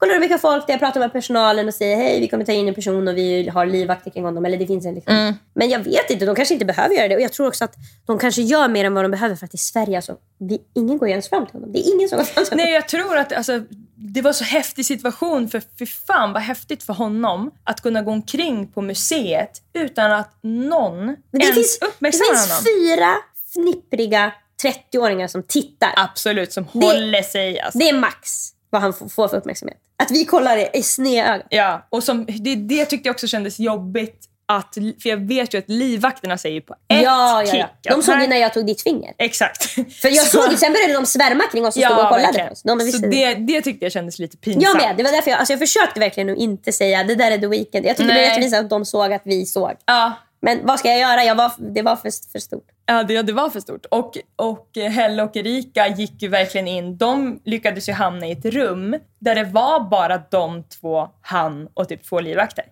Kollar 0.00 0.20
mycket 0.20 0.40
folk 0.40 0.66
det 0.66 0.72
är, 0.72 0.78
pratar 0.78 1.00
med 1.00 1.12
personalen 1.12 1.68
och 1.68 1.74
säger 1.74 1.96
hej 1.96 2.20
vi 2.20 2.28
kommer 2.28 2.44
ta 2.44 2.52
in 2.52 2.68
en 2.68 2.74
person 2.74 3.08
och 3.08 3.16
vi 3.16 3.48
har 3.48 3.66
livvakter 3.66 4.10
kring 4.10 4.24
honom. 4.24 4.44
Eller 4.44 4.58
det 4.58 4.66
finns 4.66 4.86
en 4.86 4.94
liksom. 4.94 5.34
Men 5.54 5.68
jag 5.70 5.78
vet 5.78 6.10
inte, 6.10 6.24
de 6.26 6.34
kanske 6.34 6.54
inte 6.54 6.66
behöver 6.66 6.94
göra 6.94 7.08
det. 7.08 7.14
Och 7.16 7.20
jag 7.20 7.32
tror 7.32 7.46
också 7.48 7.64
att 7.64 7.74
de 8.06 8.18
kanske 8.18 8.42
gör 8.42 8.68
mer 8.68 8.84
än 8.84 8.94
vad 8.94 9.04
de 9.04 9.10
behöver 9.10 9.36
för 9.36 9.46
att 9.46 9.54
i 9.54 9.58
Sverige, 9.58 9.96
alltså, 9.96 10.16
vi, 10.38 10.58
ingen 10.74 10.98
går 10.98 11.08
ju 11.08 11.12
ens 11.12 11.28
fram 11.28 11.46
till 11.46 11.52
honom. 11.54 11.72
Det 11.72 11.78
är 11.78 11.94
ingen 11.94 12.08
som 12.08 12.18
går 12.18 12.24
fram 12.24 12.44
till 12.44 12.52
honom. 12.52 12.64
Nej, 12.64 12.74
jag 12.74 12.88
tror 12.88 13.16
att 13.16 13.32
alltså, 13.32 13.60
det 13.96 14.22
var 14.22 14.32
så 14.32 14.44
häftig 14.44 14.86
situation 14.86 15.48
för 15.48 15.62
fy 15.78 15.86
fan 15.86 16.32
vad 16.32 16.42
häftigt 16.42 16.82
för 16.82 16.92
honom 16.92 17.50
att 17.64 17.80
kunna 17.80 18.02
gå 18.02 18.10
omkring 18.10 18.66
på 18.72 18.82
museet 18.82 19.50
utan 19.72 20.12
att 20.12 20.38
någon 20.42 21.06
det 21.06 21.38
ens 21.38 21.54
finns, 21.54 21.78
det 21.78 21.86
uppmärksammar 21.86 22.34
finns 22.36 22.50
honom. 22.50 22.64
fyra 22.64 23.14
fnippriga 23.52 24.32
30-åringar 24.62 25.28
som 25.28 25.42
tittar. 25.42 25.92
Absolut, 25.96 26.52
som 26.52 26.66
Det- 26.72 26.86
håller 26.86 27.22
sig. 27.22 27.60
Alltså. 27.60 27.78
Det 27.78 27.88
är 27.88 27.98
max 27.98 28.50
vad 28.70 28.82
han 28.82 28.92
får 28.92 29.28
för 29.28 29.36
uppmärksamhet. 29.36 29.78
Att 30.02 30.10
vi 30.10 30.24
kollar 30.24 30.56
det 30.56 30.70
i 30.78 30.82
snedögat. 30.82 31.46
Ja, 31.50 31.86
och 31.90 32.02
som, 32.02 32.26
det, 32.26 32.54
det 32.54 32.84
tyckte 32.84 33.08
jag 33.08 33.14
också 33.14 33.26
kändes 33.26 33.58
jobbigt. 33.58 34.26
Att, 34.52 34.74
för 34.74 35.08
jag 35.08 35.16
vet 35.28 35.54
ju 35.54 35.58
att 35.58 35.68
livvakterna 35.68 36.38
säger 36.38 36.60
på 36.60 36.72
ett 36.74 36.78
Ja, 37.02 37.42
ja, 37.42 37.50
kick 37.50 37.60
ja. 37.60 37.68
De 37.82 37.98
att 37.98 38.04
såg 38.04 38.20
ju 38.20 38.26
när 38.26 38.36
jag 38.36 38.54
tog 38.54 38.66
ditt 38.66 38.82
finger. 38.82 39.12
Exakt. 39.18 39.64
För 39.72 40.08
jag 40.08 40.16
Så- 40.26 40.42
såg, 40.42 40.58
sen 40.58 40.72
började 40.72 40.92
de 40.92 41.06
svärma 41.06 41.44
kring 41.52 41.66
oss 41.66 41.76
och 41.76 41.82
stod 41.82 41.98
och 41.98 42.08
kollade 42.08 42.44
på 42.46 42.52
oss. 42.52 42.62
De 42.62 42.80
Så 42.80 42.98
det, 43.06 43.34
det 43.34 43.60
tyckte 43.62 43.84
jag 43.84 43.92
kändes 43.92 44.18
lite 44.18 44.36
pinsamt. 44.36 44.64
Jag 44.64 44.76
med. 44.76 44.96
Det 44.96 45.02
var 45.02 45.12
därför 45.12 45.30
jag, 45.30 45.38
alltså 45.38 45.52
jag 45.52 45.60
försökte 45.60 46.00
verkligen 46.00 46.30
att 46.30 46.38
inte 46.38 46.72
säga 46.72 47.04
det 47.04 47.14
där 47.14 47.30
är 47.30 47.38
The 47.38 47.46
Weeknd. 47.46 47.86
Jag 47.86 47.96
tyckte 47.96 48.02
det 48.02 48.08
var 48.08 48.14
Nej. 48.14 48.28
jättefint 48.28 48.54
att 48.54 48.70
de 48.70 48.84
såg 48.84 49.12
att 49.12 49.22
vi 49.24 49.46
såg. 49.46 49.72
Ja, 49.86 50.12
Men 50.42 50.66
vad 50.66 50.78
ska 50.78 50.88
jag 50.88 50.98
göra? 50.98 51.24
Jag 51.24 51.34
var, 51.34 51.52
det 51.58 51.82
var 51.82 51.96
för, 51.96 52.30
för 52.32 52.38
stort. 52.38 52.68
Ja, 52.86 53.02
det, 53.02 53.22
det 53.22 53.32
var 53.32 53.50
för 53.50 53.60
stort. 53.60 53.86
Och, 53.86 54.18
och 54.36 54.78
eh, 54.78 54.90
Helle 54.90 55.22
och 55.22 55.36
Erika 55.36 55.88
gick 55.88 56.22
ju 56.22 56.28
verkligen 56.28 56.68
in. 56.68 56.96
De 56.96 57.40
lyckades 57.44 57.88
ju 57.88 57.92
hamna 57.92 58.26
i 58.26 58.32
ett 58.32 58.44
rum 58.44 58.96
där 59.18 59.34
det 59.34 59.44
var 59.44 59.80
bara 59.80 60.22
de 60.30 60.64
två, 60.64 61.08
han 61.22 61.68
och 61.74 61.88
typ 61.88 62.08
två 62.08 62.20
livvakter. 62.20 62.64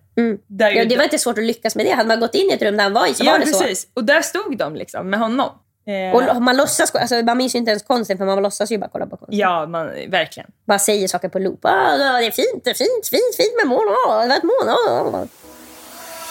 Där 0.47 0.71
Mm. 0.71 0.77
Ja, 0.77 0.85
det 0.85 0.97
var 0.97 1.03
inte 1.03 1.19
svårt 1.19 1.37
att 1.37 1.43
lyckas 1.43 1.75
med 1.75 1.85
det. 1.85 1.91
Hade 1.91 2.07
man 2.07 2.19
gått 2.19 2.35
in 2.35 2.49
i 2.51 2.53
ett 2.53 2.61
rum 2.61 2.77
där 2.77 2.83
han 2.83 2.93
var 2.93 3.07
i 3.07 3.13
så 3.13 3.25
ja, 3.25 3.31
var 3.31 3.39
det 3.39 3.45
precis. 3.45 3.87
Och 3.93 4.03
där 4.03 4.21
stod 4.21 4.57
de 4.57 4.75
liksom 4.75 5.09
med 5.09 5.19
honom. 5.19 5.49
Eh, 5.87 6.11
så. 6.11 6.35
Och 6.35 6.41
man, 6.41 6.57
låtsas, 6.57 6.95
alltså 6.95 7.15
man 7.15 7.37
minns 7.37 7.55
ju 7.55 7.59
inte 7.59 7.71
ens 7.71 7.83
konsten 7.83 8.17
för 8.17 8.25
man 8.25 8.43
låtsas 8.43 8.71
ju 8.71 8.77
bara 8.77 8.89
kolla 8.89 9.05
på 9.05 9.17
konsten. 9.17 9.39
ja, 9.39 9.65
man, 9.65 9.85
verkligen. 10.07 10.51
Bara 10.65 10.79
säger 10.79 11.07
saker 11.07 11.29
på 11.29 11.39
loop. 11.39 11.59
Ah, 11.63 11.97
det 11.97 12.03
är 12.03 12.31
fint, 12.31 12.63
det 12.63 12.69
är 12.69 12.73
fint, 12.73 13.07
fint, 13.09 13.35
fint 13.37 13.55
med 13.63 13.67
mål. 13.67 13.87
Ah, 14.07 14.21
det 14.21 14.27
var 14.27 14.35
ett 14.35 14.43
mål. 14.43 14.69
Ah. 14.69 15.25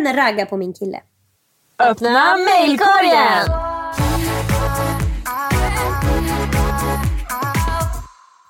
Min 0.00 0.04
vän 0.04 0.16
raggar 0.16 0.46
på 0.46 0.56
min 0.56 0.72
kille. 0.72 1.00
Öppna 1.78 2.36
mejlkorgen! 2.36 3.50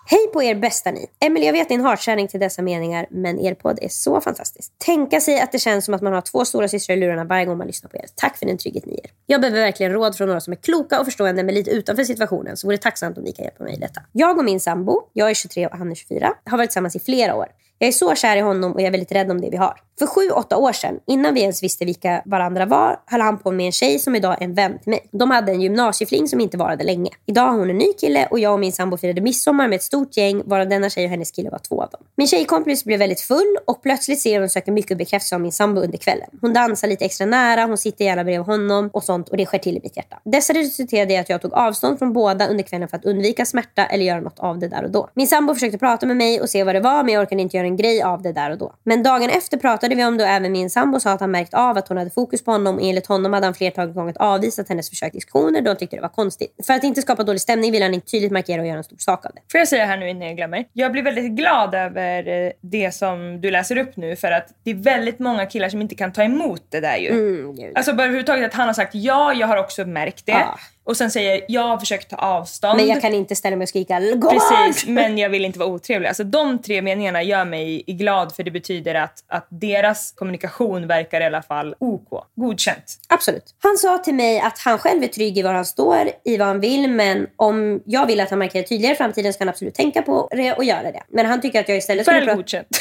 Hej 0.07 0.31
på 0.33 0.43
er 0.43 0.55
bästa 0.55 0.91
ni. 0.91 1.07
Emelie, 1.21 1.47
jag 1.47 1.53
vet 1.53 1.69
din 1.69 1.81
hatkärring 1.81 2.29
till 2.29 2.41
dessa 2.41 2.63
meningar, 2.63 3.07
men 3.11 3.39
er 3.41 3.55
podd 3.55 3.79
är 3.83 3.89
så 3.89 4.21
fantastisk. 4.21 4.73
Tänka 4.79 5.21
sig 5.21 5.41
att 5.41 5.53
det 5.53 5.59
känns 5.59 5.85
som 5.85 5.95
att 5.95 6.03
man 6.03 6.13
har 6.13 6.21
två 6.21 6.45
stora 6.45 6.69
systrar 6.69 6.97
i 6.97 7.01
lurarna 7.01 7.25
varje 7.25 7.45
gång 7.45 7.59
man 7.59 7.67
lyssnar 7.67 7.91
på 7.91 7.97
er. 7.97 8.05
Tack 8.17 8.37
för 8.37 8.47
den 8.47 8.59
trygghet 8.59 8.87
ni 8.87 8.93
ger. 8.93 9.11
Jag 9.27 9.41
behöver 9.41 9.61
verkligen 9.61 9.93
råd 9.93 10.17
från 10.17 10.29
några 10.29 10.41
som 10.41 10.53
är 10.53 10.57
kloka 10.57 11.01
och 11.01 11.05
förstående 11.05 11.43
men 11.43 11.55
lite 11.55 11.71
utanför 11.71 12.05
situationen, 12.05 12.57
så 12.57 12.67
vore 12.67 12.77
det 12.77 12.83
tacksamt 12.83 13.19
om 13.19 13.25
ni 13.25 13.33
kan 13.33 13.45
hjälpa 13.45 13.65
mig 13.65 13.75
i 13.75 13.79
detta. 13.79 14.01
Jag 14.13 14.39
och 14.39 14.45
min 14.45 14.61
sambo, 14.61 15.01
jag 15.13 15.31
är 15.31 15.35
23 15.35 15.67
och 15.67 15.79
han 15.79 15.91
är 15.91 15.95
24, 15.95 16.33
har 16.45 16.59
varit 16.59 16.71
tillsammans 16.71 16.97
i 16.97 17.01
flera 17.01 17.35
år. 17.35 17.47
Jag 17.83 17.89
är 17.89 17.93
så 17.93 18.15
kär 18.15 18.37
i 18.37 18.41
honom 18.41 18.73
och 18.73 18.81
jag 18.81 18.87
är 18.87 18.91
väldigt 18.91 19.13
rädd 19.13 19.31
om 19.31 19.41
det 19.41 19.51
vi 19.51 19.57
har. 19.57 19.81
För 19.99 20.07
sju, 20.07 20.31
åtta 20.31 20.57
år 20.57 20.73
sedan, 20.73 20.99
innan 21.07 21.35
vi 21.35 21.41
ens 21.41 21.63
visste 21.63 21.85
vilka 21.85 22.23
varandra 22.25 22.67
var, 22.67 23.01
höll 23.07 23.21
han 23.21 23.39
på 23.39 23.51
med 23.51 23.67
en 23.67 23.73
tjej 23.73 23.99
som 23.99 24.17
idag 24.17 24.37
är 24.41 24.45
en 24.45 24.55
vän 24.55 24.79
till 24.79 24.91
mig. 24.91 25.09
De 25.11 25.31
hade 25.31 25.53
en 25.53 25.61
gymnasiefling 25.61 26.29
som 26.29 26.41
inte 26.41 26.57
varade 26.57 26.85
länge. 26.85 27.11
Idag 27.27 27.43
har 27.43 27.59
hon 27.59 27.71
en 27.71 27.79
ny 27.79 27.93
kille 27.93 28.29
och 28.31 28.39
jag 28.39 28.53
och 28.53 28.61
min 28.61 28.73
sambo 28.73 28.97
firade 28.97 29.21
midsommar 29.21 29.69
med 29.69 29.77
ett 29.77 29.83
stort 29.83 30.17
gäng 30.17 30.43
varav 30.45 30.69
denna 30.69 30.91
tjej 30.91 31.05
och 31.05 31.11
hennes 31.11 31.31
kille 31.31 31.51
var 31.51 31.59
två 31.59 31.83
av 31.83 31.91
dem. 31.91 32.01
Min 32.17 32.27
tjejkompis 32.27 32.85
blev 32.85 32.99
väldigt 32.99 33.21
full 33.21 33.57
och 33.67 33.83
plötsligt 33.83 34.21
ser 34.21 34.35
hon 34.35 34.45
och 34.45 34.51
söker 34.51 34.73
mycket 34.73 34.99
bekräftelse 34.99 35.35
av 35.35 35.41
min 35.41 35.53
sambo 35.53 35.81
under 35.81 35.99
kvällen. 35.99 36.29
Hon 36.41 36.53
dansar 36.53 36.89
lite 36.89 37.05
extra 37.05 37.27
nära, 37.27 37.65
hon 37.65 37.79
sitter 37.79 38.05
gärna 38.05 38.25
bredvid 38.25 38.47
honom 38.47 38.91
och 38.93 39.05
sånt 39.05 39.29
och 39.29 39.37
det 39.37 39.47
skär 39.47 39.59
till 39.59 39.77
i 39.77 39.81
mitt 39.83 39.97
hjärta. 39.97 40.21
Dessa 40.25 40.53
resulterade 40.53 41.13
i 41.13 41.17
att 41.17 41.29
jag 41.29 41.43
tog 41.43 41.55
avstånd 41.55 41.99
från 41.99 42.13
båda 42.13 42.49
under 42.49 42.65
kvällen 42.65 42.89
för 42.89 42.97
att 42.97 43.05
undvika 43.05 43.47
smärta 43.47 43.87
eller 43.87 44.05
göra 44.05 44.21
något 44.21 44.39
av 44.39 44.59
det 44.59 44.69
där 44.69 44.85
och 44.85 44.91
då. 44.91 45.09
Min 45.15 45.27
sambo 45.27 45.55
försökte 45.55 45.79
prata 45.79 46.07
med 46.07 46.17
mig 46.17 46.41
och 46.41 46.51
se 46.51 46.65
vad 46.65 46.75
det 46.75 46.81
var 46.81 47.05
men 47.05 47.15
jag 47.15 47.23
orkade 47.23 47.43
inte 47.43 47.57
göra 47.57 47.70
en 47.71 47.77
grej 47.77 48.03
av 48.03 48.23
det 48.23 48.33
där 48.33 48.51
och 48.51 48.59
då. 48.59 48.75
Men 48.85 49.03
dagen 49.03 49.31
efter 49.31 49.57
pratade 49.57 49.95
vi 49.95 50.05
om 50.05 50.17
det 50.17 50.25
och 50.25 50.31
även 50.31 50.53
min 50.53 50.71
sambo 50.71 51.01
sa 51.01 51.13
att 51.13 51.21
han 51.21 51.31
märkt 51.31 51.55
av 51.55 51.79
att 51.79 51.89
hon 51.89 51.97
hade 51.97 52.11
fokus 52.11 52.45
på 52.45 52.53
honom 52.53 52.77
och 52.77 52.83
enligt 52.83 53.07
honom 53.07 53.33
hade 53.33 53.47
han 53.47 53.55
flertalet 53.55 53.95
gånger 53.95 54.15
avvisat 54.19 54.69
hennes 54.69 54.91
försök 54.91 55.11
till 55.11 55.19
diskussioner 55.19 55.61
då 55.61 55.71
han 55.71 55.77
tyckte 55.77 55.97
det 55.97 56.03
var 56.03 56.09
konstigt. 56.09 56.55
För 56.67 56.75
att 56.75 56.85
inte 56.85 57.03
skapa 57.03 57.23
dålig 57.23 57.41
stämning 57.41 57.73
vill 57.73 57.83
han 57.83 57.95
inte 57.95 58.07
tydligt 58.07 58.33
markera 58.33 58.61
och 58.61 58.67
göra 58.67 58.79
en 58.79 58.85
stor 58.85 58.97
sak 58.99 59.27
av 59.27 59.33
det. 59.35 59.41
Får 59.53 59.59
jag 59.59 59.69
säga 59.69 59.87
här 59.87 59.97
nu 59.97 60.09
innan 60.09 60.29
jag 60.29 60.37
glömmer? 60.37 60.65
Jag 60.73 60.93
blir 60.93 61.03
väldigt 61.03 61.33
glad 61.33 61.75
över 61.75 62.29
eh, 62.29 62.53
det 62.61 62.95
som 62.95 63.41
du 63.41 63.51
läser 63.51 63.79
upp 63.79 63.97
nu 63.97 64.17
för 64.17 64.31
att 64.31 64.49
det 64.65 64.71
är 64.71 64.75
väldigt 64.75 65.19
många 65.19 65.47
killar 65.47 65.69
som 65.69 65.81
inte 65.81 65.95
kan 65.95 66.13
ta 66.13 66.23
emot 66.23 66.63
det 66.69 66.81
där 66.81 66.97
ju. 66.97 67.09
Mm. 67.09 67.73
Alltså 67.75 67.93
bara 67.93 68.03
överhuvudtaget 68.03 68.47
att 68.47 68.55
han 68.55 68.67
har 68.67 68.75
sagt 68.75 68.95
ja, 68.95 69.33
jag 69.33 69.47
har 69.47 69.57
också 69.57 69.85
märkt 69.85 70.27
det. 70.27 70.33
Ja. 70.33 70.59
Och 70.91 70.97
sen 70.97 71.11
säger 71.11 71.45
jag 71.49 71.63
har 71.63 71.79
försökt 71.79 72.11
ta 72.11 72.17
avstånd. 72.17 72.77
Men 72.77 72.87
jag 72.87 73.01
kan 73.01 73.15
inte 73.15 73.37
ställa 73.37 73.57
mig 73.57 73.63
och 73.63 73.69
skrika 73.69 74.01
Gå 74.01 74.31
Precis, 74.31 74.87
bort!" 74.87 74.95
men 74.95 75.19
jag 75.19 75.31
vill 75.31 75.45
inte 75.45 75.59
vara 75.59 75.69
otrevlig. 75.69 76.09
Alltså, 76.09 76.25
de 76.25 76.63
tre 76.63 76.83
meningarna 76.83 77.23
gör 77.23 77.45
mig 77.45 77.85
glad 77.87 78.35
för 78.35 78.43
det 78.43 78.51
betyder 78.51 78.95
att, 78.95 79.25
att 79.29 79.47
deras 79.49 80.13
kommunikation 80.13 80.87
verkar 80.87 81.21
i 81.21 81.25
alla 81.25 81.43
fall 81.43 81.75
OK. 81.79 82.25
Godkänt. 82.35 82.99
Absolut. 83.09 83.55
Han 83.63 83.77
sa 83.77 83.99
till 83.99 84.15
mig 84.15 84.41
att 84.41 84.59
han 84.59 84.79
själv 84.79 85.03
är 85.03 85.09
trygg 85.09 85.39
i 85.39 85.43
var 85.43 85.53
han 85.53 85.65
står, 85.65 86.11
i 86.25 86.37
vad 86.37 86.49
han 86.49 86.61
vill, 86.61 86.91
men 86.91 87.27
om 87.37 87.83
jag 87.85 88.07
vill 88.07 88.21
att 88.21 88.31
han 88.31 88.39
markerar 88.39 88.63
tydligare 88.63 88.95
i 88.95 88.97
framtiden 88.97 89.33
ska 89.33 89.45
han 89.45 89.49
absolut 89.49 89.75
tänka 89.75 90.03
på 90.03 90.29
det 90.31 90.53
och 90.53 90.65
göra 90.65 90.93
det. 90.93 91.03
Men 91.09 91.27
han 91.27 91.41
tycker 91.41 91.61
att 91.61 91.69
jag 91.69 91.79
istället 91.79 92.07
skulle 92.07 92.27
Väl 92.27 92.37
godkänt. 92.37 92.69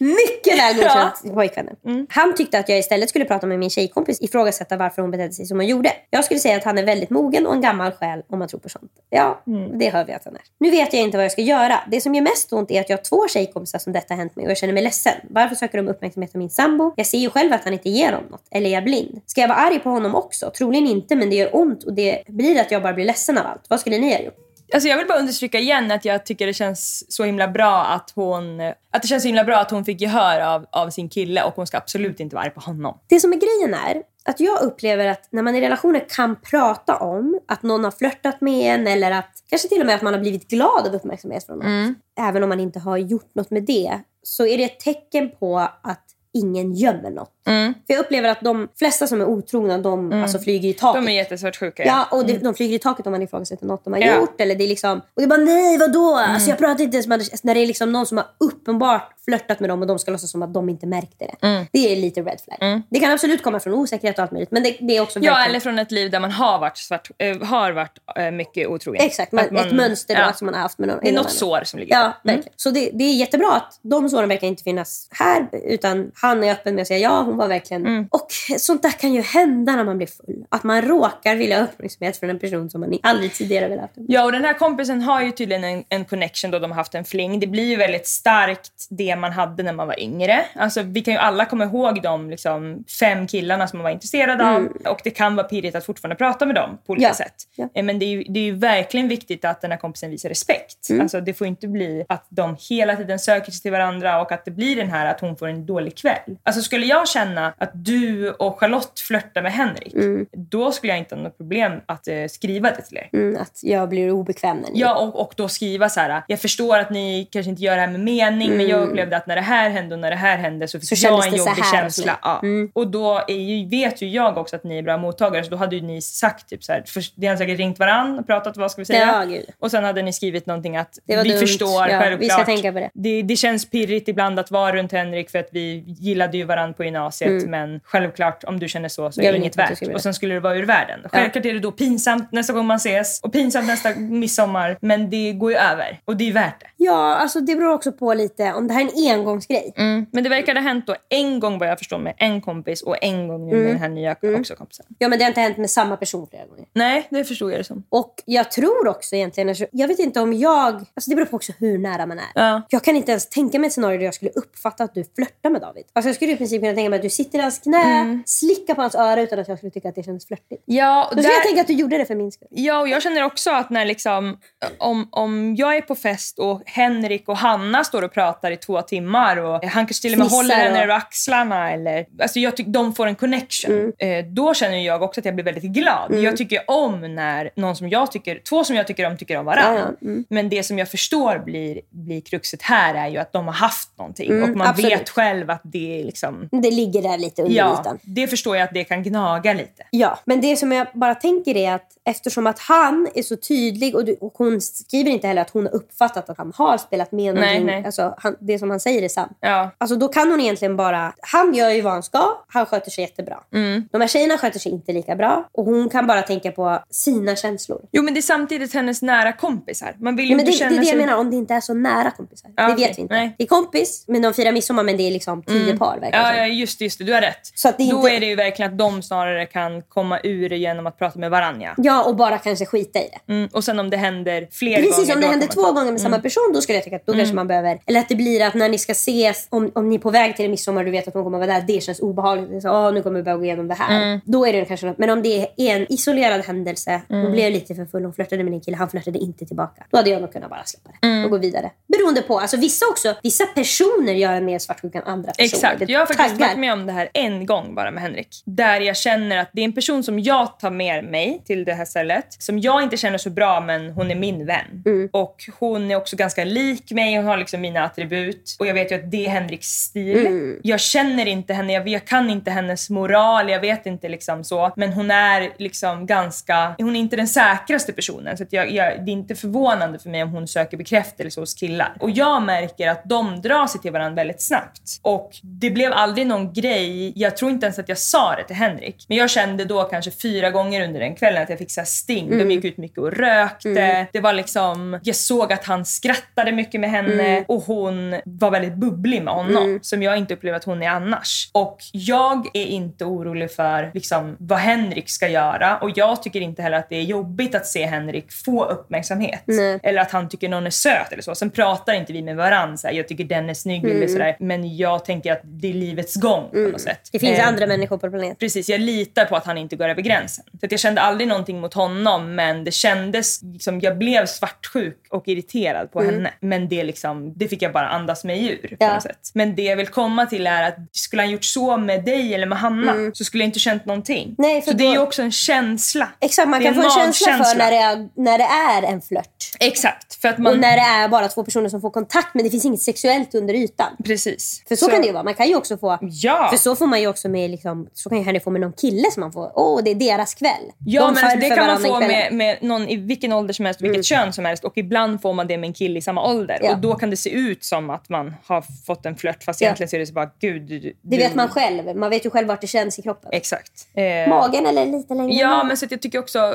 Mycket 0.00 0.58
väl 0.58 0.74
godkänt 0.74 1.14
till 1.22 1.30
pojkvännen. 1.30 1.76
Mm. 1.86 2.06
Han 2.10 2.34
tyckte 2.34 2.58
att 2.58 2.68
jag 2.68 2.78
istället 2.78 3.08
skulle 3.08 3.24
prata 3.24 3.46
med 3.46 3.58
min 3.58 3.70
tjejkompis 3.70 4.20
ifrågasätta 4.20 4.76
varför 4.76 5.02
hon 5.02 5.10
betedde 5.10 5.32
sig 5.32 5.46
som 5.46 5.58
hon 5.58 5.66
gjorde. 5.66 5.92
Jag 6.10 6.24
skulle 6.24 6.40
säga 6.40 6.56
att 6.56 6.64
han 6.70 6.78
är 6.78 6.84
väldigt 6.86 7.10
mogen 7.10 7.46
och 7.46 7.54
en 7.54 7.60
gammal 7.60 7.92
själ 7.92 8.22
om 8.28 8.38
man 8.38 8.48
tror 8.48 8.60
på 8.60 8.68
sånt. 8.68 8.92
Ja, 9.10 9.42
Mm. 9.46 9.78
det 9.78 9.90
hör 9.90 10.04
vi 10.04 10.12
att 10.12 10.24
han 10.24 10.34
är. 10.34 10.42
Nu 10.60 10.70
vet 10.70 10.92
jag 10.92 11.02
inte 11.02 11.16
vad 11.16 11.24
jag 11.24 11.32
ska 11.32 11.42
göra. 11.42 11.80
Det 11.90 12.00
som 12.00 12.14
gör 12.14 12.22
mest 12.22 12.52
ont 12.52 12.70
är 12.70 12.80
att 12.80 12.90
jag 12.90 12.96
har 12.96 13.02
två 13.02 13.28
tjejkompisar 13.28 13.78
som 13.78 13.92
detta 13.92 14.14
hänt 14.14 14.36
med 14.36 14.44
och 14.44 14.50
jag 14.50 14.58
känner 14.58 14.74
mig 14.74 14.82
ledsen. 14.82 15.12
Varför 15.30 15.54
söker 15.54 15.78
de 15.78 15.88
uppmärksamhet 15.88 16.34
av 16.34 16.38
min 16.38 16.50
sambo? 16.50 16.92
Jag 16.96 17.06
ser 17.06 17.18
ju 17.18 17.30
själv 17.30 17.52
att 17.52 17.64
han 17.64 17.72
inte 17.72 17.90
ger 17.90 18.12
dem 18.12 18.24
något. 18.30 18.44
Eller 18.50 18.70
är 18.70 18.74
jag 18.74 18.84
blind? 18.84 19.20
Ska 19.26 19.40
jag 19.40 19.48
vara 19.48 19.58
arg 19.58 19.78
på 19.80 19.90
honom 19.90 20.14
också? 20.14 20.50
Troligen 20.50 20.86
inte, 20.86 21.16
men 21.16 21.30
det 21.30 21.36
gör 21.36 21.56
ont 21.56 21.84
och 21.84 21.92
det 21.92 22.22
blir 22.28 22.60
att 22.60 22.70
jag 22.70 22.82
bara 22.82 22.92
blir 22.92 23.04
ledsen 23.04 23.38
av 23.38 23.46
allt. 23.46 23.64
Vad 23.68 23.80
skulle 23.80 23.98
ni 23.98 24.12
ha 24.14 24.20
gjort? 24.20 24.36
Alltså 24.74 24.88
jag 24.88 24.96
vill 24.96 25.06
bara 25.06 25.18
understryka 25.18 25.58
igen 25.58 25.90
att 25.90 26.04
jag 26.04 26.26
tycker 26.26 26.46
det 26.46 26.54
känns 26.54 27.12
så 27.12 27.24
himla 27.24 27.48
bra 27.48 27.84
att 27.84 28.12
hon, 28.14 28.60
att 28.90 29.02
det 29.02 29.08
känns 29.08 29.22
så 29.22 29.26
himla 29.26 29.44
bra 29.44 29.56
att 29.58 29.70
hon 29.70 29.84
fick 29.84 30.00
gehör 30.00 30.40
av, 30.40 30.66
av 30.72 30.90
sin 30.90 31.08
kille 31.08 31.42
och 31.42 31.52
hon 31.56 31.66
ska 31.66 31.76
absolut 31.76 32.20
inte 32.20 32.36
vara 32.36 32.44
arg 32.44 32.54
på 32.54 32.60
honom. 32.60 32.98
Det 33.08 33.20
som 33.20 33.32
är 33.32 33.36
grejen 33.36 33.74
är 33.88 34.02
att 34.24 34.40
jag 34.40 34.62
upplever 34.62 35.06
att 35.06 35.28
när 35.30 35.42
man 35.42 35.54
i 35.54 35.60
relationer 35.60 36.04
kan 36.08 36.36
prata 36.36 36.96
om 36.96 37.40
att 37.48 37.62
någon 37.62 37.84
har 37.84 37.90
flörtat 37.90 38.40
med 38.40 38.74
en 38.74 38.86
eller 38.86 39.10
att 39.10 39.42
kanske 39.48 39.68
till 39.68 39.80
och 39.80 39.86
med 39.86 39.94
att 39.94 40.02
man 40.02 40.14
har 40.14 40.20
blivit 40.20 40.48
glad 40.48 40.86
av 40.86 40.94
uppmärksamhet 40.94 41.46
från 41.46 41.58
något. 41.58 41.96
Även 42.20 42.42
om 42.42 42.48
man 42.48 42.60
inte 42.60 42.78
har 42.78 42.96
gjort 42.96 43.34
något 43.34 43.50
med 43.50 43.62
det 43.62 44.00
så 44.22 44.46
är 44.46 44.58
det 44.58 44.64
ett 44.64 44.80
tecken 44.80 45.30
på 45.38 45.58
att 45.58 46.04
ingen 46.32 46.74
gömmer 46.74 47.10
något. 47.10 47.39
För 47.44 47.74
jag 47.86 47.98
upplever 47.98 48.28
att 48.28 48.40
de 48.40 48.68
flesta 48.78 49.06
som 49.06 49.20
är 49.20 49.24
otrogna 49.24 49.78
de 49.78 50.12
alltså 50.12 50.38
flyger 50.38 50.68
i 50.68 50.72
taket. 50.72 51.02
De 51.04 51.10
är 51.10 51.14
jättesvartsjuka. 51.16 51.84
Ja, 51.84 52.08
och 52.10 52.26
det, 52.26 52.38
de 52.38 52.54
flyger 52.54 52.76
i 52.76 52.78
taket 52.78 53.06
om 53.06 53.12
man 53.12 53.22
ifrågasätter 53.22 53.66
något 53.66 53.84
de 53.84 53.92
har 53.92 54.00
Ja. 54.00 54.16
gjort. 54.16 54.40
Eller 54.40 54.54
det 54.54 54.64
är 54.64 54.68
liksom, 54.68 54.98
och 54.98 55.04
det 55.16 55.22
är 55.22 55.26
bara 55.28 55.36
nej, 55.40 55.78
vadå? 55.78 56.16
Alltså 56.16 56.48
jag 56.50 56.58
pratar 56.58 56.84
inte 56.84 56.96
ens 56.96 57.06
med 57.06 57.22
När 57.42 57.54
det 57.54 57.60
är 57.60 57.66
liksom 57.66 57.92
någon 57.92 58.06
som 58.06 58.16
har 58.16 58.26
uppenbart 58.38 59.12
flörtat 59.24 59.60
med 59.60 59.70
dem 59.70 59.80
och 59.80 59.86
de 59.86 59.98
ska 59.98 60.10
låtsas 60.10 60.30
som 60.30 60.42
att 60.42 60.54
de 60.54 60.68
inte 60.68 60.86
märkte 60.86 61.24
det. 61.40 61.66
Det 61.72 61.92
är 61.92 61.96
lite 61.96 62.20
red 62.22 62.40
flag. 62.44 62.82
Det 62.90 63.00
kan 63.00 63.12
absolut 63.12 63.42
komma 63.42 63.60
från 63.60 63.74
osäkerhet 63.74 64.18
och 64.18 64.22
allt 64.22 64.32
möjligt. 64.32 64.50
Men 64.50 64.62
det, 64.62 64.76
det 64.80 64.96
är 64.96 65.00
också 65.00 65.18
Ja, 65.18 65.32
verkligen- 65.32 65.50
eller 65.50 65.60
från 65.60 65.78
ett 65.78 65.90
liv 65.92 66.10
där 66.10 66.20
man 66.20 66.30
har 66.30 66.58
varit, 66.58 66.78
svart, 66.78 67.10
eh, 67.18 67.42
har 67.42 67.72
varit 67.72 67.98
eh, 68.16 68.30
mycket 68.30 68.68
otrogen. 68.68 69.02
Exakt, 69.04 69.32
man, 69.32 69.44
man- 69.50 69.66
ett 69.66 69.72
mönster 69.74 70.14
då, 70.14 70.20
ja. 70.20 70.32
som 70.32 70.46
man 70.46 70.54
har 70.54 70.62
haft 70.62 70.78
med 70.78 70.88
någon. 70.88 70.98
Det 71.02 71.08
är 71.08 71.12
något 71.12 71.20
annan. 71.20 71.30
sår 71.30 71.60
som 71.64 71.80
ligger 71.80 71.94
Ja, 71.94 72.00
där. 72.00 72.04
Mm. 72.06 72.36
verkligen. 72.36 72.52
Så 72.56 72.70
det, 72.70 72.90
det 72.92 73.04
är 73.04 73.14
jättebra 73.14 73.52
att 73.52 73.78
de 73.82 74.08
såren 74.08 74.28
verkar 74.28 74.46
inte 74.46 74.62
finnas 74.62 75.08
här. 75.10 75.48
Utan 75.52 76.10
han 76.14 76.44
är 76.44 76.52
öppen 76.52 76.74
med 76.74 76.82
att 76.82 76.88
säga 76.88 77.00
ja, 77.00 77.22
hon 77.22 77.36
var 77.40 77.48
verkligen... 77.48 77.86
Mm. 77.86 78.08
Och 78.10 78.26
sånt 78.58 78.82
där 78.82 78.90
kan 78.90 79.14
ju 79.14 79.20
hända 79.22 79.76
när 79.76 79.84
man 79.84 79.96
blir 79.96 80.06
full. 80.06 80.44
Att 80.48 80.64
man 80.64 80.82
råkar 80.82 81.36
vilja 81.36 81.56
ha 81.58 81.64
uppmärksamhet 81.64 82.16
från 82.16 82.30
en 82.30 82.38
person 82.38 82.70
som 82.70 82.80
man 82.80 82.98
aldrig 83.02 83.34
tidigare 83.34 83.68
velat 83.68 83.96
ha. 83.96 84.02
Ja, 84.08 84.24
och 84.24 84.32
den 84.32 84.44
här 84.44 84.52
kompisen 84.54 85.02
har 85.02 85.22
ju 85.22 85.30
tydligen 85.30 85.64
en, 85.64 85.84
en 85.88 86.04
connection 86.04 86.50
då 86.50 86.58
de 86.58 86.70
har 86.70 86.76
haft 86.76 86.94
en 86.94 87.04
fling. 87.04 87.40
Det 87.40 87.46
blir 87.46 87.64
ju 87.64 87.76
väldigt 87.76 88.06
starkt 88.06 88.86
det 88.90 89.16
man 89.16 89.32
hade 89.32 89.62
när 89.62 89.72
man 89.72 89.86
var 89.86 90.00
yngre. 90.00 90.44
Alltså, 90.54 90.82
vi 90.82 91.00
kan 91.00 91.14
ju 91.14 91.20
alla 91.20 91.44
komma 91.44 91.64
ihåg 91.64 92.02
de 92.02 92.30
liksom, 92.30 92.84
fem 93.00 93.26
killarna 93.26 93.68
som 93.68 93.78
man 93.78 93.84
var 93.84 93.90
intresserad 93.90 94.40
av. 94.40 94.66
Och 94.86 95.00
det 95.04 95.10
kan 95.10 95.36
vara 95.36 95.46
pirrigt 95.48 95.76
att 95.76 95.84
fortfarande 95.86 96.16
prata 96.16 96.46
med 96.46 96.54
dem 96.54 96.78
på 96.86 96.92
olika 96.92 97.08
Ja, 97.08 97.14
sätt. 97.14 97.34
ja. 97.54 97.68
Eh, 97.74 97.82
Men 97.84 97.98
det 97.98 98.04
är, 98.04 98.08
ju, 98.10 98.22
det 98.22 98.40
är 98.40 98.44
ju 98.44 98.54
verkligen 98.56 99.08
viktigt 99.08 99.44
att 99.44 99.60
den 99.60 99.70
här 99.70 99.78
kompisen 99.78 100.10
visar 100.10 100.28
respekt. 100.28 100.88
Alltså, 101.00 101.20
det 101.20 101.34
får 101.34 101.46
inte 101.46 101.68
bli 101.68 102.04
att 102.08 102.26
de 102.28 102.56
hela 102.70 102.96
tiden 102.96 103.18
söker 103.18 103.52
sig 103.52 103.62
till 103.62 103.72
varandra 103.72 104.20
och 104.20 104.32
att 104.32 104.44
det 104.44 104.50
blir 104.50 104.76
den 104.76 104.90
här 104.90 105.06
att 105.06 105.20
hon 105.20 105.36
får 105.36 105.48
en 105.48 105.66
dålig 105.66 105.96
kväll. 105.96 106.36
Alltså 106.42 106.62
skulle 106.62 106.86
jag 106.86 107.08
känna 107.08 107.19
att 107.58 107.70
du 107.74 108.30
och 108.30 108.60
Charlotte 108.60 109.00
flörtar 109.00 109.42
med 109.42 109.52
Henrik, 109.52 109.94
då 110.32 110.72
skulle 110.72 110.92
jag 110.92 110.98
inte 110.98 111.14
ha 111.14 111.22
något 111.22 111.36
problem 111.36 111.72
att 111.86 112.08
eh, 112.08 112.26
skriva 112.30 112.70
det 112.70 112.82
till 112.82 112.96
er. 112.96 113.08
Mm, 113.12 113.42
att 113.42 113.60
jag 113.62 113.88
blir 113.88 114.10
obekväm 114.10 114.56
när 114.56 114.70
ni... 114.70 114.80
Ja, 114.80 114.98
och, 114.98 115.20
och 115.20 115.32
då 115.36 115.48
skriva 115.48 115.88
så 115.88 116.00
här. 116.00 116.22
Jag 116.26 116.40
förstår 116.40 116.78
att 116.78 116.90
ni 116.90 117.28
kanske 117.32 117.50
inte 117.50 117.62
gör 117.62 117.74
det 117.74 117.80
här 117.80 117.88
med 117.88 118.00
mening, 118.00 118.56
men 118.56 118.68
jag 118.68 118.88
upplevde 118.88 119.16
att 119.16 119.26
när 119.26 119.36
det 119.36 119.42
här 119.42 119.70
hände 119.70 119.94
och 119.94 120.00
när 120.00 120.10
det 120.10 120.16
här 120.16 120.36
hände 120.36 120.68
så 120.68 120.80
fick 120.80 120.90
Mm. 120.90 121.20
Så 121.20 121.26
jag 121.26 121.26
en 121.26 121.38
jobbig 121.38 121.64
känsla. 121.64 122.18
Ja. 122.22 122.40
Mm. 122.42 122.70
Och 122.72 122.86
då 122.86 123.24
ju, 123.28 123.68
vet 123.68 124.02
ju 124.02 124.08
jag 124.08 124.38
också 124.38 124.56
att 124.56 124.64
ni 124.64 124.78
är 124.78 124.82
bra 124.82 124.96
mottagare, 124.96 125.44
så 125.44 125.50
då 125.50 125.56
hade 125.56 125.76
ju 125.76 125.82
ni 125.82 126.02
sagt 126.02 126.48
typ 126.48 126.64
så 126.64 126.72
här. 126.72 126.82
För, 126.86 127.02
det 127.14 127.26
hade 127.26 127.38
säkert 127.38 127.58
ringt 127.58 127.78
varann 127.78 128.18
och 128.18 128.26
pratat, 128.26 128.56
vad 128.56 128.70
ska 128.70 128.80
vi 128.80 128.84
säga? 128.84 129.26
Ja. 129.30 129.40
Och 129.58 129.70
sen 129.70 129.84
hade 129.84 130.02
ni 130.02 130.12
skrivit 130.12 130.46
någonting 130.46 130.76
att 130.76 130.98
vi 131.06 131.14
dumt. 131.14 131.38
förstår 131.38 131.88
Ja, 131.88 131.98
självklart. 131.98 132.20
vi 132.20 132.28
ska 132.28 132.44
tänka 132.44 132.72
på 132.72 132.78
det. 132.78 132.90
det. 132.94 133.22
Det 133.22 133.36
känns 133.36 133.70
pirrigt 133.70 134.08
ibland 134.08 134.38
att 134.38 134.50
vara 134.50 134.76
runt 134.76 134.92
Henrik 134.92 135.30
för 135.30 135.38
att 135.38 135.48
vi 135.52 135.84
gillade 135.86 136.36
ju 136.36 136.44
varandra 136.44 136.74
på 136.74 136.84
gymnasiet, 136.84 137.09
men 137.46 137.80
självklart 137.84 138.44
om 138.44 138.60
du 138.60 138.68
känner 138.68 138.88
så 138.88 139.12
så 139.12 139.20
är 139.20 139.24
Mm. 139.24 139.32
Det 139.32 139.38
inget 139.38 139.56
värt. 139.56 139.94
Och 139.94 140.00
sen 140.02 140.14
skulle 140.14 140.34
det 140.34 140.40
vara 140.40 140.56
ur 140.56 140.66
världen. 140.66 141.00
Självklart 141.12 141.46
är 141.46 141.52
det 141.52 141.58
då 141.60 141.72
pinsamt 141.72 142.32
nästa 142.32 142.52
gång 142.52 142.66
man 142.66 142.76
ses 142.76 143.20
och 143.20 143.32
pinsamt 143.32 143.66
nästa 143.66 143.94
midsommar, 143.94 144.78
men 144.80 145.10
det 145.10 145.32
går 145.32 145.50
ju 145.52 145.56
över 145.56 146.00
och 146.04 146.16
det 146.16 146.28
är 146.28 146.32
värt 146.32 146.60
det. 146.60 146.66
Ja, 146.76 147.16
alltså 147.16 147.40
det 147.40 147.56
beror 147.56 147.72
också 147.72 147.92
på 147.92 148.14
lite 148.14 148.52
om 148.52 148.68
det 148.68 148.74
här 148.74 148.80
är 148.80 148.84
en 149.12 149.18
engångsgrej. 149.20 149.72
Men 150.12 150.24
det 150.24 150.28
verkar 150.28 150.54
ha 150.54 150.62
hänt 150.62 150.86
då 150.86 150.96
en 151.08 151.40
gång 151.40 151.58
vad 151.58 151.68
jag 151.68 151.78
förstår 151.78 151.98
med 151.98 152.14
en 152.16 152.40
kompis 152.40 152.82
och 152.82 152.96
en 153.04 153.28
gång 153.28 153.46
nu 153.48 153.52
Mm. 153.52 153.62
med 153.64 153.72
den 153.74 153.80
här 153.80 153.88
nya 153.88 154.16
också 154.40 154.54
kompisen. 154.54 154.86
Ja, 154.98 155.08
men 155.08 155.18
det 155.18 155.24
har 155.24 155.28
inte 155.30 155.40
hänt 155.40 155.56
med 155.56 155.70
samma 155.70 155.96
person 155.96 156.26
flera 156.30 156.46
gånger. 156.46 156.64
Nej, 156.72 157.06
det 157.10 157.24
förstod 157.24 157.52
jag 157.52 157.60
det 157.60 157.64
som. 157.64 157.82
Och 157.88 158.14
jag 158.24 158.50
tror 158.50 158.88
också 158.88 159.16
egentligen, 159.16 159.48
alltså, 159.48 159.66
jag 159.72 159.88
vet 159.88 159.98
inte 159.98 160.20
om 160.20 160.32
jag, 160.32 160.74
alltså 160.74 161.10
det 161.10 161.16
beror 161.16 161.26
på 161.26 161.36
också 161.36 161.52
hur 161.58 161.78
nära 161.78 162.06
man 162.06 162.18
är. 162.18 162.24
Ja. 162.34 162.62
Jag 162.68 162.84
kan 162.84 162.96
inte 162.96 163.10
ens 163.12 163.28
tänka 163.28 163.58
mig 163.58 163.66
ett 163.66 163.72
scenario 163.72 163.98
där 163.98 164.04
jag 164.04 164.14
skulle 164.14 164.30
uppfatta 164.30 164.84
att 164.84 164.94
du 164.94 165.04
flörtar 165.16 165.50
med 165.50 165.60
David. 165.60 165.84
Alltså 165.92 166.08
jag 166.08 166.16
skulle 166.16 166.32
i 166.32 166.36
princip 166.36 166.62
kunna 166.62 166.74
tänka 166.74 166.90
mig 166.90 166.99
att 167.00 167.04
du 167.04 167.10
sitter 167.10 167.38
i 167.38 167.42
hans 167.42 167.58
knä, 167.58 168.22
slickar 168.26 168.74
på 168.74 168.80
hans 168.80 168.94
öra 168.94 169.20
utan 169.20 169.38
att 169.38 169.48
jag 169.48 169.58
skulle 169.58 169.70
tycka 169.70 169.88
att 169.88 169.94
det 169.94 170.02
kändes 170.02 170.26
flörtigt. 170.26 170.62
Ja, 170.64 171.04
och 171.04 171.10
skulle 171.10 171.28
jag 171.28 171.32
där- 171.36 171.42
tänka 171.42 171.60
att 171.60 171.66
du 171.66 171.72
gjorde 171.72 171.98
det 171.98 172.04
för 172.06 172.14
min 172.14 172.32
skull. 172.32 172.48
Ja, 172.50 172.80
och 172.80 172.88
jag 172.88 173.02
känner 173.02 173.22
också 173.22 173.50
att 173.50 173.70
när 173.70 173.84
liksom, 173.84 174.38
om, 174.78 175.08
om 175.10 175.54
jag 175.56 175.76
är 175.76 175.80
på 175.80 175.94
fest 175.94 176.38
och 176.38 176.62
Henrik 176.66 177.28
och 177.28 177.36
Hanna 177.36 177.84
står 177.84 178.02
och 178.02 178.12
pratar 178.12 178.50
i 178.50 178.56
två 178.56 178.82
timmar 178.82 179.36
och 179.36 179.64
han 179.64 179.86
kanske 179.86 180.02
till 180.02 180.12
och 180.12 180.18
med 180.18 180.26
Fnissar 180.26 180.36
håller 180.36 180.54
henne 180.54 180.82
över 180.82 180.94
axlarna 180.94 181.72
eller 181.72 182.06
alltså 182.22 182.38
jag 182.38 182.56
tycker 182.56 182.70
de 182.70 182.94
får 182.94 183.06
en 183.06 183.14
connection. 183.14 183.92
Eh, 183.98 184.24
då 184.24 184.54
känner 184.54 184.78
jag 184.78 185.02
också 185.02 185.20
att 185.20 185.24
jag 185.24 185.34
blir 185.34 185.44
väldigt 185.44 185.64
glad. 185.64 186.14
Jag 186.14 186.36
tycker 186.36 186.60
om 186.66 187.14
när 187.14 187.50
någon 187.56 187.76
som 187.76 187.88
jag 187.88 188.12
tycker, 188.12 188.40
två 188.48 188.64
som 188.64 188.76
jag 188.76 188.86
tycker 188.86 189.06
om 189.06 189.16
tycker 189.16 189.36
om 189.36 189.44
varandra. 189.46 189.88
Mm. 190.02 190.24
Men 190.28 190.48
det 190.48 190.62
som 190.62 190.78
jag 190.78 190.88
förstår 190.90 191.38
blir, 191.38 191.80
blir 191.90 192.20
kruxet 192.20 192.62
här 192.62 192.94
är 192.94 193.08
ju 193.08 193.18
att 193.18 193.32
de 193.32 193.46
har 193.46 193.54
haft 193.54 193.98
någonting 193.98 194.42
och 194.42 194.48
man 194.48 194.66
absolut. 194.66 194.92
vet 194.92 195.08
själv 195.08 195.50
att 195.50 195.60
det 195.64 196.00
är 196.00 196.04
liksom 196.04 196.48
Det 196.52 196.70
ligger 196.90 197.08
där 197.08 197.18
lite 197.18 197.42
under 197.42 197.56
Ja, 197.56 197.80
ytan. 197.80 197.98
det 198.02 198.26
förstår 198.26 198.56
jag 198.56 198.64
att 198.64 198.74
det 198.74 198.84
kan 198.84 199.02
gnaga 199.02 199.52
lite. 199.52 199.82
Ja, 199.90 200.18
men 200.24 200.40
det 200.40 200.56
som 200.56 200.72
jag 200.72 200.86
bara 200.94 201.14
tänker 201.14 201.56
är 201.56 201.74
att 201.74 201.86
eftersom 202.04 202.46
att 202.46 202.58
han 202.58 203.08
är 203.14 203.22
så 203.22 203.36
tydlig 203.36 203.94
och, 203.94 204.04
du, 204.04 204.16
och 204.20 204.34
hon 204.36 204.60
skriver 204.60 205.10
inte 205.10 205.26
heller 205.26 205.42
att 205.42 205.50
hon 205.50 205.66
har 205.66 205.74
uppfattat 205.74 206.30
att 206.30 206.38
han 206.38 206.52
har 206.56 206.78
spelat 206.78 207.12
med 207.12 207.34
Nej, 207.34 207.42
någonting. 207.42 207.66
nej. 207.66 207.84
Alltså, 207.86 208.14
han, 208.18 208.36
det 208.40 208.58
som 208.58 208.70
han 208.70 208.80
säger 208.80 209.02
är 209.02 209.08
sant. 209.08 209.36
Ja. 209.40 209.70
Alltså 209.78 209.96
då 209.96 210.08
kan 210.08 210.30
hon 210.30 210.40
egentligen 210.40 210.76
bara, 210.76 211.12
han 211.20 211.54
gör 211.54 211.70
ju 211.70 211.80
vad 211.80 211.92
han 211.92 212.02
ska, 212.02 212.44
han 212.48 212.66
sköter 212.66 212.90
sig 212.90 213.04
jättebra. 213.04 213.36
Mm. 213.54 213.88
De 213.92 214.00
här 214.00 214.08
tjejerna 214.08 214.38
sköter 214.38 214.58
sig 214.58 214.72
inte 214.72 214.92
lika 214.92 215.16
bra 215.16 215.48
och 215.52 215.64
hon 215.64 215.88
kan 215.88 216.06
bara 216.06 216.22
tänka 216.22 216.52
på 216.52 216.78
sina 216.90 217.36
känslor. 217.36 217.80
Jo 217.92 218.02
men 218.02 218.14
det 218.14 218.20
är 218.20 218.22
samtidigt 218.22 218.74
hennes 218.74 219.02
nära 219.02 219.32
kompisar. 219.32 219.96
Man 220.00 220.16
vill 220.16 220.30
ju 220.30 220.36
Nej, 220.36 220.44
men 220.44 220.52
inte 220.52 220.64
det, 220.64 220.68
det 220.68 220.70
känna 220.70 220.82
är 220.82 220.84
det 220.84 220.98
jag 220.98 221.06
menar, 221.06 221.18
om 221.20 221.30
det 221.30 221.36
inte 221.36 221.54
är 221.54 221.60
så 221.60 221.74
nära 221.74 222.10
kompisar. 222.10 222.50
Ja, 222.56 222.68
det 222.68 222.74
vet 222.74 222.98
vi 222.98 223.02
inte. 223.02 223.14
Nej. 223.14 223.34
Det 223.38 223.44
är 223.44 223.48
kompis, 223.48 224.04
men 224.08 224.22
de 224.22 224.34
firar 224.34 224.52
midsommar 224.52 224.82
men 224.82 224.96
det 224.96 225.02
är 225.02 225.10
liksom 225.10 225.42
tio 225.42 225.76
par 225.76 225.98
verkar 226.00 226.32
det 226.32 226.36
Ja, 226.38 226.46
ja 226.46 226.46
just, 226.46 226.79
det, 226.80 226.84
just 226.84 226.98
det, 226.98 227.04
du 227.04 227.12
har 227.12 227.20
rätt. 227.20 227.40
Så 227.54 227.68
att 227.68 227.78
det 227.78 227.82
är 227.84 227.90
Då 227.90 227.96
inte- 227.96 228.10
är 228.10 228.20
det 228.20 228.26
ju 228.26 228.34
verkligen 228.36 228.72
att 228.72 228.78
de 228.78 229.02
snarare 229.02 229.46
kan 229.46 229.82
komma 229.82 230.20
ur 230.24 230.48
det 230.48 230.56
genom 230.56 230.86
att 230.86 230.98
prata 230.98 231.18
med 231.18 231.30
varandra. 231.30 231.74
ja. 231.76 232.04
Och 232.04 232.16
bara 232.16 232.38
kanske 232.38 232.66
skita 232.66 232.98
i 232.98 233.10
det. 233.26 233.32
Mm. 233.32 233.48
Och 233.52 233.64
sen 233.64 233.78
om 233.78 233.90
det 233.90 233.96
händer 233.96 234.48
fler 234.52 234.70
gånger. 234.76 234.82
Precis, 234.86 235.14
om 235.14 235.20
det 235.20 235.26
då 235.26 235.30
händer 235.30 235.46
två 235.46 235.72
gånger 235.72 235.92
med 235.92 236.00
samma 236.00 236.18
person 236.18 236.50
då 236.54 236.60
skulle 236.60 236.76
jag 236.78 236.84
tycka 236.84 236.96
att 236.96 237.06
då 237.06 237.12
kanske 237.12 237.34
man 237.34 237.46
behöver... 237.48 237.78
Eller 237.86 238.00
att 238.00 238.08
det 238.08 238.14
blir 238.14 238.46
att 238.46 238.54
när 238.54 238.68
ni 238.68 238.78
ska 238.78 238.92
ses, 238.92 239.46
om, 239.50 239.70
om 239.74 239.88
ni 239.88 239.94
är 239.94 239.98
på 239.98 240.10
väg 240.10 240.36
till 240.36 240.44
en 240.44 240.50
midsommar 240.50 240.80
och 240.80 240.84
du 240.84 240.90
vet 240.90 241.08
att 241.08 241.14
hon 241.14 241.24
kommer 241.24 241.38
vara 241.38 241.46
där, 241.52 241.64
det 241.66 241.82
känns 241.82 242.00
obehagligt. 242.00 242.62
Så, 242.62 242.68
Åh, 242.70 242.92
nu 242.94 243.02
kommer 243.02 243.16
vi 243.16 243.22
börja 243.22 243.36
gå 243.36 243.44
igenom 243.44 243.68
det 243.68 243.74
här. 243.74 244.20
Då 244.24 244.46
är 244.46 244.52
det 244.52 244.64
kanske 244.64 244.86
något. 244.86 244.98
Men 244.98 245.10
om 245.10 245.22
det 245.22 245.46
är 245.56 245.76
en 245.76 245.92
isolerad 245.92 246.44
händelse, 246.44 247.00
hon 247.08 247.32
blev 247.32 247.52
lite 247.52 247.74
för 247.74 247.84
full, 247.86 248.04
hon 248.04 248.12
flörtade 248.14 248.44
med 248.44 248.52
din 248.52 248.60
kille, 248.60 248.76
han 248.76 248.90
flörtade 248.90 249.18
inte 249.18 249.46
tillbaka. 249.46 249.84
Då 249.90 249.96
hade 249.96 250.10
jag 250.10 250.20
nog 250.20 250.32
kunnat 250.32 250.50
bara 250.50 250.64
släppa 250.64 250.90
det 251.00 251.24
och 251.24 251.30
gå 251.30 251.38
vidare. 251.38 251.70
Beroende 251.88 252.22
på, 252.22 252.38
alltså 252.40 252.56
vissa 252.56 252.86
också, 252.90 253.14
vissa 253.22 253.46
personer 253.46 254.12
gör 254.12 254.32
en 254.32 254.44
mer 254.44 254.58
svartsjuk 254.58 254.94
än 254.94 255.02
andra 255.02 255.32
personer. 255.32 255.46
Exakt. 255.46 255.88
Jag 255.90 255.98
har 255.98 256.06
faktiskt 256.06 256.40
varit 256.40 256.58
med 256.58 256.69
om 256.72 256.86
det 256.86 256.92
här 256.92 257.08
en 257.14 257.46
gång 257.46 257.74
bara 257.74 257.90
med 257.90 258.02
Henrik. 258.02 258.42
Där 258.44 258.80
jag 258.80 258.96
känner 258.96 259.36
att 259.36 259.50
det 259.52 259.60
är 259.60 259.64
en 259.64 259.72
person 259.72 260.02
som 260.02 260.18
jag 260.18 260.58
tar 260.58 260.70
med 260.70 261.04
mig 261.04 261.42
till 261.46 261.64
det 261.64 261.74
här 261.74 261.84
stället. 261.84 262.26
Som 262.38 262.58
jag 262.58 262.82
inte 262.82 262.96
känner 262.96 263.18
så 263.18 263.30
bra 263.30 263.60
men 263.60 263.90
hon 263.90 264.10
är 264.10 264.14
min 264.14 264.46
vän. 264.46 264.82
Mm. 264.86 265.08
Och 265.12 265.36
hon 265.58 265.90
är 265.90 265.96
också 265.96 266.16
ganska 266.16 266.44
lik 266.44 266.90
mig. 266.90 267.16
Hon 267.16 267.26
har 267.26 267.36
liksom 267.36 267.60
mina 267.60 267.84
attribut. 267.84 268.56
Och 268.58 268.66
jag 268.66 268.74
vet 268.74 268.92
ju 268.92 268.94
att 268.94 269.10
det 269.10 269.26
är 269.26 269.30
Henriks 269.30 269.66
stil. 269.66 270.26
Mm. 270.26 270.60
Jag 270.62 270.80
känner 270.80 271.26
inte 271.26 271.54
henne, 271.54 271.72
jag, 271.72 271.88
jag 271.88 272.04
kan 272.04 272.30
inte 272.30 272.50
hennes 272.50 272.90
moral, 272.90 273.50
jag 273.50 273.60
vet 273.60 273.86
inte 273.86 274.08
liksom 274.08 274.44
så. 274.44 274.72
Men 274.76 274.92
hon 274.92 275.10
är 275.10 275.50
liksom 275.58 276.06
ganska, 276.06 276.74
hon 276.78 276.96
är 276.96 277.00
inte 277.00 277.16
den 277.16 277.28
säkraste 277.28 277.92
personen. 277.92 278.36
Så 278.36 278.44
jag, 278.50 278.70
jag, 278.72 279.04
det 279.04 279.10
är 279.10 279.12
inte 279.12 279.34
förvånande 279.34 279.98
för 279.98 280.10
mig 280.10 280.22
om 280.22 280.30
hon 280.30 280.48
söker 280.48 280.76
bekräftelse 280.76 281.40
hos 281.40 281.54
killar. 281.54 281.96
Och 282.00 282.10
jag 282.10 282.42
märker 282.42 282.88
att 282.88 283.02
de 283.04 283.40
drar 283.40 283.66
sig 283.66 283.80
till 283.80 283.92
varandra 283.92 284.20
väldigt 284.20 284.42
snabbt. 284.42 285.00
Och 285.02 285.30
det 285.42 285.70
blev 285.70 285.92
aldrig 285.92 286.26
någon 286.26 286.52
grej, 286.60 287.12
jag 287.16 287.36
tror 287.36 287.50
inte 287.50 287.66
ens 287.66 287.78
att 287.78 287.88
jag 287.88 287.98
sa 287.98 288.36
det 288.36 288.44
till 288.44 288.56
Henrik. 288.56 289.04
Men 289.08 289.18
jag 289.18 289.30
kände 289.30 289.64
då 289.64 289.84
kanske 289.84 290.10
fyra 290.10 290.50
gånger 290.50 290.84
under 290.84 291.00
den 291.00 291.14
kvällen 291.14 291.42
att 291.42 291.48
jag 291.50 291.58
fick 291.58 291.70
så 291.70 291.82
sting. 291.84 292.38
De 292.38 292.50
gick 292.50 292.64
ut 292.64 292.76
mycket 292.76 292.98
och 292.98 293.12
rökte. 293.12 294.06
Det 294.12 294.20
var 294.20 294.32
liksom, 294.32 295.00
jag 295.02 295.16
såg 295.16 295.52
att 295.52 295.64
han 295.64 295.84
skrattade 295.84 296.52
mycket 296.52 296.80
med 296.80 296.90
henne 296.90 297.44
och 297.48 297.62
hon 297.62 298.16
var 298.24 298.50
väldigt 298.50 298.74
bubblig 298.74 299.22
med 299.22 299.34
honom. 299.34 299.78
Som 299.82 300.02
jag 300.02 300.18
inte 300.18 300.34
upplever 300.34 300.56
att 300.56 300.64
hon 300.64 300.82
är 300.82 300.88
annars. 300.88 301.50
Och 301.52 301.78
jag 301.92 302.46
är 302.54 302.66
inte 302.66 303.04
orolig 303.04 303.50
för 303.50 303.90
liksom, 303.94 304.36
vad 304.38 304.58
Henrik 304.58 305.08
ska 305.08 305.28
göra. 305.28 305.76
Och 305.76 305.90
jag 305.94 306.22
tycker 306.22 306.40
inte 306.40 306.62
heller 306.62 306.78
att 306.78 306.88
det 306.88 306.96
är 306.96 307.02
jobbigt 307.02 307.54
att 307.54 307.66
se 307.66 307.86
Henrik 307.86 308.32
få 308.32 308.64
uppmärksamhet. 308.64 309.42
Nej. 309.44 309.80
Eller 309.82 310.00
att 310.00 310.10
han 310.10 310.28
tycker 310.28 310.48
någon 310.48 310.66
är 310.66 310.70
söt 310.70 311.12
eller 311.12 311.22
så. 311.22 311.34
Sen 311.34 311.50
pratar 311.50 311.94
inte 311.94 312.12
vi 312.12 312.22
med 312.22 312.36
varandra. 312.36 312.76
Så 312.76 312.86
här, 312.86 312.94
jag 312.94 313.08
tycker 313.08 313.24
den 313.24 313.50
är 313.50 313.54
snygg 313.54 313.84
eller 313.84 314.06
sådär. 314.06 314.36
Men 314.38 314.76
jag 314.76 315.04
tänker 315.04 315.32
att 315.32 315.40
det 315.42 315.70
är 315.70 315.74
livets 315.74 316.16
gång 316.16 316.49
på 316.50 316.58
något 316.58 316.80
sätt. 316.80 317.08
Det 317.12 317.18
finns 317.18 317.38
Eh, 317.38 317.48
andra 317.48 317.66
människor 317.66 317.98
på 317.98 318.10
planeten. 318.10 318.36
Precis, 318.36 318.68
jag 318.68 318.80
litar 318.80 319.24
på 319.24 319.36
att 319.36 319.46
han 319.46 319.58
inte 319.58 319.76
går 319.76 319.88
över 319.88 320.02
gränsen. 320.02 320.44
Så 320.60 320.66
jag 320.70 320.80
kände 320.80 321.00
aldrig 321.00 321.28
någonting 321.28 321.60
mot 321.60 321.74
honom 321.74 322.34
men 322.34 322.64
det 322.64 322.70
kändes 322.70 323.42
liksom, 323.42 323.80
jag 323.80 323.98
blev 323.98 324.26
svartsjuk 324.26 324.96
och 325.10 325.28
irriterad 325.28 325.92
på 325.92 326.02
henne. 326.02 326.30
Men 326.40 326.68
det, 326.68 326.84
liksom, 326.84 327.32
det 327.36 327.48
fick 327.48 327.62
jag 327.62 327.72
bara 327.72 327.88
andas 327.88 328.24
mig 328.24 328.48
ur 328.52 328.68
på 328.68 328.76
Ja. 328.78 328.94
något 328.94 329.02
sätt. 329.02 329.30
Men 329.34 329.54
det 329.54 329.62
jag 329.62 329.76
vill 329.76 329.86
komma 329.88 330.26
till 330.26 330.46
är 330.46 330.62
att 330.68 330.76
skulle 330.92 331.22
han 331.22 331.30
gjort 331.30 331.44
så 331.44 331.76
med 331.76 332.04
dig 332.04 332.34
eller 332.34 332.46
med 332.46 332.58
Hanna 332.58 332.94
så 333.14 333.24
skulle 333.24 333.42
jag 333.42 333.48
inte 333.48 333.58
känt 333.58 333.84
någonting. 333.86 334.34
Nej, 334.38 334.62
för 334.62 334.70
så 334.70 334.76
det 334.76 334.84
är 334.84 334.88
ju 334.90 334.94
då- 334.94 335.02
också 335.02 335.22
en 335.22 335.32
känsla. 335.32 336.08
Exakt, 336.20 336.48
man 336.48 336.62
kan 336.62 336.74
få 336.74 336.82
en 336.82 336.90
känsla 337.12 337.44
för 337.44 337.58
när 337.58 337.70
det 337.70 337.76
är, 337.76 338.08
när 338.16 338.38
det 338.38 338.44
är 338.44 338.92
en 338.92 339.02
flört. 339.02 339.26
Exakt, 339.60 340.14
för 340.20 340.28
att 340.28 340.38
man... 340.38 340.52
Och 340.52 340.58
när 340.58 340.76
det 340.76 340.82
är 340.82 341.08
bara 341.08 341.28
två 341.28 341.44
personer 341.44 341.68
som 341.68 341.80
får 341.80 341.90
kontakt 341.90 342.34
men 342.34 342.44
det 342.44 342.50
finns 342.50 342.64
inget 342.64 342.82
sexuellt 342.82 343.34
under 343.34 343.54
ytan. 343.54 343.96
Precis. 344.04 344.62
För 344.68 344.76
så, 344.76 344.88
kan 344.88 345.00
det 345.00 345.06
ju 345.06 345.12
vara. 345.12 345.22
Man 345.24 345.34
kan 345.34 345.48
ju 345.48 345.54
också 345.56 345.78
få... 345.78 345.98
Ja. 346.00 346.29
För 346.50 346.56
så 346.56 346.76
får 346.76 346.86
man 346.86 347.00
ju 347.00 347.06
också 347.06 347.28
med 347.28 347.50
liksom, 347.50 347.88
så 347.92 348.10
kan 348.10 348.34
ju 348.34 348.40
få 348.40 348.50
med 348.50 348.60
någon 348.60 348.72
kille 348.72 349.10
som 349.10 349.20
man 349.20 349.32
får, 349.32 349.52
åh 349.54 349.80
det 349.84 349.90
är 349.90 349.94
deras 349.94 350.34
kväll. 350.34 350.50
Ja, 350.86 351.00
De 351.06 351.14
men 351.14 351.30
föll 351.30 351.40
det 351.40 351.48
kan 351.48 351.66
man 351.66 351.80
få. 351.82 351.96
Mm. 351.96 352.08
med, 352.08 352.32
med 352.32 352.58
någon 352.62 352.88
i 352.88 352.96
vilken 352.96 353.32
ålder 353.32 353.54
som 353.54 353.64
helst, 353.66 353.80
vilket 353.80 354.04
kön 354.04 354.32
som 354.32 354.44
helst. 354.44 354.64
Och 354.64 354.72
ibland 354.78 355.22
får 355.22 355.32
man 355.34 355.46
det 355.46 355.58
med 355.58 355.66
en 355.68 355.74
kille 355.74 355.98
i 355.98 356.02
samma 356.02 356.28
ålder. 356.30 356.58
Ja. 356.62 356.72
Och 356.72 356.78
då 356.78 356.94
kan 356.94 357.10
det 357.10 357.16
se 357.16 357.30
ut 357.30 357.64
som 357.64 357.90
att 357.90 358.08
man 358.08 358.34
har 358.46 358.64
fått 358.86 359.06
en 359.06 359.16
flört 359.16 359.42
fast 359.44 359.60
Ja. 359.60 359.66
egentligen 359.66 359.88
så 359.88 359.96
är 359.96 360.00
det 360.00 360.06
så 360.06 360.12
bara, 360.12 360.30
gud. 360.40 360.62
Du, 360.62 360.78
Det 360.80 360.92
du- 361.02 361.16
vet 361.16 361.34
man 361.34 361.48
själv. 361.48 361.96
Man 361.96 362.10
vet 362.10 362.26
ju 362.26 362.30
själv 362.30 362.48
vart 362.48 362.60
det 362.60 362.66
känns 362.66 362.98
i 362.98 363.02
kroppen. 363.02 363.30
Exakt. 363.32 363.72
Eh, 363.94 364.28
Magen 364.28 364.66
eller 364.66 364.86
lite 364.86 365.14
längre 365.14 365.32
Ja, 365.34 365.56
ner. 365.58 365.64
men 365.64 365.76
så 365.76 365.86
jag 365.90 366.02
tycker 366.02 366.18
också, 366.18 366.54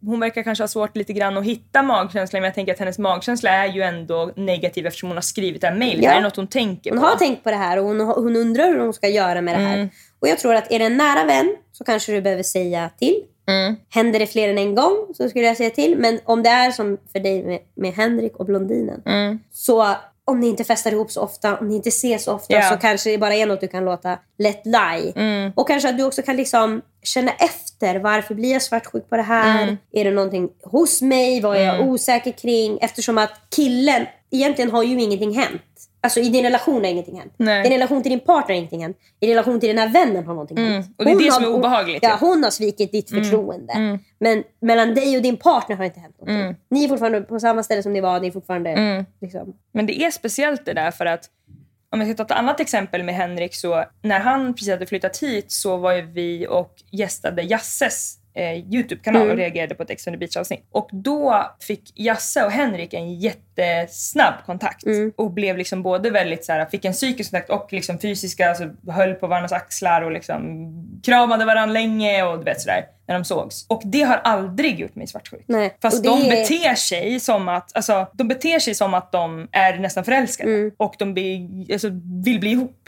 hon 0.00 0.20
verkar 0.20 0.42
kanske 0.42 0.62
ha 0.64 0.68
svårt 0.68 0.96
lite 0.96 1.12
grann 1.12 1.36
att 1.38 1.44
hitta 1.44 1.82
magkänslan. 1.82 2.40
Men 2.40 2.48
jag 2.48 2.54
tänker 2.54 2.72
att 2.72 2.78
hennes 2.78 2.98
magkänsla 2.98 3.50
är 3.50 3.66
ju 3.72 3.82
ändå 3.82 4.30
negativ 4.36 4.86
eftersom 4.86 5.08
hon 5.08 5.16
har 5.16 5.22
skrivit 5.22 5.60
det 5.60 5.66
här 5.66 5.74
mejlet. 5.76 6.04
Ja. 6.04 6.10
Det 6.10 6.16
är 6.16 6.20
något 6.22 6.36
hon 6.36 6.46
tänker 6.46 6.90
Hon 6.90 7.00
på. 7.00 7.06
har 7.06 7.16
tänkt 7.16 7.44
på 7.44 7.50
det 7.50 7.56
här 7.56 7.78
och 7.78 7.84
hon, 7.84 8.00
hon 8.00 8.36
undrar 8.36 8.64
hur 8.66 8.78
hon 8.80 8.92
ska 8.92 9.08
göra 9.14 9.40
med 9.40 9.54
det 9.54 9.62
här. 9.62 9.74
Mm. 9.74 9.88
Och 10.20 10.28
jag 10.28 10.38
tror 10.38 10.54
att 10.54 10.72
är 10.72 10.78
det 10.78 10.84
en 10.84 10.96
nära 10.96 11.24
vän 11.24 11.56
så 11.72 11.84
kanske 11.84 12.12
du 12.12 12.20
behöver 12.20 12.42
säga 12.42 12.90
till. 12.98 13.22
Mm. 13.48 13.76
Händer 13.88 14.18
det 14.18 14.26
fler 14.26 14.48
än 14.48 14.58
en 14.58 14.74
gång 14.74 15.14
så 15.16 15.28
skulle 15.28 15.44
jag 15.46 15.56
säga 15.56 15.70
till. 15.70 15.98
Men 15.98 16.20
om 16.24 16.42
det 16.42 16.50
är 16.50 16.70
som 16.70 16.98
för 17.12 17.20
dig 17.20 17.44
med, 17.44 17.60
med 17.74 17.92
Henrik 17.94 18.36
och 18.36 18.46
blondinen. 18.46 19.02
Mm. 19.06 19.38
Så 19.52 19.94
om 20.26 20.40
ni 20.40 20.48
inte 20.48 20.64
festar 20.64 20.92
ihop 20.92 21.10
så 21.10 21.20
ofta, 21.20 21.56
om 21.58 21.68
ni 21.68 21.74
inte 21.74 21.88
ses 21.88 22.24
så 22.24 22.32
ofta 22.32 22.54
Ja. 22.54 22.62
så 22.62 22.76
kanske 22.76 23.10
det 23.10 23.18
bara 23.18 23.34
är 23.34 23.46
något 23.46 23.60
du 23.60 23.68
kan 23.68 23.84
låta 23.84 24.18
let 24.38 24.62
lie. 24.64 25.12
Mm. 25.16 25.52
Och 25.56 25.68
kanske 25.68 25.88
att 25.88 25.98
du 25.98 26.04
också 26.04 26.22
kan 26.22 26.36
liksom 26.36 26.82
känna 27.02 27.32
efter. 27.32 27.98
Varför 27.98 28.34
blir 28.34 28.52
jag 28.52 28.62
svartsjuk 28.62 29.10
på 29.10 29.16
det 29.16 29.22
här? 29.22 29.62
Mm. 29.62 29.76
Är 29.92 30.04
det 30.04 30.10
någonting 30.10 30.48
hos 30.62 31.02
mig? 31.02 31.40
Vad 31.40 31.56
är 31.56 31.60
jag 31.60 31.88
osäker 31.88 32.32
kring? 32.32 32.78
Eftersom 32.80 33.18
att 33.18 33.30
killen, 33.56 34.06
egentligen 34.30 34.70
har 34.70 34.82
ju 34.82 35.02
ingenting 35.02 35.38
hänt. 35.38 35.62
Alltså 36.04 36.20
i 36.20 36.28
din 36.28 36.42
relation 36.44 36.74
har 36.84 36.90
ingenting 36.90 37.18
hänt. 37.18 37.32
Nej. 37.36 37.60
I 37.60 37.68
din 37.68 37.72
relation 37.78 38.02
till 38.02 38.10
din 38.10 38.20
partner 38.20 38.48
har 38.54 38.58
ingenting 38.58 38.82
hänt. 38.82 38.96
I 39.20 39.30
relation 39.30 39.60
till 39.60 39.68
den 39.68 39.78
här 39.78 39.88
vännen 39.88 40.26
har 40.26 40.34
någonting 40.34 40.56
hänt. 40.58 40.86
Och 40.98 41.04
det 41.04 41.10
är 41.10 41.14
Hon 41.14 41.22
det 41.22 41.28
har- 41.28 41.34
som 41.40 41.44
är 41.44 41.54
obehagligt, 41.54 42.02
Ja, 42.02 42.08
ja. 42.08 42.16
hon 42.20 42.44
har 42.44 42.50
svikit 42.50 42.92
ditt 42.92 43.10
förtroende. 43.10 43.98
Men 44.20 44.44
mellan 44.60 44.94
dig 44.94 45.16
och 45.16 45.22
din 45.22 45.36
partner 45.36 45.76
har 45.76 45.84
inte 45.84 46.00
hänt 46.00 46.16
någonting. 46.20 46.56
Ni 46.70 46.84
är 46.84 46.88
fortfarande 46.88 47.20
på 47.20 47.40
samma 47.40 47.62
ställe 47.62 47.82
som 47.82 47.92
ni 47.92 48.00
var. 48.00 48.20
Ni 48.20 48.26
är 48.26 48.32
fortfarande 48.32 49.04
liksom, 49.20 49.54
Men 49.72 49.86
det 49.86 50.02
är 50.02 50.10
speciellt 50.10 50.64
det 50.66 50.72
där 50.72 50.90
för 50.90 51.06
att 51.06 51.24
om 51.90 52.00
jag 52.00 52.08
ska 52.08 52.16
ta 52.16 52.34
ett 52.34 52.38
annat 52.38 52.60
exempel 52.60 53.02
med 53.02 53.14
Henrik 53.14 53.54
så 53.54 53.84
när 54.02 54.18
han 54.20 54.54
precis 54.54 54.70
hade 54.70 54.86
flyttat 54.86 55.18
hit 55.18 55.52
så 55.52 55.76
var 55.76 55.94
vi 56.02 56.46
och 56.50 56.74
gästade 56.90 57.42
Jasses 57.42 58.16
eh, 58.36 58.74
Youtube-kanal 58.74 59.30
och 59.30 59.36
reagerade 59.36 59.74
på 59.74 59.82
ett 59.82 59.90
Ex 59.90 60.06
on 60.06 60.12
the 60.12 60.18
Beach-avsnitt. 60.18 60.66
Och 60.72 60.88
då 60.92 61.50
fick 61.60 61.92
Jasse 61.94 62.44
och 62.44 62.50
Henrik 62.50 62.94
en 62.94 63.14
jättesnabb 63.14 64.34
kontakt 64.46 64.84
och 65.16 65.30
blev 65.30 65.58
liksom 65.58 65.82
både 65.82 66.10
väldigt 66.10 66.44
så 66.44 66.52
här, 66.52 66.66
fick 66.66 66.84
en 66.84 66.92
psykisk 66.92 67.30
kontakt 67.30 67.50
och 67.50 67.72
liksom 67.72 67.98
fysiska, 67.98 68.48
alltså 68.48 68.70
höll 68.88 69.14
på 69.14 69.26
varandras 69.26 69.52
axlar 69.52 70.02
och 70.02 70.12
liksom 70.12 70.70
kramade 71.04 71.44
varandra 71.44 71.72
länge 71.72 72.22
och 72.22 72.38
du 72.38 72.44
vet 72.44 72.60
sådär 72.60 72.84
när 73.06 73.14
de 73.14 73.24
sågs. 73.24 73.66
Och 73.68 73.82
det 73.84 74.02
har 74.02 74.16
aldrig 74.16 74.80
gjort 74.80 74.94
mig 74.94 75.06
svartsjuk. 75.06 75.44
Nej. 75.46 75.76
Fast 75.82 76.02
det 76.02 76.08
de 76.08 76.28
beter 76.28 76.74
sig 76.74 77.20
som 77.20 77.48
att, 77.48 77.76
alltså, 77.76 78.06
de 78.12 78.28
beter 78.28 78.58
sig 78.58 78.74
som 78.74 78.94
att 78.94 79.12
de 79.12 79.48
är 79.52 79.78
nästan 79.78 80.04
förälskade 80.04 80.50
Mm. 80.54 80.70
och 80.76 80.94
de 80.98 81.14
blir, 81.14 81.72
alltså, 81.72 81.88
vill 82.24 82.40
bli 82.40 82.50
ihop. 82.50 82.83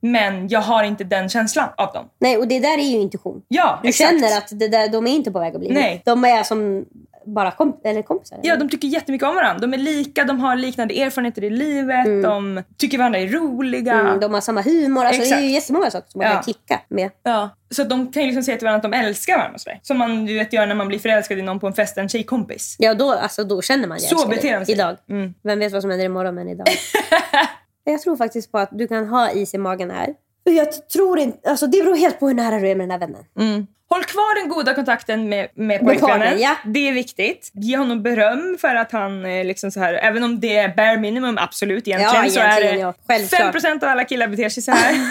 Men 0.00 0.48
jag 0.48 0.60
har 0.60 0.84
inte 0.84 1.04
den 1.04 1.28
känslan 1.28 1.68
av 1.76 1.92
dem. 1.92 2.04
Nej, 2.18 2.36
och 2.36 2.48
det 2.48 2.60
där 2.60 2.78
är 2.78 2.82
ju 2.82 2.96
intuition. 2.98 3.42
Ja, 3.48 3.78
Du 3.82 3.88
exakt. 3.88 4.10
känner 4.10 4.38
att 4.38 4.48
det 4.60 4.68
där, 4.68 4.88
de 4.88 5.06
är 5.06 5.10
inte 5.10 5.30
på 5.30 5.38
väg 5.38 5.54
att 5.54 5.60
bli 5.60 5.70
Nej. 5.70 6.02
De 6.04 6.24
är 6.24 6.42
som 6.42 6.84
bara 7.26 7.50
komp 7.50 7.86
eller 7.86 8.02
kompisar. 8.02 8.38
Ja, 8.42 8.56
de 8.56 8.68
tycker 8.68 8.88
jättemycket 8.88 9.28
om 9.28 9.34
varandra. 9.34 9.58
De 9.66 9.74
är 9.74 9.78
lika, 9.78 10.24
de 10.24 10.40
har 10.40 10.56
liknande 10.56 11.00
erfarenheter 11.02 11.44
i 11.44 11.50
livet, 11.50 12.04
de 12.22 12.62
tycker 12.76 12.98
varandra 12.98 13.18
är 13.18 13.26
roliga. 13.28 13.92
Mm, 13.94 14.20
de 14.20 14.34
har 14.34 14.40
samma 14.40 14.62
humor. 14.62 15.04
Alltså, 15.04 15.22
det 15.22 15.36
är 15.36 15.40
ju 15.40 15.50
jättemånga 15.50 15.90
saker 15.90 16.10
som 16.10 16.18
man 16.18 16.26
Ja. 16.28 16.34
kan 16.34 16.42
klicka 16.42 16.80
med. 16.88 17.10
Ja. 17.22 17.50
Så 17.70 17.84
de 17.84 18.12
kan 18.12 18.22
ju 18.22 18.26
liksom 18.26 18.42
säga 18.42 18.56
till 18.58 18.66
varandra 18.66 18.86
att 18.88 18.92
de 18.92 19.06
älskar 19.06 19.36
varandra. 19.36 19.54
och. 19.54 19.86
Som 19.86 19.98
man 19.98 20.26
du 20.26 20.34
vet, 20.38 20.52
gör 20.52 20.66
när 20.66 20.74
man 20.74 20.88
blir 20.88 20.98
förälskad 20.98 21.38
i 21.38 21.42
någon 21.42 21.60
på 21.60 21.66
en 21.66 21.72
fest, 21.72 21.98
en 21.98 22.08
tjejkompis. 22.08 22.76
Ja, 22.78 22.94
då, 22.94 23.12
alltså, 23.12 23.44
då 23.44 23.62
känner 23.62 23.88
man 23.88 23.98
jag 24.00 24.20
Så 24.20 24.28
beter 24.28 24.58
de 24.58 24.64
sig. 24.66 24.74
Idag. 24.74 24.96
Mm. 25.10 25.34
Vem 25.42 25.58
vet 25.58 25.72
vad 25.72 25.82
som 25.82 25.90
händer 25.90 26.06
imorgon, 26.06 26.34
men 26.34 26.48
idag. 26.48 26.66
jag 27.90 28.02
tror 28.02 28.16
faktiskt 28.16 28.52
på 28.52 28.58
att 28.58 28.68
du 28.72 28.88
kan 28.88 29.08
ha 29.08 29.30
is 29.30 29.54
i 29.54 29.58
magen 29.58 29.90
här. 29.90 30.14
Jag 30.44 30.88
tror 30.88 31.18
inte, 31.18 31.50
alltså, 31.50 31.66
det 31.66 31.82
beror 31.82 31.96
helt 31.96 32.20
på 32.20 32.28
hur 32.28 32.34
nära 32.34 32.58
du 32.58 32.68
är 32.68 32.74
med 32.74 32.88
den 32.88 32.90
här 32.90 32.98
vännen. 32.98 33.24
Mm. 33.38 33.66
Håll 33.88 34.04
kvar 34.04 34.40
den 34.40 34.48
goda 34.48 34.74
kontakten 34.74 35.28
med, 35.28 35.48
med 35.54 35.80
pojkvännen. 35.80 36.40
ja. 36.40 36.56
Det 36.64 36.88
är 36.88 36.92
viktigt. 36.92 37.50
Ge 37.54 37.76
honom 37.76 38.02
beröm 38.02 38.56
för 38.60 38.74
att 38.74 38.92
han 38.92 39.24
eh, 39.24 39.44
liksom 39.44 39.70
så 39.70 39.80
här, 39.80 39.94
även 39.94 40.24
om 40.24 40.40
det 40.40 40.56
är 40.56 40.68
bare 40.76 40.96
minimum, 40.96 41.38
absolut 41.38 41.88
egentligen, 41.88 42.24
Ja, 42.24 42.30
så 42.30 42.40
är 42.40 42.44
egentligen, 42.44 42.74
det 42.74 42.80
ja. 42.80 42.94
Självklart. 43.06 43.54
5% 43.54 43.84
av 43.84 43.88
alla 43.90 44.04
killar 44.04 44.28
beter 44.28 44.48
sig 44.48 44.62
så 44.62 44.70
här. 44.72 44.92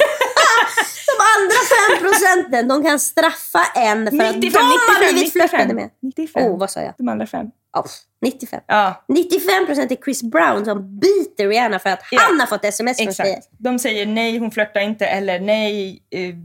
De 1.10 1.24
andra 1.38 1.60
fem 1.76 2.10
procenten, 2.10 2.68
de 2.68 2.84
kan 2.84 3.00
straffa 3.00 3.60
en 3.76 4.12
för 4.12 4.26
att 4.26 4.36
95, 4.36 4.42
de 4.42 4.58
har 4.60 5.14
95, 5.14 5.14
blivit 5.14 5.34
flörtade 5.34 5.74
med. 5.74 5.90
95. 6.02 6.44
Oh, 6.44 6.60
vad 6.60 6.72
sa 6.72 6.82
jag? 6.82 6.94
De 6.98 7.10
andra 7.10 7.28
fem. 7.28 7.48
Oh, 7.78 7.86
95. 8.22 8.60
Ja, 8.68 9.06
95 9.08 9.66
procent 9.66 9.92
är 9.92 9.96
Chris 9.96 10.24
Brown 10.24 10.66
som 10.66 11.00
biter 11.00 11.48
Rihanna 11.48 11.80
för 11.80 11.90
att 11.90 12.00
Ja. 12.12 12.20
han 12.30 12.40
har 12.40 12.48
fått 12.48 12.66
sms 12.66 12.98
från 12.98 13.14
tjejer. 13.14 13.38
exakt. 13.38 13.48
De 13.58 13.80
säger 13.80 14.06
nej, 14.06 14.38
hon 14.38 14.52
flörtar 14.52 14.82
inte. 14.82 15.06
Eller 15.06 15.40
nej, 15.40 16.00
eh, 16.12 16.36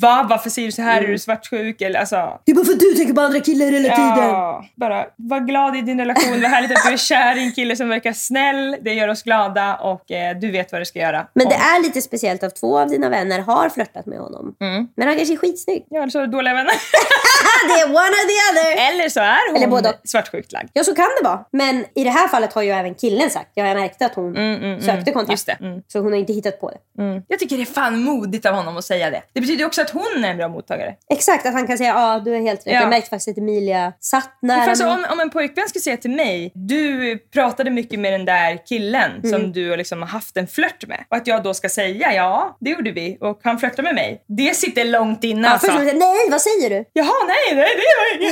va? 0.00 0.26
Varför 0.30 0.50
säger 0.50 0.68
du 0.68 0.72
så 0.72 0.82
här? 0.82 1.02
Är 1.02 1.08
du 1.08 1.18
svartsjuk? 1.18 1.80
Eller, 1.80 2.00
alltså, 2.00 2.40
Det 2.44 2.52
är 2.52 2.56
bara 2.56 2.64
för 2.64 2.72
att 2.72 2.80
du 2.80 2.94
tänker 2.94 3.14
på 3.14 3.20
andra 3.20 3.40
killar 3.40 3.66
hela 3.66 3.96
tiden. 3.96 4.28
ja, 4.28 4.64
bara 4.74 5.06
var 5.16 5.40
glad 5.40 5.76
i 5.76 5.80
din 5.80 5.98
relation. 5.98 6.40
Vad 6.40 6.50
härligt 6.50 6.70
att 6.70 6.84
du 6.86 6.92
är 6.92 6.96
kär 6.96 7.36
i 7.38 7.44
en 7.44 7.52
kille 7.52 7.76
som 7.76 7.88
verkar 7.88 8.12
snäll. 8.12 8.76
Det 8.80 8.94
gör 8.94 9.08
oss 9.08 9.22
glada 9.22 9.74
och 9.76 10.10
eh, 10.10 10.38
du 10.38 10.50
vet 10.50 10.72
vad 10.72 10.80
du 10.80 10.84
ska 10.84 10.98
göra. 10.98 11.26
Men 11.34 11.48
det 11.48 11.54
är 11.54 11.82
lite 11.82 12.02
speciellt 12.02 12.42
att 12.42 12.56
två 12.56 12.78
av 12.78 12.88
dina 12.88 13.08
vänner 13.08 13.40
har 13.40 13.68
flörtat 13.68 14.06
med 14.06 14.18
honom. 14.18 14.54
Mm. 14.60 14.88
Men 14.96 15.08
han 15.08 15.16
kanske 15.16 15.34
är 15.34 15.38
skitsnygg. 15.38 15.86
Ja, 15.90 16.00
eller 16.02 16.10
så 16.10 16.18
är 16.18 16.22
det 16.22 16.32
dåliga 16.32 16.54
vänner. 16.54 16.72
det 17.68 17.80
är 17.80 17.86
one 17.86 17.96
or 17.98 18.26
the 18.28 18.60
other! 18.60 18.88
eller 18.92 19.08
så 19.08 19.20
är 19.20 19.48
hon 19.48 19.56
Eller 19.56 19.66
både 19.68 19.92
svartsjukt 20.04 20.52
lagd. 20.52 20.68
Ja, 20.72 20.84
så 20.84 20.94
kan 20.94 21.08
det 21.22 21.28
vara. 21.28 21.44
Men 21.52 21.84
i 21.94 22.04
det 22.04 22.10
här 22.10 22.28
fallet 22.28 22.52
har 22.52 22.62
ju 22.62 22.70
även 22.70 22.94
killen 22.94 23.30
sagt. 23.30 23.50
Jag 23.54 23.66
har 23.66 23.74
märkt 23.74 24.02
att 24.02 24.14
hon 24.14 24.36
Mm, 24.36 24.62
mm, 24.62 24.80
sökte 24.80 24.92
mm. 25.10 25.12
kontakt. 25.12 25.30
Just 25.30 25.46
det. 25.46 25.56
Mm. 25.60 25.82
Så 25.88 25.98
hon 25.98 26.12
har 26.12 26.18
inte 26.18 26.32
hittat 26.32 26.60
på 26.60 26.70
det. 26.70 27.02
Mm. 27.02 27.22
Jag 27.28 27.38
tycker 27.38 27.56
det 27.56 27.62
är 27.62 27.66
fan 27.66 28.02
modigt 28.02 28.46
av 28.46 28.54
honom 28.54 28.76
att 28.76 28.84
säga 28.84 29.10
det. 29.10 29.22
Det 29.32 29.41
betyder 29.42 29.58
ju 29.60 29.66
också 29.66 29.82
att 29.82 29.90
hon 29.90 30.24
är 30.24 30.30
en 30.30 30.36
bra 30.36 30.48
mottagare. 30.48 30.94
Exakt, 31.10 31.46
att 31.46 31.52
han 31.52 31.66
kan 31.66 31.78
säga 31.78 31.90
ja, 31.90 32.22
du 32.24 32.34
är 32.36 32.40
helt 32.40 32.60
rätt. 32.66 32.72
Ja. 32.74 32.80
Jag 32.80 32.88
märkte 32.88 33.10
faktiskt 33.10 33.28
att 33.28 33.38
Emilia 33.38 33.92
satt 34.00 34.38
nära 34.42 34.62
alltså, 34.70 34.86
om, 34.88 35.06
om 35.12 35.20
en 35.20 35.30
pojkvän 35.30 35.68
skulle 35.68 35.82
säga 35.82 35.96
till 35.96 36.10
mig, 36.10 36.52
du 36.54 37.18
pratade 37.18 37.70
mycket 37.70 38.00
med 38.00 38.12
den 38.12 38.24
där 38.24 38.66
killen 38.66 39.10
Mm. 39.12 39.30
som 39.30 39.52
du 39.52 39.70
har 39.70 39.76
liksom 39.76 40.02
haft 40.02 40.36
en 40.36 40.46
flört 40.46 40.86
med. 40.88 41.04
Och 41.10 41.16
att 41.16 41.26
jag 41.26 41.42
då 41.42 41.54
ska 41.54 41.68
säga, 41.68 42.14
ja 42.14 42.56
det 42.60 42.70
gjorde 42.70 42.90
vi 42.92 43.18
och 43.20 43.40
han 43.42 43.58
flörtade 43.58 43.82
med 43.82 43.94
mig. 43.94 44.24
Det 44.28 44.56
sitter 44.56 44.84
långt 44.84 45.24
inne 45.24 45.48
Ja, 45.48 45.52
alltså. 45.52 45.72
först 45.72 45.94
nej, 45.94 46.30
vad 46.30 46.42
säger 46.42 46.70
du? 46.70 46.84
Jaha, 46.92 47.12
nej, 47.26 47.56
nej 47.56 47.68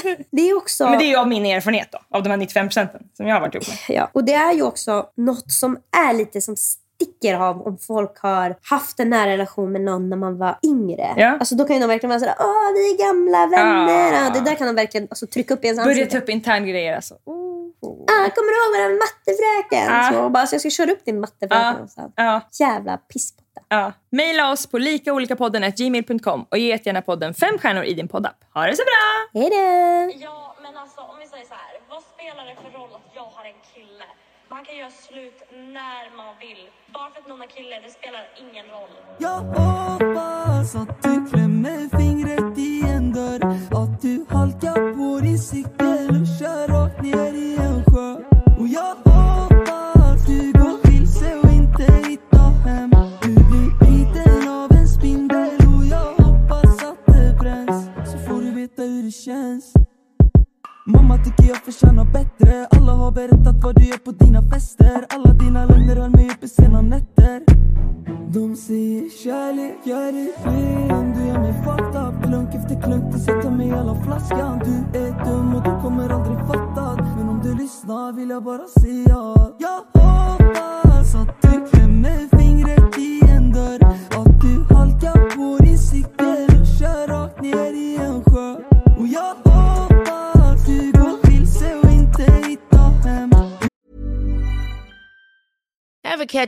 det. 0.03 0.17
Det 0.31 0.51
är 0.51 0.57
också... 0.57 0.89
Men 0.91 0.99
det 0.99 1.05
är 1.05 1.09
ju 1.09 1.17
av 1.17 1.29
min 1.29 1.47
erfarenhet 1.47 1.89
då, 1.93 1.99
av 2.17 2.23
de 2.23 2.31
här 2.31 2.37
95 2.37 2.67
procenten 2.69 3.01
som 3.17 3.27
jag 3.27 3.35
har 3.35 3.41
varit 3.41 3.55
ihop 3.55 3.67
med. 3.69 3.97
Ja, 3.97 4.11
och 4.15 4.25
det 4.25 4.33
är 4.35 4.53
ju 4.53 4.63
också 4.63 5.07
något 5.17 5.53
som 5.53 5.79
är 6.09 6.13
lite 6.15 6.41
som 6.41 6.57
sticker 7.01 7.35
av 7.35 7.67
om 7.67 7.79
folk 7.79 8.19
har 8.19 8.57
haft 8.63 9.01
en 9.01 9.11
nära 9.11 9.31
relation 9.31 9.73
med 9.73 9.81
någon 9.81 10.09
när 10.11 10.17
man 10.17 10.39
var 10.39 10.59
yngre. 10.65 11.15
Ja. 11.17 11.29
Alltså 11.41 11.55
då 11.55 11.65
kan 11.65 11.77
ju 11.77 11.81
de 11.81 11.87
verkligen 11.87 12.11
vara 12.11 12.21
sådär, 12.21 12.35
åh 12.39 12.73
vi 12.75 12.93
är 12.95 12.99
gamla 13.07 13.47
vänner. 13.47 14.13
Ja. 14.13 14.25
Ja, 14.25 14.31
det 14.31 14.41
där 14.51 14.55
kan 14.55 14.67
de 14.67 14.75
verkligen 14.77 15.07
alltså, 15.11 15.27
trycka 15.27 15.55
upp 15.55 15.65
i 15.65 15.67
ens 15.67 15.79
Börja 15.85 15.91
ansikte. 15.91 16.17
ta 16.19 16.23
upp 16.23 16.29
interngrejer 16.29 16.97
alltså. 16.97 17.15
Oh. 17.25 17.41
Ah, 17.83 18.31
kommer 18.31 18.51
du 18.53 18.57
ihåg 18.59 18.91
vår 18.91 18.99
mattefröken? 19.05 19.95
Ja. 19.97 20.11
Så, 20.13 20.29
bara, 20.31 20.47
så 20.47 20.55
jag 20.55 20.61
ska 20.61 20.71
köra 20.71 20.93
upp 20.93 21.05
din 21.05 21.21
mattefröken. 21.21 21.89
Så. 21.89 22.13
Ja, 22.17 22.41
Jävla 22.61 22.97
pisspotta. 22.97 23.61
ja. 23.69 23.93
Maila 24.13 24.53
oss 24.53 24.67
på 24.67 24.79
likaolikapodden.gmail.com 24.79 26.47
och 26.51 26.59
ge 26.59 26.79
gärna 26.85 27.03
podden 27.03 27.35
fem 27.35 27.59
stjärnor 27.59 27.85
i 27.85 27.95
din 27.95 28.09
poddapp. 28.09 28.37
Ha 28.55 28.67
det 28.67 28.77
så 28.77 28.83
bra! 28.83 29.41
Hej 29.41 29.51
då! 29.51 30.19
Ja, 30.27 30.57
men 30.63 30.77
alltså 30.77 31.01
om 31.01 31.17
vi 31.21 31.27
säger 31.27 31.45
så 31.45 31.55
här. 31.55 31.73
Vad 31.91 32.03
spelar 32.15 32.45
det 32.51 32.55
för 32.63 32.79
roll 32.79 32.91
att 32.95 33.11
jag 33.15 33.23
har 33.23 33.45
en 33.45 33.61
kille? 33.75 34.05
Man 34.51 34.65
kan 34.65 34.77
göra 34.77 34.91
slut 34.91 35.43
när 35.51 36.17
man 36.17 36.35
vill. 36.41 36.69
Bara 36.95 37.11
för 37.11 37.21
att 37.21 37.29
någon 37.29 37.43
är 37.43 37.47
kille, 37.47 37.81
det 37.81 37.91
spelar 37.91 38.29
ingen 38.45 38.67
roll. 38.67 38.91
Jag 39.19 39.41
hoppas 39.41 40.75
att 40.77 41.03
du 41.03 41.31
klämmer 41.31 41.99
fingret 41.99 42.59
i 42.59 42.83
en 42.89 43.13
dörr 43.13 43.45
Att 43.83 44.03
du 44.03 44.27
halkar 44.29 44.95
på 44.95 45.21
din 45.21 45.39
cykel 45.39 46.09
och 46.21 46.29
kör 46.39 46.69
rakt 46.69 47.03
ner 47.03 47.33
i 47.33 47.50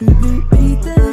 Du 0.00 0.06
blir 0.06 0.42
biten 0.50 1.09